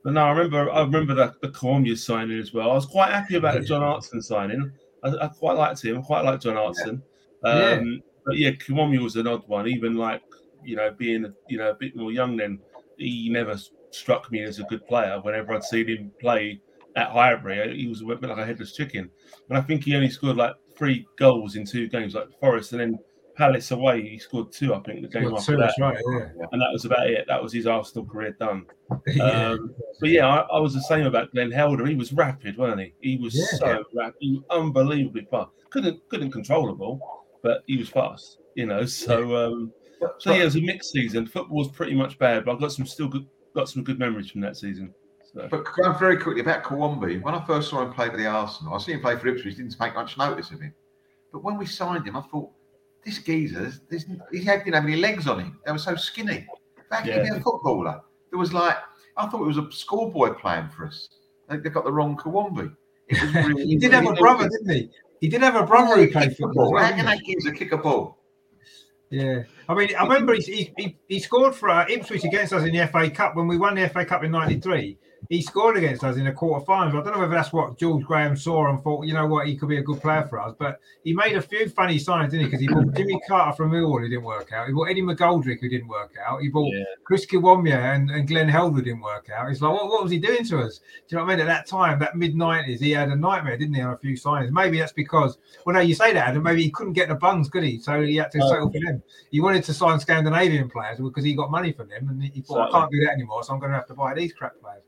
[0.04, 0.70] But no, I remember.
[0.70, 2.70] I remember the the signing as well.
[2.70, 4.70] I was quite happy about the John Hartson signing.
[5.02, 5.98] I, I quite liked him.
[5.98, 7.02] I quite liked John Hartson.
[7.44, 7.50] Yeah.
[7.80, 9.66] Um, But yeah, Kiwomya was an odd one.
[9.66, 10.22] Even like
[10.64, 12.60] you know, being you know a bit more young then,
[12.98, 13.56] he never
[13.94, 15.20] struck me as a good player.
[15.22, 16.60] Whenever I'd seen him play
[16.96, 19.10] at Highbury, he was a bit like a headless chicken.
[19.48, 22.80] And I think he only scored like three goals in two games, like Forest, and
[22.80, 22.98] then
[23.34, 24.02] Palace away.
[24.02, 25.96] He scored two, I think, the game Well, after that, that's right.
[26.10, 26.44] Yeah.
[26.52, 27.24] and that was about it.
[27.28, 28.66] That was his Arsenal career done.
[29.06, 29.24] yeah.
[29.52, 31.86] Um, but yeah, I, I was the same about Glenn Helder.
[31.86, 32.94] He was rapid, wasn't he?
[33.00, 33.58] He was Yeah.
[33.58, 35.50] so rapid, he was unbelievably fast.
[35.70, 37.00] Couldn't couldn't control the ball,
[37.42, 38.38] but he was fast.
[38.54, 39.72] You know, so um,
[40.18, 41.26] so yeah, it was a mixed season.
[41.26, 44.30] Football was pretty much bad, but I got some still good, got some good memories
[44.30, 44.94] from that season.
[45.34, 48.16] So but going um, very quickly about Kiwomya, when I first saw him play for
[48.16, 50.74] the Arsenal, I see him play for Ipswich, didn't take much notice of him.
[51.32, 52.50] But when we signed him, I thought,
[53.04, 55.58] this geezer, this, he had- didn't have any legs on him.
[55.64, 56.46] They were so skinny.
[56.90, 57.22] Back Yeah.
[57.22, 58.00] be a footballer.
[58.30, 58.76] There was like,
[59.16, 61.08] I thought it was a schoolboy playing for us.
[61.48, 62.74] They, they got the wrong Kiwomya.
[63.08, 63.66] It was really.
[63.66, 64.90] He did have a brother, didn't he?
[65.20, 66.78] He did have a brother who played football.
[66.78, 67.04] as How can he?
[67.04, 68.18] that geezer kick a ball?
[69.12, 72.74] Yeah, I mean, I remember he, he, he, scored for uh, Ipswich against us in
[72.74, 74.96] the FA Cup when we won the FA Cup in '93.
[75.28, 76.94] He scored against us in the quarter finals.
[76.94, 79.56] I don't know whether that's what George Graham saw and thought, you know what, he
[79.56, 80.54] could be a good player for us.
[80.58, 82.50] But he made a few funny signs, didn't he?
[82.50, 84.66] Because he bought Jimmy Carter from Millwall, who didn't work out.
[84.66, 86.42] He bought Eddie McGoldrick, who didn't work out.
[86.42, 89.50] He bought yeah, Chris Kiwomya and, and Glenn Helder didn't work out.
[89.50, 90.78] It's like, what, what was he doing to us?
[90.78, 91.40] Do you know what I mean?
[91.40, 94.14] At that time, that mid 90s, he had a nightmare, didn't he, on a few
[94.14, 94.50] signings?
[94.50, 97.48] Maybe that's because, well, no, you say that, Adam, maybe he couldn't get the bungs,
[97.48, 97.78] could he?
[97.78, 98.48] So he had to No.
[98.48, 99.02] settle for them.
[99.30, 102.68] He wanted to sign Scandinavian players because he got money from them, and he thought,
[102.68, 104.82] I can't do that anymore, so I'm going to have to buy these crap players.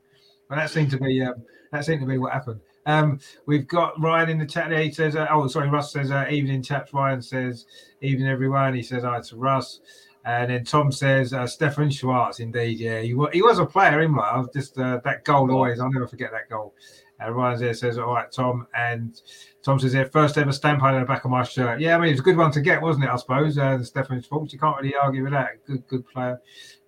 [0.49, 1.35] And that seemed to be um,
[1.71, 2.61] that seemed to be what happened.
[2.85, 4.83] Um, we've got Ryan in the chat there.
[4.83, 7.65] He says, uh, "Oh, sorry." Russ says, uh, "Evening, chaps." Ryan says,
[8.01, 9.79] "Evening, everyone." He says, "Hi to Russ."
[10.25, 14.01] And then Tom says, uh, Stefan Schwarz, indeed, yeah, he, wa- he was a player,
[14.01, 16.73] in I just uh, that goal always, I'll never forget that goal.
[17.19, 18.65] And Ryan there says, all right, Tom.
[18.73, 19.21] And
[19.61, 21.79] Tom says, yeah, first ever stamp on the back of my shirt.
[21.79, 23.57] Yeah, I mean, it was a good one to get, wasn't it, I suppose?
[23.57, 25.63] Uh, Schwartz, you can't really argue with that.
[25.65, 26.41] Good, good player.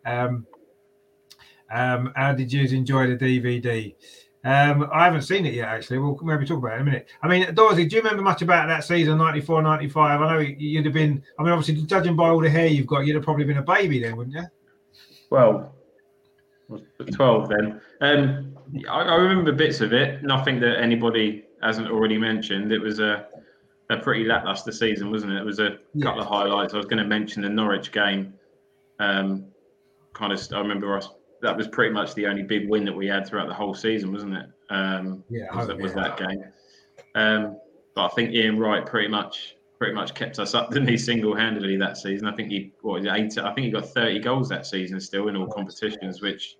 [0.04, 0.48] Um,
[1.72, 3.94] um, how did you enjoy the DVD?
[4.44, 5.98] Um, I haven't seen it yet, actually.
[6.00, 7.10] We'll maybe talk about it in a minute.
[7.22, 10.22] I mean, Dorothy, do you remember much about that season, 94, 95?
[10.22, 13.06] I know you'd have been, I mean, obviously, judging by all the hair you've got,
[13.06, 14.44] you'd have probably been a baby then, wouldn't you?
[15.30, 15.76] Well,
[17.14, 17.82] 12 then.
[18.02, 18.58] Um,
[18.90, 20.24] I, I remember bits of it.
[20.24, 22.72] Nothing that anybody hasn't already mentioned.
[22.72, 23.28] It was a,
[23.90, 25.38] a pretty lackluster season, wasn't it?
[25.40, 26.04] It was a Yeah.
[26.06, 26.74] couple of highlights.
[26.74, 28.34] I was going to mention the Norwich game.
[29.00, 29.46] Um,
[30.14, 31.10] kind of, I remember us.
[31.42, 34.12] That was pretty much the only big win that we had throughout the whole season,
[34.12, 34.46] wasn't it?
[34.70, 36.02] Um, Yeah, was, hope, was yeah.
[36.02, 36.44] that game.
[37.16, 37.60] Um,
[37.96, 41.36] but I think Ian Wright pretty much pretty much kept us up, didn't he, single
[41.36, 42.28] handedly that season?
[42.28, 45.28] I think he what was eight, I think he got thirty goals that season still
[45.28, 46.58] in all competitions, which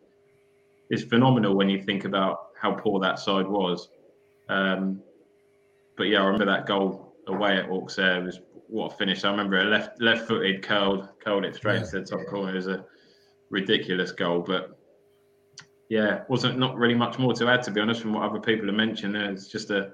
[0.92, 3.90] is phenomenal when you think about how poor that side was.
[4.50, 5.02] Um,
[5.98, 9.24] but yeah, I remember that goal away at Auxerre was what a finish.
[9.26, 11.86] I remember a left left footed curled curled it straight Yeah.
[11.90, 12.52] to the top corner.
[12.52, 12.86] It was a
[13.50, 14.78] ridiculous goal, but
[15.90, 18.68] yeah, wasn't not really much more to add to be honest from what other people
[18.68, 19.16] have mentioned.
[19.16, 19.92] There, It's just a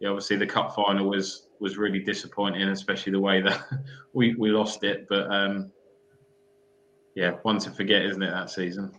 [0.00, 3.60] yeah, obviously the cup final was was really disappointing, especially the way that
[4.12, 5.06] we we lost it.
[5.08, 5.72] But um,
[7.14, 8.30] yeah, one to forget, isn't it?
[8.30, 8.92] That season.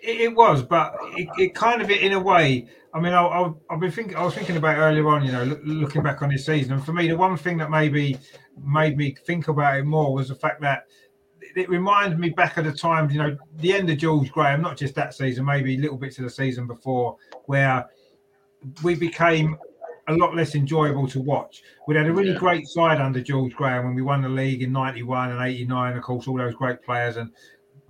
[0.00, 3.90] It, was, but it, it kind of, in a way, I mean, I, I've been
[3.90, 6.74] thinking, I was thinking about earlier on, you know, look, looking back on this season,
[6.74, 8.16] and for me, the one thing that maybe
[8.64, 10.84] made me think about it more was the fact that
[11.56, 14.76] it, reminds me back of the times, you know, the end of George Graham, not
[14.76, 17.16] just that season, maybe little bits of the season before,
[17.46, 17.86] where
[18.82, 19.56] we became
[20.08, 21.62] a lot less enjoyable to watch.
[21.86, 22.38] We had a really Yeah.
[22.38, 25.96] great side under George Graham when we won the league in '91 and '89.
[25.96, 27.30] Of course, all those great players and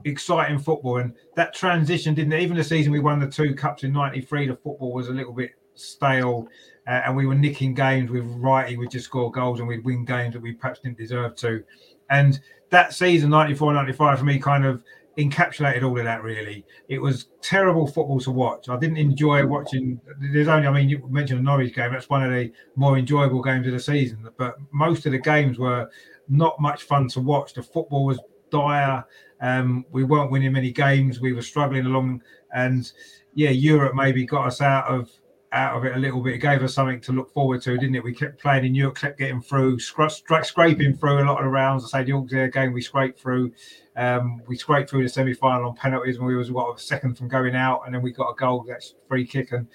[0.04, 0.98] exciting football.
[0.98, 2.32] And that transition didn't.
[2.34, 5.32] Even the season we won the two cups in '93, the football was a little
[5.32, 6.48] bit stale,
[6.88, 8.76] uh, and we were nicking games with Righty.
[8.76, 11.62] We'd just score goals and we'd win games that we perhaps didn't deserve to.
[12.10, 12.40] And
[12.70, 14.82] that season, 94 95, for me, kind of
[15.18, 16.64] encapsulated all of that really.
[16.88, 18.68] It was terrible football to watch.
[18.68, 20.00] I didn't enjoy watching.
[20.32, 21.92] There's only, I mean, you mentioned the Norwich game.
[21.92, 24.28] That's one of the more enjoyable games of the season.
[24.36, 25.90] But most of the games were
[26.28, 27.54] not much fun to watch.
[27.54, 28.20] The football was
[28.50, 29.04] dire.
[29.40, 31.20] Um, we weren't winning many games.
[31.20, 32.22] We were struggling along,
[32.54, 32.90] and
[33.34, 35.10] yeah, Europe maybe got us out of
[35.52, 36.34] out of it a little bit.
[36.34, 38.04] It gave us something to look forward to, didn't it?
[38.04, 41.84] We kept playing in Europe, kept getting through, scraping through a lot of the rounds.
[41.84, 43.52] I say the Auxerre game, we scraped through.
[43.96, 47.28] Um, we scraped through the semi-final on penalties, and we was what a second from
[47.28, 49.66] going out, and then we got a goal, that's free kick, and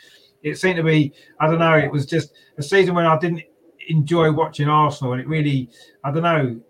[0.43, 3.41] it seemed to be, I don't know, it was just a season when I didn't
[3.89, 5.69] enjoy watching Arsenal, and it really,
[6.05, 6.61] I don't know,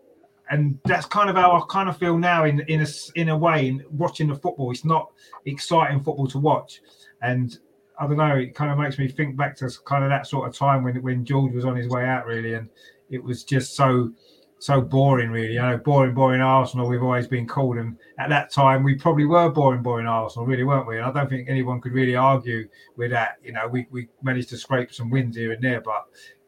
[0.50, 3.38] and that's kind of how I kind of feel now in in a in a
[3.38, 4.72] way in watching the football.
[4.72, 5.12] It's not
[5.46, 6.82] exciting football to watch,
[7.22, 7.58] and
[8.00, 8.36] I don't know.
[8.36, 11.02] It kind of makes me think back to kind of that sort of time when
[11.02, 12.70] when George was on his way out, really, and
[13.10, 14.12] it was just so
[14.60, 15.54] so boring, really.
[15.54, 16.88] You know boring, boring Arsenal.
[16.88, 20.64] We've always been called, and at that time we probably were boring, boring Arsenal, really,
[20.64, 20.98] weren't we?
[20.98, 23.38] And I don't think anyone could really argue with that.
[23.44, 26.06] You know, we we managed to scrape some wins here and there, but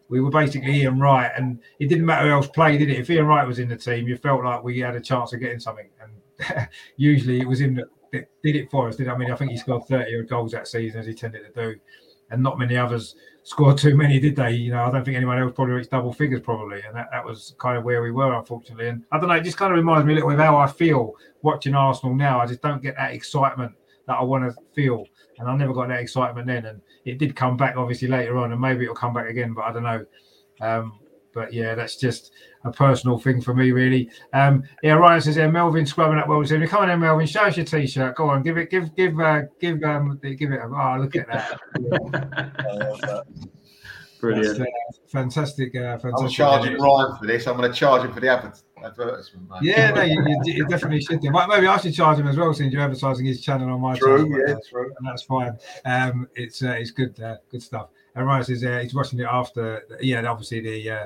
[0.09, 2.99] we were basically Ian Wright, and it didn't matter who else played, did it?
[2.99, 5.39] If Ian Wright was in the team, you felt like we had a chance of
[5.39, 6.67] getting something, and
[6.97, 8.95] usually it was him that, that did it for us.
[8.95, 9.07] Did?
[9.07, 11.79] I mean, I think he scored thirty goals that season, as he tended to do,
[12.31, 14.51] and not many others scored too many, did they?
[14.51, 17.23] You know, I don't think anyone else probably reached double figures, probably, and that, that
[17.23, 18.87] was kind of where we were, unfortunately.
[18.87, 20.57] And I don't know, it just kind of reminds me a little bit of how
[20.57, 21.13] I feel
[21.43, 22.39] watching Arsenal now.
[22.39, 23.73] I just don't get that excitement
[24.07, 25.05] that I want to feel,
[25.37, 26.65] and I never got that excitement then.
[26.65, 29.65] And it did come back obviously later on, and maybe it'll come back again, but
[29.65, 30.05] I don't know.
[30.61, 30.99] Um,
[31.35, 32.31] but yeah, that's just
[32.63, 34.09] a personal thing for me, really.
[34.33, 37.27] Um, yeah, Ryan says, "Yeah, Melvin scrubbing up well." He said, "Come on, then, Melvin,
[37.27, 38.15] show us your t-shirt.
[38.15, 40.59] Go on, give it, give, give, uh, give, um, give it.
[40.59, 41.59] A, oh, look at that!
[43.03, 43.21] I.
[44.21, 44.61] Brilliant.
[44.61, 44.65] Uh,
[45.07, 46.25] fantastic, uh, fantastic.
[46.25, 47.47] I'm charging Ryan for this.
[47.47, 48.53] I'm going to charge him for the adver-
[48.83, 49.49] advertisement.
[49.49, 49.59] Mate.
[49.61, 51.31] Yeah, no, you, you, you definitely should do.
[51.31, 54.23] Maybe I should charge him as well, since you're advertising his channel on my True,
[54.23, 54.47] channel.
[54.47, 54.93] yeah, true.
[54.97, 55.57] and that's fine.
[55.83, 57.89] Um, it's uh, it's good, uh, good stuff.
[58.15, 61.05] And says uh, he's watching it after, yeah, obviously the uh,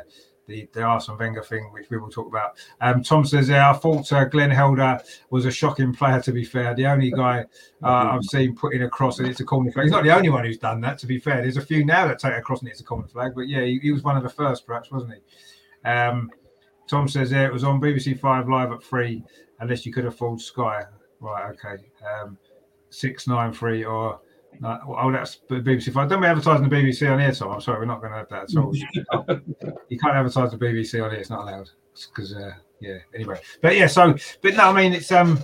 [0.49, 2.57] the the Arsene Wenger thing, which we will talk about.
[2.81, 4.99] Um, Tom says, I thought uh, Glenn Helder
[5.29, 6.21] was a shocking player.
[6.21, 7.45] To be fair, the only guy
[7.83, 9.85] uh, I've seen putting in a cross and it's a corner flag.
[9.85, 10.97] He's not the only one who's done that.
[10.99, 13.07] To be fair, there's a few now that take a cross and it's a corner
[13.07, 13.31] flag.
[13.35, 15.89] But yeah, he, he was one of the first, perhaps, wasn't he?
[15.89, 16.29] Um,
[16.87, 19.23] Tom says, yeah, it was on BBC Five live at three,
[19.59, 20.83] unless you could afford Sky.
[21.21, 21.83] Right, okay.
[22.05, 22.37] Um,
[22.89, 24.19] six nine three or
[24.59, 25.93] no, oh, that's BBC.
[25.93, 26.09] Five.
[26.09, 27.51] Don't be advertising the BBC on here, Tom.
[27.51, 28.75] I'm sorry, we're not going to have that at all.
[29.89, 31.69] you can't advertise the BBC on here; it's not allowed.
[31.93, 32.51] Because uh,
[32.81, 33.39] yeah, anyway.
[33.61, 35.43] But yeah, so but no, I mean it's um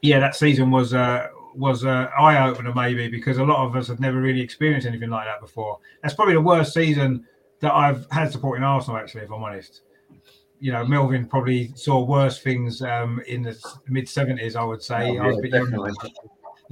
[0.00, 3.88] yeah, that season was uh was uh, eye opener maybe because a lot of us
[3.88, 5.78] have never really experienced anything like that before.
[6.02, 7.26] That's probably the worst season
[7.60, 8.98] that I've had supporting Arsenal.
[8.98, 9.82] Actually, if I'm honest.
[10.60, 14.54] You know, Melvin probably saw worse things um, in the mid '70s.
[14.54, 15.18] I would say.
[15.18, 15.92] Oh, I was a yeah, bit younger.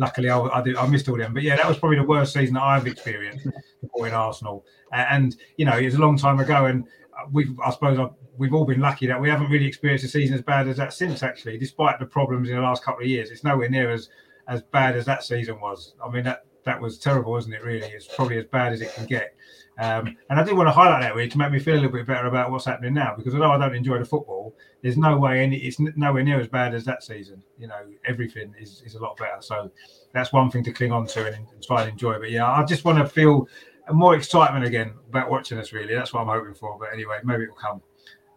[0.01, 1.35] Luckily, I, I, did, I missed all of them.
[1.35, 4.65] But yeah, that was probably the worst season that I've experienced in Arsenal.
[4.93, 7.99] Uh, and you know, it was a long time ago, and uh, we've I suppose
[7.99, 10.79] I've, we've all been lucky that we haven't really experienced a season as bad as
[10.79, 11.23] that since.
[11.23, 14.09] Actually, despite the problems in the last couple of years, it's nowhere near as
[14.49, 15.95] as bad as that season was.
[16.05, 17.63] I mean, that that was terrible, wasn't it?
[17.63, 19.35] Really, it's probably as bad as it can get.
[19.81, 21.91] Um, and I did want to highlight that really to make me feel a little
[21.91, 25.17] bit better about what's happening now, because although I don't enjoy the football, there's no
[25.17, 27.43] way any it's nowhere near as bad as that season.
[27.59, 29.41] You know, everything is, is a lot better.
[29.41, 29.71] So
[30.13, 32.19] that's one thing to cling on to and, and try and enjoy.
[32.19, 33.49] But yeah, I just want to feel
[33.91, 35.73] more excitement again about watching us.
[35.73, 36.79] Really, that's what I'm hoping for.
[36.79, 37.81] But anyway, maybe it will come.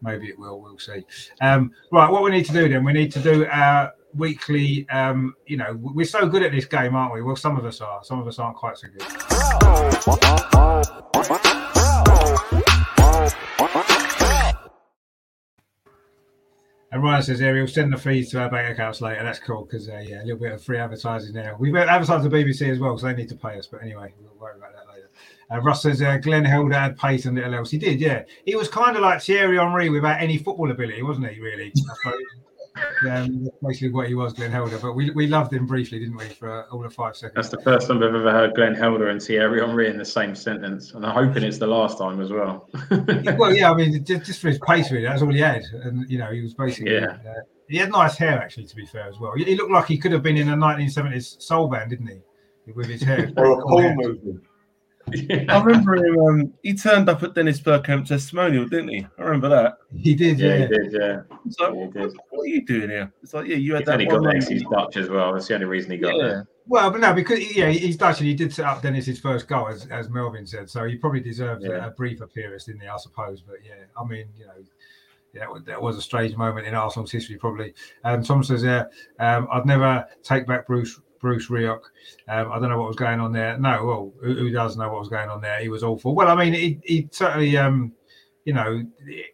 [0.02, 0.62] Maybe it will.
[0.62, 1.06] We'll see.
[1.42, 2.86] Um, right, what we need to do then?
[2.86, 4.88] We need to do our weekly.
[4.90, 7.22] Um, you know, we're so good at this game, aren't we?
[7.22, 8.04] Well, some of us are.
[8.04, 9.02] Some of us aren't quite so good.
[16.94, 19.24] And Ryan says, "Yeah, we'll send the fees to our bank accounts later.
[19.24, 21.56] That's cool because uh, yeah, a little bit of free advertising there.
[21.58, 23.66] We've advertised the BBC as well, so they need to pay us.
[23.66, 25.10] But anyway, we'll worry about that later."
[25.52, 27.72] Uh, Russ says, uh, "Glenn Helder had pace and little else.
[27.72, 28.24] He did, yeah.
[28.46, 31.40] He was kind of like Thierry Henry without any football ability, wasn't he?
[31.40, 31.74] Really,
[33.10, 34.78] um, basically what he was, Glenn Helder.
[34.80, 37.36] But we, we loved him briefly, didn't we, for all of five seconds?
[37.36, 40.36] That's the first time I've ever heard Glenn Helder and Thierry Henry in the same
[40.36, 42.70] sentence, and I'm hoping it's the last time as well.
[43.38, 46.10] well, yeah, I mean, just, just, for his pace, really, that's all he had, and
[46.10, 46.94] you know, he was basically.
[46.94, 47.18] Yeah.
[47.28, 49.34] Uh, he had nice hair, actually, to be fair, as well.
[49.36, 52.72] He looked like he could have been in a 1970s soul band, didn't he?
[52.72, 53.32] With his hair.
[53.38, 54.44] or a Paul movement.
[55.12, 55.46] Yeah.
[55.50, 56.20] I remember him.
[56.20, 59.06] Um, he turned up at Dennis Bergkamp testimonial, didn't he?
[59.18, 59.78] I remember that.
[59.96, 60.40] He did.
[60.40, 60.58] Yeah, yeah.
[60.58, 60.94] he did.
[60.94, 61.22] Yeah.
[61.46, 63.12] It's like, what, what, what, are you doing here?
[63.22, 63.94] It's like, yeah, you had he's that.
[63.94, 64.48] Only got next.
[64.48, 65.34] He's Dutch as well.
[65.34, 66.24] That's the only reason he got yeah.
[66.24, 66.48] there.
[66.66, 69.68] Well, but no, because yeah, he's Dutch and he did set up Dennis's first goal,
[69.68, 70.70] as, as Melvin said.
[70.70, 71.86] So he probably deserves yeah.
[71.86, 72.88] a, a, brief appearance, didn't he?
[72.88, 73.42] I suppose.
[73.42, 74.54] But yeah, I mean, you know.
[75.36, 77.74] Yeah, that was a strange moment in Arsenal's history, probably.
[78.04, 78.84] Um, Tom says, "Yeah,
[79.18, 81.86] um, I'd never take back Bruce Bruce Rioch.
[82.28, 83.58] Um, I don't know what was going on there.
[83.58, 85.62] No, well, who, who, does know what was going on there?
[85.62, 86.14] He was awful.
[86.14, 87.94] Well, I mean, he, he certainly, um,
[88.44, 88.84] you know,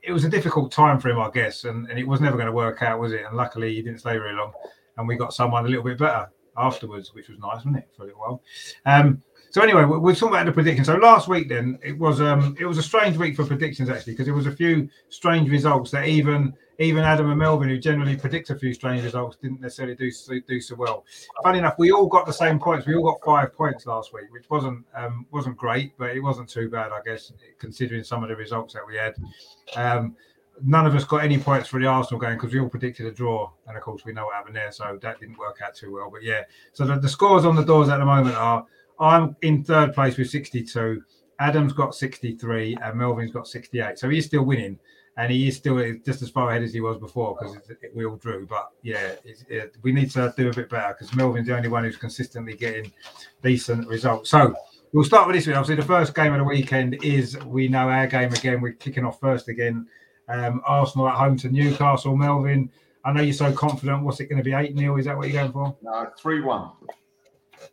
[0.04, 2.46] it, was a difficult time for him, I guess, and, and it was never going
[2.46, 3.24] to work out, was it?
[3.28, 4.54] And luckily, he didn't stay very long,
[4.98, 8.04] and we got someone a little bit better afterwards, which was nice, wasn't it, for
[8.04, 8.44] a little while.
[8.86, 10.86] Um, so anyway, we're talking about the predictions.
[10.86, 14.14] So last week, then it was um it was a strange week for predictions actually
[14.14, 18.16] because there was a few strange results that even even Adam and Melvin, who generally
[18.16, 20.10] predict a few strange results, didn't necessarily do
[20.48, 21.06] do so well.
[21.44, 22.88] Funny enough, we all got the same points.
[22.88, 26.48] We all got five points last week, which wasn't um, wasn't great, but it wasn't
[26.48, 29.16] too bad, I guess, considering some of the results that we had.
[29.76, 30.16] Um,
[30.64, 33.12] none of us got any points for the Arsenal game because we all predicted a
[33.12, 35.94] draw, and of course we know what happened there, so that didn't work out too
[35.94, 36.10] well.
[36.10, 38.66] But yeah, so the, the scores on the doors at the moment are:
[39.02, 41.04] I'm in third place with 62.
[41.42, 43.98] Adam's got 63 and Melvin's got 68.
[43.98, 44.78] So he's still winning
[45.20, 47.58] and he is still just as far ahead as he was before because
[47.94, 48.48] we all drew.
[48.48, 51.84] But yeah, it, we need to do a bit better because Melvin's the only one
[51.84, 52.90] who's consistently getting
[53.44, 54.30] decent results.
[54.30, 54.56] So
[54.94, 55.58] we'll start with this one.
[55.58, 58.62] Obviously, the first game of the weekend is we know our game again.
[58.62, 59.88] We're kicking off first again.
[60.30, 62.16] Um, Arsenal at home to Newcastle.
[62.16, 62.72] Melvin,
[63.04, 64.04] I know you're so confident.
[64.04, 64.54] What's it going to be?
[64.54, 64.98] 8 0?
[65.00, 65.76] Is that what you're going for?
[65.82, 66.72] No, 3 1.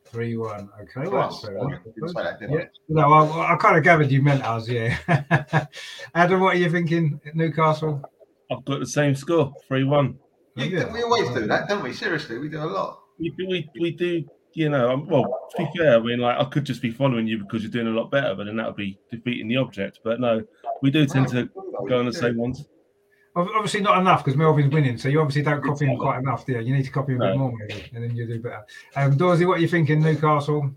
[0.06, 0.70] Three one.
[0.80, 2.64] Okay, well, that's fair that, yeah.
[2.88, 4.68] No, I, I, kind of gathered you meant us.
[4.68, 4.96] Yeah.
[6.14, 7.20] Adam, what are you thinking?
[7.34, 8.02] Newcastle.
[8.50, 10.18] I've got the same score, three one.
[10.56, 11.92] Yeah, we always do that, don't we?
[11.92, 13.00] Seriously, we do a lot.
[13.18, 13.46] We do.
[13.48, 14.24] We, we do.
[14.54, 17.26] You know, um, well, to be fair, I mean, like I could just be following
[17.26, 20.00] you because you're doing a lot better, but then that would be defeating the object.
[20.02, 20.42] But no,
[20.80, 21.50] we do tend to
[21.88, 22.64] go on the same ones.
[23.36, 26.44] Obviously not enough because Melvin's winning, so you obviously don't copy him quite enough.
[26.48, 28.64] Yeah, you need to copy him a bit more maybe, and then you do better.
[28.96, 30.70] Um, Dorsey, what are you thinking, Newcastle?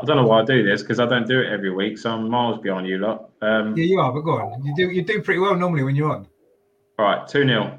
[0.00, 2.10] I don't know why I do this because I don't do it every week, so
[2.10, 3.30] I'm miles behind you lot.
[3.42, 4.64] Um, yeah, you are, but go on.
[4.64, 6.26] You do you do pretty well normally when you're on.
[6.98, 7.78] All right, two 0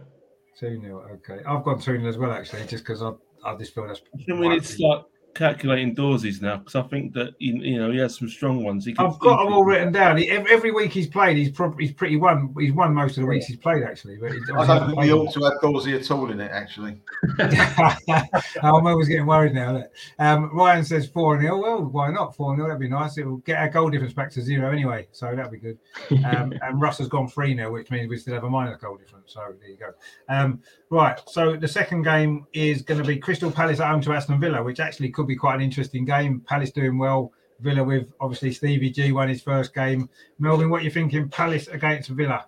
[0.58, 3.12] Two 0 Okay, I've gone two 0 as well actually, just because I
[3.44, 4.02] I just feel that's.
[4.14, 7.80] I think we need to start calculating Dorseys now because I think that you, you
[7.80, 8.86] know he has some strong ones.
[8.86, 10.18] He I've got them all written down.
[10.18, 12.54] He, every, every, week he's played, he's probably he's pretty won.
[12.58, 14.18] He's won most of the weeks he's played actually.
[14.18, 17.02] But I don't think we ought to have Dorsey at all in it actually.
[17.40, 19.84] I'm always getting worried now.
[20.20, 23.18] Um, Ryan says four 0 Well, why not four 0 That'd be nice.
[23.18, 25.78] It will get our goal difference back to zero anyway, so that'd be good.
[26.26, 28.98] Um, and Russ has gone three 0 which means we still have a minus goal
[28.98, 29.34] difference.
[29.34, 29.92] So there you go.
[30.30, 31.20] Um, right.
[31.28, 34.62] So the second game is going to be Crystal Palace at home to Aston Villa,
[34.62, 36.42] which actually could be quite an interesting game.
[36.42, 37.32] Palace doing well.
[37.62, 40.10] Villa with obviously Stevie G won his first game.
[40.40, 41.30] Melvin, what are you thinking?
[41.30, 42.46] Palace against Villa.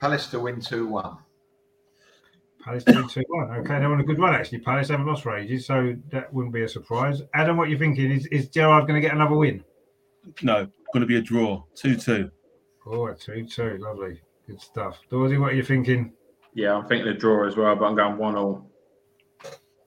[0.00, 1.18] Palace to win two one.
[2.64, 3.50] Palace to win two one.
[3.50, 4.60] Okay, they're on a good run actually.
[4.60, 7.22] Palace haven't lost for ages, so that wouldn't be a surprise.
[7.34, 8.10] Adam, what are you thinking?
[8.10, 9.62] Is is Gerrard going to get another win?
[10.42, 12.30] No, going to be a draw, two two.
[12.86, 14.98] Oh, two two, lovely, good stuff.
[15.10, 16.12] Dorsey, what are you thinking?
[16.54, 18.70] Yeah, I'm thinking a draw as well, but I'm going one all.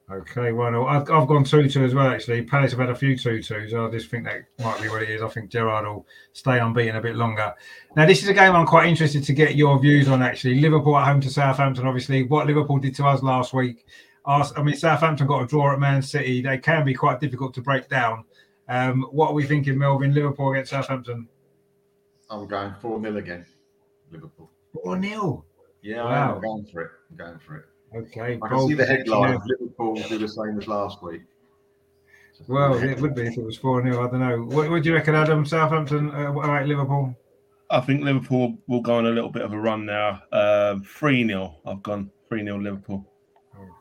[0.10, 2.08] Okay, one well, I've, I've gone two two as well.
[2.08, 3.74] Actually, Palace have had a few two twos.
[3.74, 5.22] I just think that might be what it is.
[5.22, 7.54] I think Gerrard will stay unbeaten a bit longer.
[7.98, 10.22] Now, this is a game I'm quite interested to get your views on.
[10.22, 11.86] Actually, Liverpool at home to Southampton.
[11.86, 13.86] Obviously, what Liverpool did to us last week.
[14.26, 16.42] I mean, Southampton got a draw at Man City.
[16.42, 18.26] They can be quite difficult to break down.
[18.68, 20.14] Um, what are we thinking, Melvin?
[20.14, 21.28] Liverpool against Southampton.
[22.30, 23.46] I'm going four 0 again.
[24.12, 24.52] Liverpool.
[24.74, 25.46] Four 0
[25.88, 26.36] Yeah, wow.
[26.36, 26.92] I'm going for it.
[27.10, 27.66] I'm going for it.
[27.96, 28.38] Okay.
[28.44, 31.22] I can see the headline Liverpool will do the same as last week.
[32.50, 34.06] Well, it would be if it was 4 0.
[34.06, 34.38] I don't know.
[34.54, 35.46] What, what, do you reckon, Adam?
[35.46, 37.16] Southampton, uh, what Liverpool?
[37.72, 40.22] I think Liverpool will go on a little bit of a run now.
[40.34, 41.56] Um, 3 um, 0.
[41.66, 43.06] I've gone 3 0 Liverpool.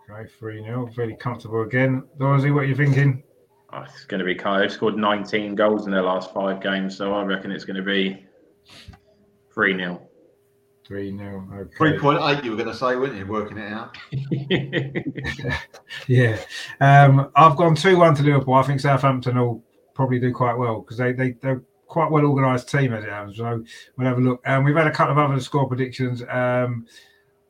[0.09, 0.89] Okay, 3 0.
[0.95, 2.05] Very comfortable again.
[2.21, 3.25] Dorsey, what are you thinking?
[3.73, 4.63] Oh, it's going to be kind.
[4.63, 7.83] They've scored 19 goals in their last five games, so I reckon it's going to
[7.83, 8.25] be
[9.53, 10.06] 3 0.
[10.87, 11.77] Three 0 okay.
[11.77, 12.45] Three point eight.
[12.45, 13.27] You were going to say, weren't you?
[13.27, 13.97] Working it out.
[16.07, 16.39] yeah,
[16.81, 18.55] um, I've gone two one to Liverpool.
[18.55, 19.65] I think Southampton will
[19.95, 23.37] probably do quite well because they they they're quite well organised team as it happens.
[23.37, 23.65] So
[23.97, 24.41] we'll have a look.
[24.45, 26.23] And um, we've had a couple of other score predictions.
[26.29, 26.87] Um,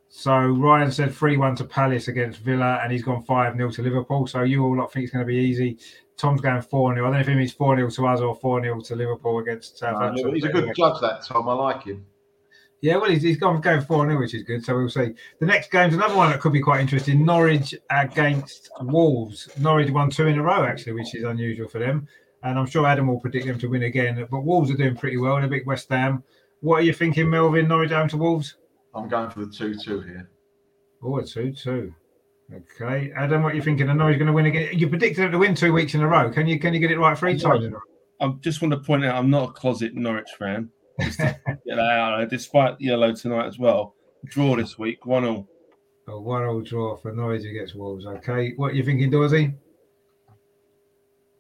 [0.09, 3.83] so Ryan said three one to Palace against Villa, and he's gone five 0 to
[3.83, 4.27] Liverpool.
[4.27, 5.79] So you all lot think it's going to be easy.
[6.17, 7.05] Tom's going 4 0.
[7.05, 9.41] I don't know if he means 4 0 to us or 4 0 to Liverpool
[9.41, 10.27] against Southampton.
[10.27, 11.47] No, he's a good judge, that Tom.
[11.51, 12.07] I like him.
[12.87, 14.65] Yeah, well, he's, he's gone going 4 0, which is good.
[14.65, 15.13] So we'll see.
[15.41, 19.49] The next game's another one that could be quite interesting Norwich against Wolves.
[19.59, 22.07] Norwich won two in a row, actually, which is unusual for them.
[22.45, 24.25] And I'm sure Adam will predict them to win again.
[24.31, 25.35] But Wolves are doing pretty well.
[25.35, 26.23] They're big West Ham.
[26.61, 27.67] What are you thinking, Melvin?
[27.67, 28.57] Norwich down to Wolves?
[28.95, 30.31] I'm going for the 2 2 here.
[31.03, 31.93] Oh, a 2 2.
[32.55, 33.13] Okay.
[33.17, 33.91] Adam, what are you thinking?
[33.91, 34.79] I know he's going to win again.
[34.79, 36.31] You predicted him to win two weeks in a row.
[36.31, 37.83] Can you can you get it right three times in a row?
[38.21, 40.71] I just want to point out I'm not a closet Norwich fan.
[40.99, 42.29] Get that out.
[42.29, 43.95] Despite yellow tonight as well.
[44.27, 45.49] Draw this week, 1 0.
[46.09, 48.07] A 1 0 draw for Norwich against Wolves.
[48.07, 48.53] Okay.
[48.57, 49.55] What are you thinking, Dorsey?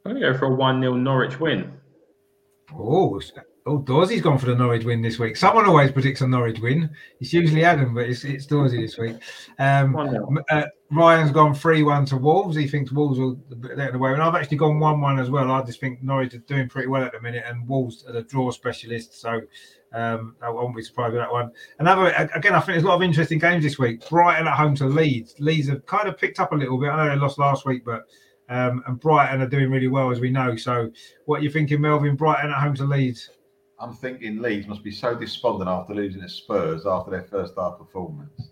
[0.04, 1.72] I'm going to go for a 1 0 Norwich win.
[2.74, 3.20] Oh,
[3.66, 5.36] oh, Dorsey's gone for the Norwich win this week.
[5.36, 6.88] Someone always predicts a Norwich win.
[7.20, 9.16] It's usually Adam, but it's, it's Dorsey this week.
[9.58, 12.56] Um, uh, Ryan's gone 3 1 to Wolves.
[12.56, 14.12] He thinks Wolves will get let the way.
[14.12, 15.50] And I've actually gone 1 1 as well.
[15.50, 18.22] I just think Norwich are doing pretty well at the minute, and Wolves are the
[18.22, 19.20] draw specialist.
[19.20, 19.40] So
[19.92, 21.50] um, I won't be surprised with that one.
[21.80, 24.08] Another, again, I think there's a lot of interesting games this week.
[24.08, 25.34] Brighton at home to Leeds.
[25.40, 26.90] Leeds have kind of picked up a little bit.
[26.90, 28.04] I know they lost last week, but
[28.48, 30.54] um, and Brighton are doing really well, as we know.
[30.54, 30.92] So,
[31.24, 32.14] what are you thinking, Melvin?
[32.14, 33.30] Brighton at home to Leeds?
[33.78, 37.78] I'm thinking Leeds must be so despondent after losing to Spurs after their first half
[37.78, 38.48] performance.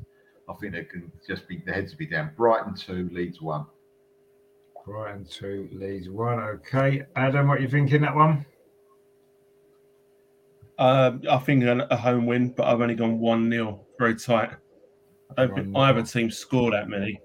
[0.48, 2.32] I think they can just be the heads to be down.
[2.36, 3.64] Brighton two, Leeds one.
[4.84, 6.40] Brighton two, Leeds one.
[6.40, 8.44] Okay, Adam, what are you thinking that one?
[10.78, 14.50] Um, I think a home win, but I've only gone one 0 very tight.
[15.30, 17.20] I don't think either team scored that many.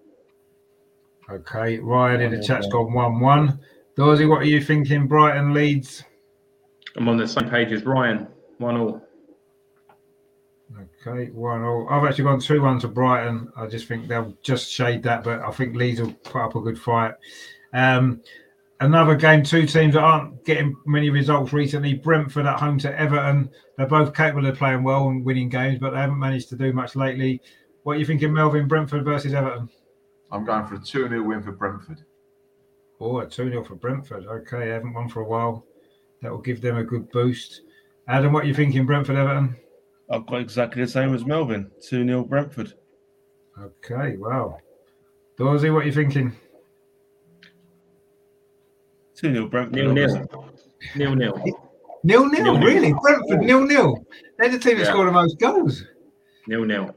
[1.30, 3.60] Okay, Ryan in the chat's gone 1 1.
[3.96, 5.08] Dorsey, what are you thinking?
[5.08, 6.04] Brighton leads?
[6.96, 9.02] I'm on the same page as Ryan, 1 all.
[11.06, 11.88] Okay, 1 all.
[11.90, 13.52] I've actually gone 2 1 to Brighton.
[13.56, 16.62] I just think they'll just shade that, but I think Leeds will put up a
[16.62, 17.14] good fight.
[17.74, 18.22] Um,
[18.80, 21.94] another game, two teams that aren't getting many results recently.
[21.94, 23.50] Brentford at home to Everton.
[23.78, 26.74] They're both capable of playing well and winning games, but they haven't managed to do
[26.74, 27.42] much lately.
[27.84, 28.68] What are you thinking, Melvin?
[28.68, 29.70] Brentford versus Everton?
[30.32, 32.04] I'm going for a 2 0 win for Brentford.
[33.00, 34.26] Oh, a 2 0 for Brentford.
[34.28, 35.66] Okay, I haven't won for a while.
[36.22, 37.62] That will give them a good boost.
[38.08, 39.56] Adam, what are you thinking, Brentford Everton?
[40.10, 42.74] I've got exactly the same as Melvin 2 0 Brentford.
[43.60, 44.58] Okay, wow.
[45.38, 46.36] Dorsey, what are you thinking?
[49.16, 49.76] 2 0 Brentford.
[49.76, 50.28] Nil nil.
[50.96, 51.44] Nil nil.
[52.04, 52.94] Nil nil, really?
[52.94, 54.06] Brentford nil nil.
[54.38, 54.90] They're the team that yeah.
[54.90, 55.84] scored the most goals.
[56.48, 56.96] Nil nil.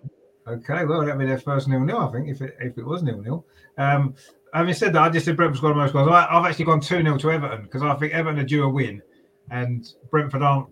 [0.48, 3.02] Okay, well, that'd be their first nil nil, I think, if it if it was
[3.02, 3.44] nil nil.
[3.78, 4.14] Um,
[4.54, 6.08] having said that, I just said Brentford scored the most goals.
[6.08, 8.68] I, have actually gone 2 0 to Everton because I think Everton are due a
[8.68, 9.02] win
[9.52, 10.68] and Brentford aren't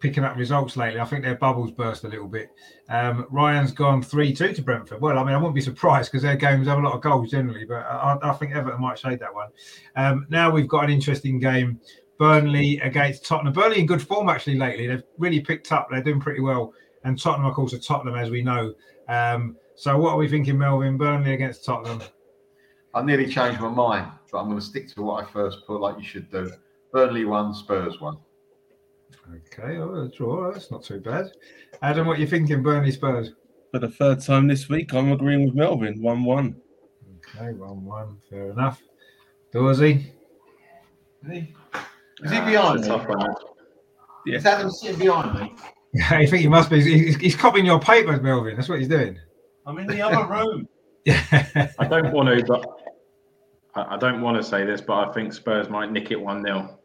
[0.00, 0.98] picking up results lately.
[0.98, 2.50] I think their bubbles burst a little bit.
[2.88, 5.00] Um, Ryan's gone 3 2 to Brentford.
[5.00, 7.30] Well, I mean, I wouldn't be surprised because their games have a lot of goals
[7.30, 9.50] generally, but I, I think Everton might shade that one.
[9.94, 11.80] Um, now we've got an interesting game.
[12.18, 13.52] Burnley against Tottenham.
[13.52, 14.86] Burnley in good form actually lately.
[14.86, 15.88] They've really picked up.
[15.90, 16.72] They're doing pretty well.
[17.04, 18.74] And Tottenham, of course, are Tottenham, as we know.
[19.08, 20.96] Um, so what are we thinking, Melvin?
[20.96, 22.00] Burnley against Tottenham.
[22.94, 25.80] I nearly changed my mind, but I'm going to stick to what I first put,
[25.80, 26.52] like you should do.
[26.92, 28.18] Burnley one, Spurs one.
[29.34, 30.52] Okay, oh, draw.
[30.52, 31.26] That's not too bad.
[31.80, 33.32] Adam, what are you thinking, Burnley Spurs?
[33.70, 36.02] For the third time this week, I'm agreeing with Melvin.
[36.02, 36.56] One-one.
[37.18, 38.18] Okay, one-one.
[38.28, 38.82] Fair enough.
[39.52, 40.12] Dorsey.
[41.24, 41.54] Is he,
[42.22, 43.26] is he behind me?
[44.26, 44.36] Yeah.
[44.36, 45.54] Is Adam sitting behind me?
[46.10, 46.82] I think he must be.
[46.82, 48.56] He's, he's copying your papers, Melvin.
[48.56, 49.18] That's what he's doing.
[49.66, 50.68] I'm in the other room.
[51.04, 51.70] Yeah.
[51.78, 52.66] I don't want to, but
[53.74, 56.44] I, I don't want to say this, but I think Spurs might nick it 1
[56.44, 56.78] 0.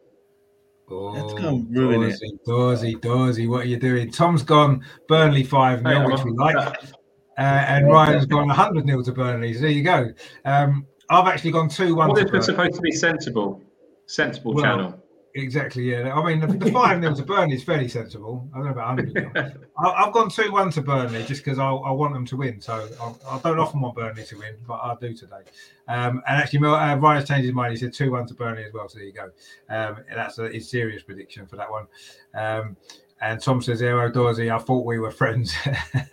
[0.89, 2.09] Oh, go and ruin it.
[2.11, 4.09] Dorsey, Dorsey, Dorsey, what are you doing?
[4.09, 6.75] Tom's gone Burnley 5 0, which we like.
[7.37, 9.53] Uh, and Ryan's gone 100 0 to Burnley.
[9.53, 10.09] So there you go.
[10.43, 13.61] Um, I've actually gone 2 1 Well, this was supposed to be sensible.
[14.07, 15.03] Sensible Well, channel.
[15.37, 16.11] Exactly, yeah.
[16.13, 18.49] I mean, the, the 5 0 to Burnley is fairly sensible.
[18.53, 21.69] I don't know about 100 I, I've gone 2 1 to Burnley just because I,
[21.69, 22.59] I want them to win.
[22.59, 25.41] So I, I don't often want Burnley to win, but I do today.
[25.87, 27.71] Um, and actually, uh, Ryan's changed his mind.
[27.73, 28.89] He said 2 1 to Burnley as well.
[28.89, 29.29] So there you go.
[29.69, 31.85] Um, that's a his serious prediction for that one.
[32.33, 32.75] Um,
[33.21, 35.55] and Tom says, Aero Dorsey, I thought we were friends.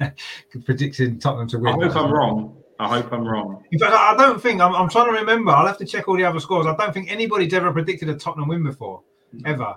[0.64, 1.82] Predicting Tottenham to win.
[1.82, 2.64] I hope I'm wrong.
[2.78, 3.64] I hope I'm wrong.
[3.70, 5.50] In fact, I I don't think, I'm, I'm trying to remember.
[5.52, 6.66] I'll have to check all the other scores.
[6.66, 9.02] I don't think anybody's ever predicted a Tottenham win before,
[9.46, 9.76] ever,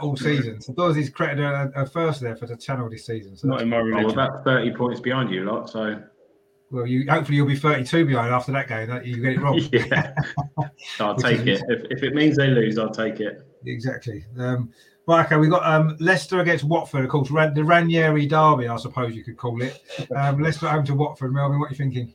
[0.00, 0.60] all season.
[0.60, 3.36] So Dorsey's credited a, a first there for the channel this season.
[3.36, 4.10] So Not in my Oh, we're religion.
[4.18, 6.02] about 30 points behind you lot, so
[6.70, 8.88] Well, you hopefully you'll be 32 behind after that game.
[8.88, 9.58] That you get it wrong.
[9.72, 10.14] yeah.
[11.00, 11.64] I'll take is- it.
[11.68, 13.40] If, if it means they lose, I'll take it.
[13.64, 14.24] exactly.
[14.38, 14.70] Um,
[15.06, 18.76] right, okay, we've got um, Leicester against Watford, of course, Ran- the Ranieri derby, I
[18.76, 19.80] suppose you could call it.
[20.14, 21.32] Um, Leicester home to Watford.
[21.32, 22.14] Melvin, what are you thinking?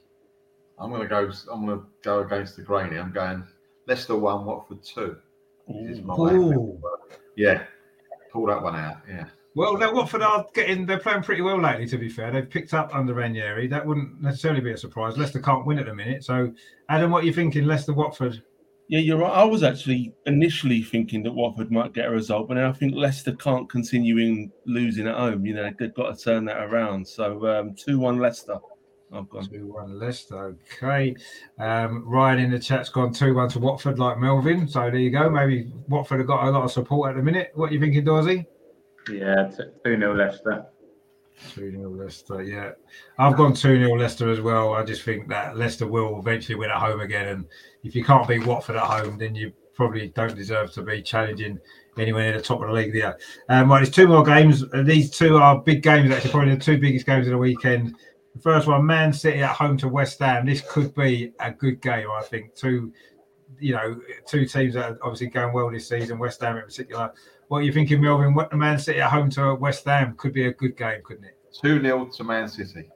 [0.79, 1.31] I'm going to go.
[1.51, 2.95] I'm going to go against the grain.
[2.97, 3.43] I'm going
[3.87, 5.17] Leicester one, Watford two.
[5.67, 6.15] Is my.
[6.15, 6.81] Ooh.
[7.35, 7.63] Yeah,
[8.31, 8.97] pull that one out.
[9.07, 9.25] Yeah.
[9.55, 12.31] Well, no, Watford are getting, they're playing pretty well lately, to be fair.
[12.31, 13.67] They've picked up under Ranieri.
[13.67, 15.15] That wouldn't necessarily be a surprise.
[15.15, 16.23] Leicester can't win at the minute.
[16.23, 16.51] So,
[16.89, 18.41] Adam, what are you thinking, Leicester Watford?
[18.87, 19.31] Yeah, you're right.
[19.31, 22.95] I was actually initially thinking that Watford might get a result, but now I think
[22.95, 25.45] Leicester can't continue in losing at home.
[25.45, 27.07] You know, they've got to turn that around.
[27.07, 28.57] So um, two one Leicester.
[29.13, 29.47] I've gone.
[29.47, 30.57] 2 1 Leicester.
[30.77, 31.15] Okay.
[31.59, 34.67] Um, Ryan in the chat's gone 2 1 to Watford, like Melvin.
[34.67, 35.29] So, there you go.
[35.29, 37.51] Maybe Watford have got a lot of support at the minute.
[37.55, 38.45] What are you thinking, Dorsey?
[39.09, 39.51] Yeah,
[39.83, 40.65] 2 0 Leicester.
[41.55, 42.71] 2 0 Leicester, yeah.
[43.17, 44.73] I've gone 2 0 Leicester as well.
[44.73, 47.27] I just think that Leicester will eventually win at home again.
[47.27, 47.45] And
[47.83, 51.59] if you can't beat Watford at home, then you probably don't deserve to be challenging
[51.97, 53.17] anywhere near the top of the league there.
[53.49, 54.63] Um, right, there's two more games.
[54.73, 57.95] Uh, These two are big games, actually, probably the two biggest games of the weekend.
[58.35, 60.45] The first one, Man City at home to West Ham.
[60.45, 62.55] This could be a good game, I think.
[62.55, 62.91] Two,
[63.59, 67.11] you know, two teams that are obviously going well this season, West Ham in particular.
[67.47, 68.33] What are you thinking, Melvin?
[68.33, 71.37] What Man City at home to West Ham could be a good game, couldn't it?
[71.61, 72.89] Two 0 to Man City.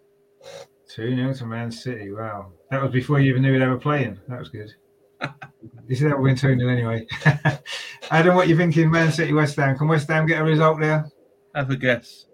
[0.90, 2.12] 2 0 to Man City.
[2.12, 2.54] Wow.
[2.72, 4.20] That was before you even knew they were playing.
[4.28, 4.74] That was good.
[5.88, 7.06] this is how we win 2 0 anyway.
[8.12, 9.78] Adam, what are you thinking, Man City, West Ham?
[9.78, 11.08] Can West Ham get a result there?
[11.54, 12.26] Have a guess.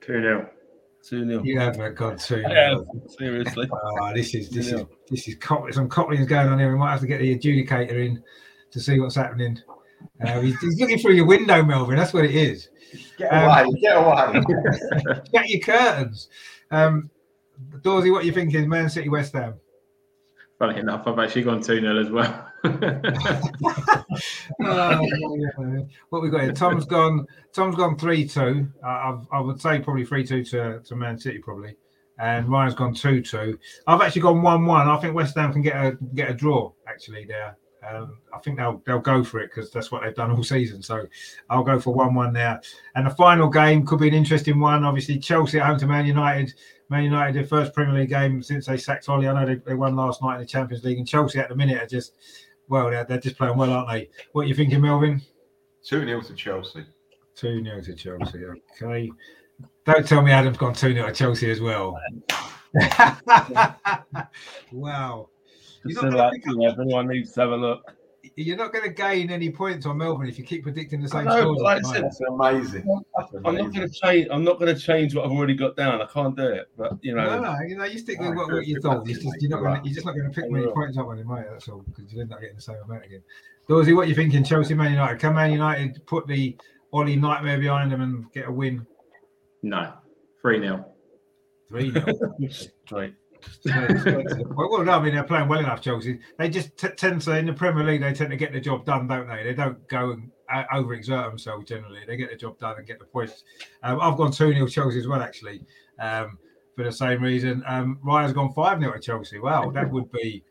[0.00, 0.50] 2 0.
[1.04, 2.76] Two 0 You haven't got 2 Yeah,
[3.18, 3.68] seriously.
[3.72, 4.88] Oh, this is this is 2-0.
[5.10, 6.72] this is Cop- some Copling's going on here.
[6.72, 8.22] We might have to get the adjudicator in
[8.70, 9.58] to see what's happening.
[10.24, 11.96] Uh, he's, he's looking through your window, Melvin.
[11.96, 12.68] That's what it is.
[13.18, 13.80] Get Um, away!
[13.80, 14.42] Get away!
[15.32, 16.28] Get your curtains.
[16.70, 17.10] Um,
[17.82, 19.54] Dorsey, what are you thinking, Man City, West Ham?
[20.58, 22.48] Funny enough, I've actually gone 2 0 as well.
[24.64, 25.06] Oh,
[26.10, 26.52] what we got here?
[26.52, 27.26] Tom's gone.
[27.52, 28.68] Tom's gone three two.
[28.84, 31.76] I, I would say probably three two to to Man City probably,
[32.18, 33.58] and Ryan's gone two two.
[33.86, 34.88] I've actually gone one one.
[34.88, 37.56] I think West Ham can get a get a draw actually there.
[37.88, 40.82] Um, I think they'll they'll go for it because that's what they've done all season.
[40.82, 41.04] So
[41.50, 42.60] I'll go for one one there.
[42.94, 44.84] And the final game could be an interesting one.
[44.84, 46.54] Obviously Chelsea at home to Man United.
[46.88, 49.26] Man United their first Premier League game since they sacked Ollie.
[49.26, 51.56] I know they, they won last night in the Champions League, and Chelsea at the
[51.56, 52.12] minute are just
[52.72, 54.08] well they're, they're just playing well, aren't they?
[54.32, 55.20] What are you thinking, Melvin?
[55.84, 56.84] Two 0 to Chelsea.
[57.36, 58.40] 2 0 to Chelsea.
[58.82, 59.12] Okay.
[59.84, 61.98] Don't tell me Adam's gone 2 0 to Chelsea as well.
[64.72, 65.28] wow.
[65.86, 67.56] Just You're not so like, pick up- you know, if anyone needs to have a
[67.56, 67.94] look.
[68.36, 71.28] You're not going to gain any points on Melvin if you keep predicting the same
[71.28, 71.60] I know, scores.
[71.60, 72.04] like I all the said.
[72.04, 73.02] That's amazing.
[73.16, 74.28] That's I'm not going to change.
[74.30, 76.00] I'm not going to change what I've already got down.
[76.00, 76.68] I can't do it.
[76.76, 78.82] But you know, no, no, you know, you stick with what, good, what you good
[78.82, 78.98] thought.
[78.98, 80.96] luck, You're just, you're, not gonna, you're just not going to pick I many points
[80.96, 81.44] up on him, mate.
[81.50, 83.22] That's all, because you end up getting the same amount again.
[83.68, 84.42] Dorsey, what are you thinking?
[84.44, 85.18] Chelsea, Man United.
[85.18, 86.56] Can Man United put the
[86.92, 88.86] Ollie nightmare behind them and get a win?
[89.62, 89.92] no.
[90.40, 90.84] 3 0.
[91.68, 92.06] 3 0.
[92.50, 93.14] straight.
[93.64, 95.80] well, no, I mean they're playing well enough.
[95.80, 96.18] Chelsea.
[96.38, 98.00] They just t- tend to in the Premier League.
[98.00, 99.42] They tend to get the job done, don't they?
[99.42, 102.00] They don't go and uh, overexert themselves generally.
[102.06, 103.44] They get the job done and get the points.
[103.82, 105.64] Um, I've gone two 0 Chelsea as well, actually,
[105.98, 106.38] um,
[106.76, 107.62] for the same reason.
[107.66, 109.38] Um, Ryan's gone five 0 to Chelsea.
[109.38, 110.44] Wow, that would be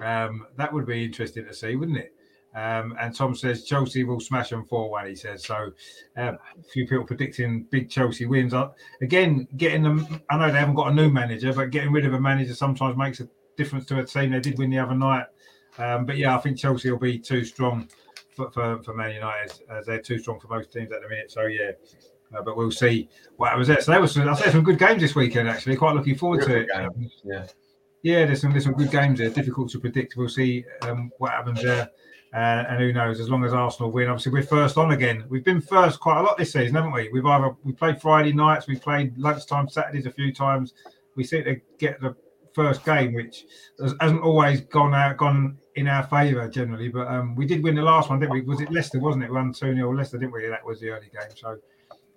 [0.00, 2.14] um, that would be interesting to see, wouldn't it?
[2.54, 5.44] Um, and Tom says Chelsea will smash them 4 1, he says.
[5.44, 5.72] So,
[6.16, 8.52] uh, a few people predicting big Chelsea wins.
[8.52, 8.70] Uh,
[9.00, 12.12] again, getting them, I know they haven't got a new manager, but getting rid of
[12.12, 14.32] a manager sometimes makes a difference to a team.
[14.32, 15.26] They did win the other night.
[15.78, 17.88] Um, but yeah, I think Chelsea will be too strong
[18.36, 21.30] for, for, for Man United, as they're too strong for most teams at the minute.
[21.30, 21.70] So, yeah.
[22.36, 23.80] Uh, but we'll see what happens there.
[23.80, 25.76] So, there was, I say, some good games this weekend, actually.
[25.76, 26.68] Quite looking forward to it.
[27.24, 27.46] Yeah.
[28.02, 29.30] Yeah, there's some there's some good games there.
[29.30, 30.16] Difficult to predict.
[30.16, 31.88] We'll see um, what happens there.
[32.34, 33.20] Uh, and who knows?
[33.20, 35.24] As long as Arsenal win, obviously we're first on again.
[35.28, 37.10] We've been first quite a lot this season, haven't we?
[37.12, 40.72] We've either we played Friday nights, we played lunchtime Saturdays a few times.
[41.14, 42.16] We seem to get the
[42.54, 43.44] first game, which
[44.00, 46.88] hasn't always gone out gone in our favour generally.
[46.88, 48.40] But um, we did win the last one, didn't we?
[48.42, 48.98] Was it Leicester?
[48.98, 49.28] Wasn't it?
[49.28, 50.46] We won two 0 Leicester, didn't we?
[50.48, 51.36] That was the early game.
[51.36, 51.58] So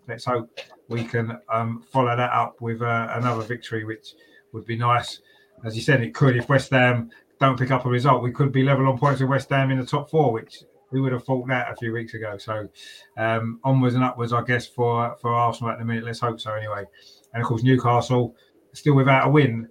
[0.08, 0.50] let's hope
[0.88, 4.14] we can um, follow that up with uh, another victory, which
[4.54, 5.20] would be nice.
[5.64, 7.10] As you said, it could if West Ham
[7.46, 9.80] don't pick up a result, we could be level on points with West Ham in
[9.80, 12.38] the top four, which we would have thought that a few weeks ago.
[12.38, 12.68] So
[13.18, 16.04] um, onwards and upwards, I guess, for for Arsenal at the minute.
[16.04, 16.84] Let's hope so anyway.
[17.34, 18.36] And of course, Newcastle
[18.74, 19.68] still without a win.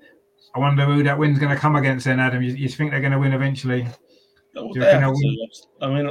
[0.54, 2.42] I wonder who that win's going to come against then, Adam.
[2.42, 3.86] You, you think they're going to win eventually?
[4.54, 4.72] No,
[5.80, 6.10] I mean,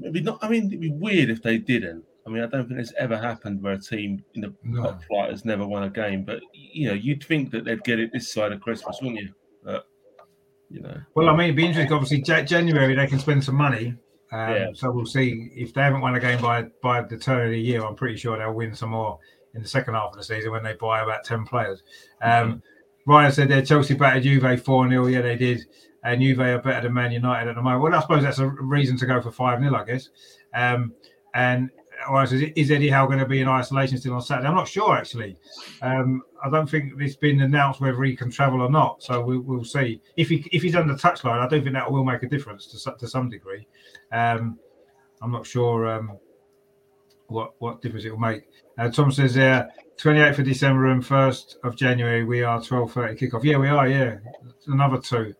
[0.00, 0.38] it'd be not.
[0.42, 2.04] I mean, it'd be weird if they didn't.
[2.24, 4.82] I mean, I don't think it's ever happened where a team in the no.
[4.82, 6.24] top flight has never won a game.
[6.24, 9.34] But you know, you'd think that they'd get it this side of Christmas, wouldn't you?
[9.64, 9.86] But
[10.70, 11.00] you know.
[11.14, 11.92] Well, I mean, it'd be interesting.
[11.92, 13.94] Obviously, January they can spend some money.
[14.30, 14.66] Um, yeah.
[14.74, 17.60] So we'll see if they haven't won a game by by the turn of the
[17.60, 17.84] year.
[17.84, 19.18] I'm pretty sure they'll win some more
[19.54, 21.82] in the second half of the season when they buy about ten players.
[22.22, 23.10] Um, mm-hmm.
[23.10, 25.64] Ryan said there Chelsea battered Juve four 0 Yeah, they did.
[26.04, 27.82] And Juve are better than Man United at the moment.
[27.82, 30.10] Well, I suppose that's a reason to go for five 0 I guess.
[30.54, 30.92] Um,
[31.34, 31.70] and
[32.22, 34.48] is, is Eddie Howe going to be in isolation still on Saturday?
[34.48, 35.36] I'm not sure actually.
[35.82, 39.38] Um, I don't think it's been announced whether he can travel or not, so we,
[39.38, 40.00] will see.
[40.16, 42.66] If he if he's on the touchline, I don't think that will make a difference
[42.66, 43.66] to to some degree.
[44.12, 44.58] Um,
[45.20, 46.18] I'm not sure um,
[47.28, 48.48] what what difference it will make.
[48.78, 49.68] Uh, Tom says there, uh,
[49.98, 53.44] 28th of December and 1st of January, we are 12:30 kickoff.
[53.44, 53.88] Yeah, we are.
[53.88, 54.18] Yeah,
[54.66, 55.34] another two.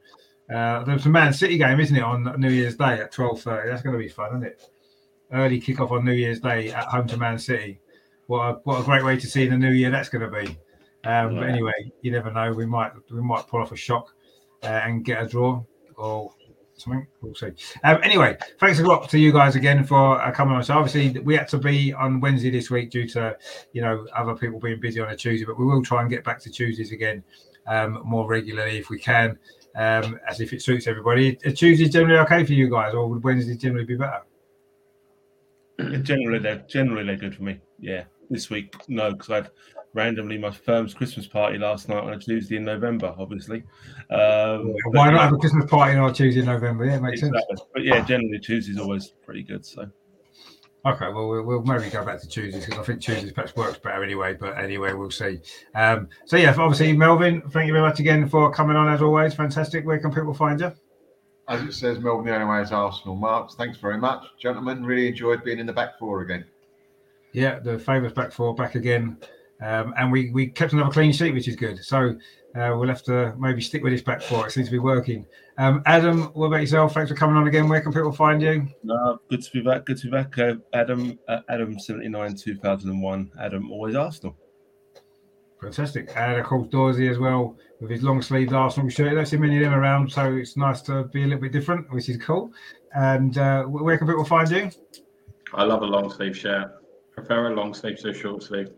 [0.52, 3.66] Uh, there's a Man City game, isn't it, on New Year's Day at 12:30?
[3.66, 4.70] That's going to be fun, isn't it?
[5.32, 7.80] Early kickoff on New Year's Day at home to Man City.
[8.26, 10.58] What a, what a great way to see the new year that's going to be.
[11.04, 11.40] Um, yeah.
[11.40, 12.52] But anyway, you never know.
[12.52, 14.14] We might we might pull off a shock
[14.62, 15.62] uh, and get a draw
[15.96, 16.32] or
[16.76, 17.06] something.
[17.20, 17.52] We'll see.
[17.84, 20.62] Um, anyway, thanks a lot to you guys again for uh, coming on.
[20.64, 23.36] So obviously we had to be on Wednesday this week due to
[23.72, 26.24] you know other people being busy on a Tuesday, but we will try and get
[26.24, 27.22] back to Tuesdays again
[27.66, 29.38] um, more regularly if we can,
[29.76, 31.38] um, as if it suits everybody.
[31.44, 34.22] Are Tuesdays generally okay for you guys, or would Wednesday generally be better?
[36.02, 37.60] Generally, they're generally they're good for me.
[37.78, 39.50] Yeah, this week no, because I had
[39.94, 43.14] randomly my firm's Christmas party last night on a Tuesday in November.
[43.18, 43.64] Obviously,
[44.10, 46.84] um, why not have a Christmas party on a Tuesday in November?
[46.84, 47.56] Yeah, it makes exactly.
[47.56, 47.68] sense.
[47.72, 49.64] But yeah, generally Tuesday's always pretty good.
[49.64, 49.88] So.
[50.86, 53.78] Okay, well, well, we'll maybe go back to Tuesdays because I think Tuesdays perhaps works
[53.78, 54.34] better anyway.
[54.34, 55.40] But anyway, we'll see.
[55.74, 59.34] Um, so yeah, obviously, Melvin, thank you very much again for coming on as always.
[59.34, 59.84] Fantastic.
[59.84, 60.72] Where can people find you?
[61.48, 63.16] As it says, Melvin the only way is Arsenal.
[63.16, 64.84] Marks, thanks very much, gentlemen.
[64.84, 66.44] Really enjoyed being in the back four again.
[67.32, 69.16] Yeah, the famous back four back again,
[69.62, 71.82] um, and we we kept another clean sheet, which is good.
[71.82, 72.16] So
[72.54, 74.46] uh, we'll have to maybe stick with this back four.
[74.46, 75.24] It seems to be working.
[75.56, 76.92] Um, Adam, what about yourself?
[76.92, 77.66] Thanks for coming on again.
[77.66, 78.68] Where can people find you?
[78.82, 79.86] No, good to be back.
[79.86, 80.38] Good to be back.
[80.38, 83.30] Uh, Adam, uh, Adam, seventy nine, two thousand and one.
[83.40, 84.36] Adam, always Arsenal.
[85.62, 86.10] Fantastic.
[86.14, 89.14] And of course, Dorsey as well with his long sleeved Arsenal shirt.
[89.14, 91.90] Don't see many of them around, so it's nice to be a little bit different,
[91.92, 92.52] which is cool.
[92.94, 94.70] And uh, where can people find you?
[95.54, 96.72] I love a long sleeve shirt.
[97.14, 98.70] Prefer a long sleeve to a short sleeve.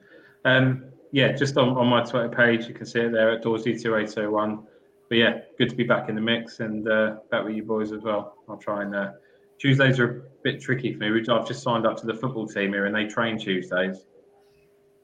[0.44, 4.64] Um, yeah, just on, on my Twitter page, you can see it there at Dorsey2801.
[5.08, 7.92] But yeah, good to be back in the mix and uh, back with you boys
[7.92, 8.36] as well.
[8.48, 8.94] I'll try and.
[8.94, 9.12] Uh,
[9.58, 11.22] Tuesdays are a bit tricky for me.
[11.28, 14.06] I've just signed up to the football team here and they train Tuesdays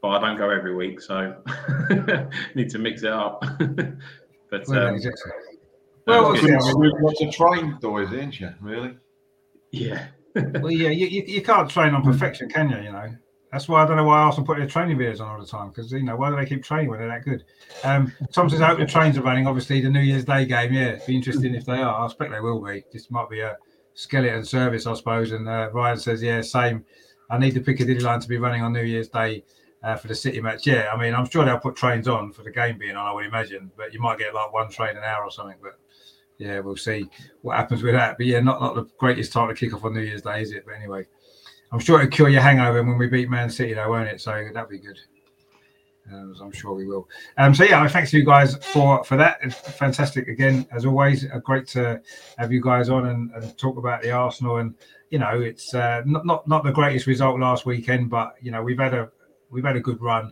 [0.06, 1.36] but I don't go every week, so
[2.54, 3.40] need to mix it up.
[4.50, 5.00] but well, um,
[6.06, 6.34] well
[7.00, 8.50] what's a train though, isn't you?
[8.60, 8.96] Really?
[9.72, 10.06] Yeah.
[10.34, 12.76] well, yeah, you, you, you, can't train on perfection, can you?
[12.76, 13.08] You know,
[13.50, 15.46] that's why I don't know why I Arsenal put their training videos on all the
[15.46, 17.42] time because you know why do they keep training when they're that good?
[17.82, 19.46] Um, Tom says I hope the trains are running.
[19.46, 22.02] Obviously, the New Year's Day game, yeah, it'd be interesting if they are.
[22.02, 22.84] I expect they will be.
[22.92, 23.56] This might be a
[23.94, 25.32] skeleton service, I suppose.
[25.32, 26.84] And uh, Ryan says, yeah, same.
[27.30, 29.42] I need the Piccadilly line to be running on New Year's Day
[29.86, 30.66] uh, for the City match.
[30.66, 33.12] Yeah, I mean, I'm sure they'll put trains on for the game being on, I
[33.12, 35.58] would imagine, but you might get like one train an hour or something.
[35.62, 35.78] But
[36.38, 37.08] yeah, we'll see
[37.42, 38.16] what happens with that.
[38.18, 40.50] But yeah, not, not the greatest time to kick off on New Year's Day, is
[40.50, 40.64] it?
[40.66, 41.06] But anyway,
[41.70, 44.20] I'm sure it'll cure your hangover when we beat Man City, though, won't it?
[44.20, 44.98] So that'll be good.
[46.12, 47.08] Um, I'm sure we will.
[47.38, 49.38] Um, so yeah, thanks to you guys for for that.
[49.42, 51.24] It's fantastic again, as always.
[51.24, 52.00] Uh, great to
[52.38, 54.58] have you guys on and, and talk about the Arsenal.
[54.58, 54.74] And
[55.10, 58.62] you know, it's uh, not not not the greatest result last weekend, but you know,
[58.62, 59.10] we've had a
[59.56, 60.30] we've had a good run,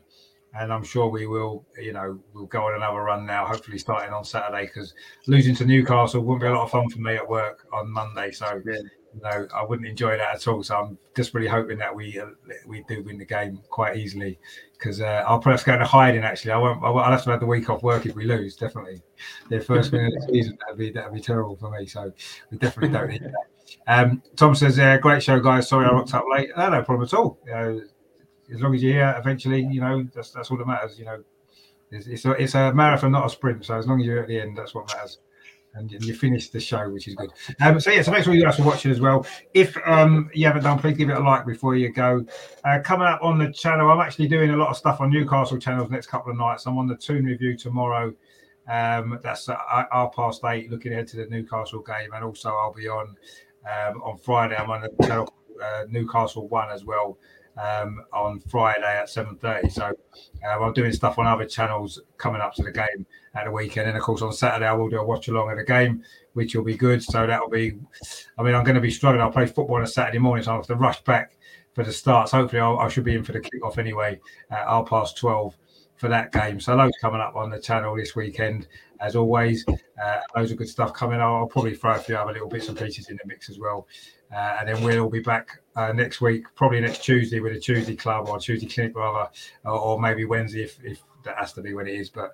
[0.55, 1.65] and I'm sure we will.
[1.81, 3.47] You know, we'll go on another run now.
[3.47, 4.95] Hopefully, starting on Saturday because
[5.27, 8.31] losing to Newcastle wouldn't be a lot of fun for me at work on Monday.
[8.31, 8.77] So yeah.
[9.23, 10.63] no, I wouldn't enjoy that at all.
[10.63, 12.27] So I'm just really hoping that we uh,
[12.67, 14.39] we do win the game quite easily
[14.79, 16.23] because uh, I'll perhaps go into hiding.
[16.23, 16.85] Actually, I won't.
[16.85, 18.57] I'll have to have the week off work if we lose.
[18.57, 19.01] Definitely,
[19.49, 21.87] their first win of the season that'd be that'd be terrible for me.
[21.87, 22.13] So
[22.51, 23.33] we definitely don't need that.
[23.87, 25.69] Um, Tom says, uh, "Great show, guys.
[25.69, 26.51] Sorry I rocked up late.
[26.57, 27.39] No, no problem at all.
[28.53, 30.99] As long as you're here, eventually, you know that's that's all that matters.
[30.99, 31.25] You know,
[31.91, 33.65] it's it's a, it's a marathon, not a sprint.
[33.65, 35.19] So as long as you're at the end, that's what matters."
[35.75, 37.33] and you finish the show, which is good.
[37.61, 39.27] Um, so yeah, so make sure you guys are watching as well.
[39.55, 42.25] If um, you haven't done, please give it a like before you go.
[42.65, 45.59] Uh, coming up on the channel, I'm actually doing a lot of stuff on Newcastle
[45.59, 46.67] channels next couple of nights.
[46.67, 48.15] I'm on the Toon review tomorrow.
[48.69, 52.89] Um, that's uh, past eight, looking ahead to the Newcastle game, and also I'll be
[52.89, 53.17] on
[53.67, 54.57] um, on Friday.
[54.57, 57.19] I'm on the channel uh, Newcastle One as well
[57.57, 59.71] um, on Friday at 7:30.
[59.71, 63.51] So uh, I'm doing stuff on other channels coming up to the game at the
[63.51, 66.03] weekend, and of course on Saturday I will do a watch along of the game,
[66.33, 67.03] which will be good.
[67.03, 67.79] So that'll be,
[68.39, 69.23] I mean, I'm going to be struggling.
[69.23, 71.37] I'll play football on a Saturday morning, so I'll have to rush back
[71.75, 72.33] for the starts.
[72.33, 74.21] Hopefully, I'll, i should be in for the kickoff anyway.
[74.51, 75.57] Uh, I'll pass 12
[75.97, 76.61] for that game.
[76.61, 78.69] So loads coming up on the channel this weekend,
[79.01, 79.65] as always.
[79.69, 81.21] Uh, loads of good stuff coming.
[81.21, 83.59] I'll, I'll probably throw a few other little bits and pieces in the mix as
[83.59, 83.87] well.
[84.35, 87.61] Uh, and then we'll all be back uh, next week, probably next Tuesday with a
[87.61, 89.29] Tuesday club or Tuesday clinic rather,
[89.65, 92.11] or, or, maybe Wednesday if, if that has to be when it is.
[92.11, 92.33] But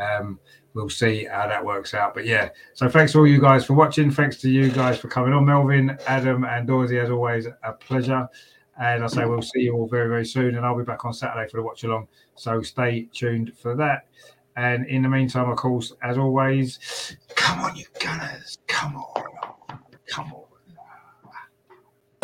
[0.00, 0.38] um,
[0.74, 2.14] we'll see how that works out.
[2.14, 4.10] But yeah, so thanks to all you guys for watching.
[4.10, 6.98] Thanks to you guys for coming on, Melvin, Adam, and Dorsey.
[6.98, 8.28] As always, a pleasure.
[8.78, 10.56] And I say we'll see you all very, very soon.
[10.56, 12.08] And I'll be back on Saturday for the watch along.
[12.34, 14.06] So stay tuned for that.
[14.56, 18.58] And in the meantime, of course, as always, come on, you gunners.
[18.66, 19.78] Come on.
[20.06, 20.45] Come on.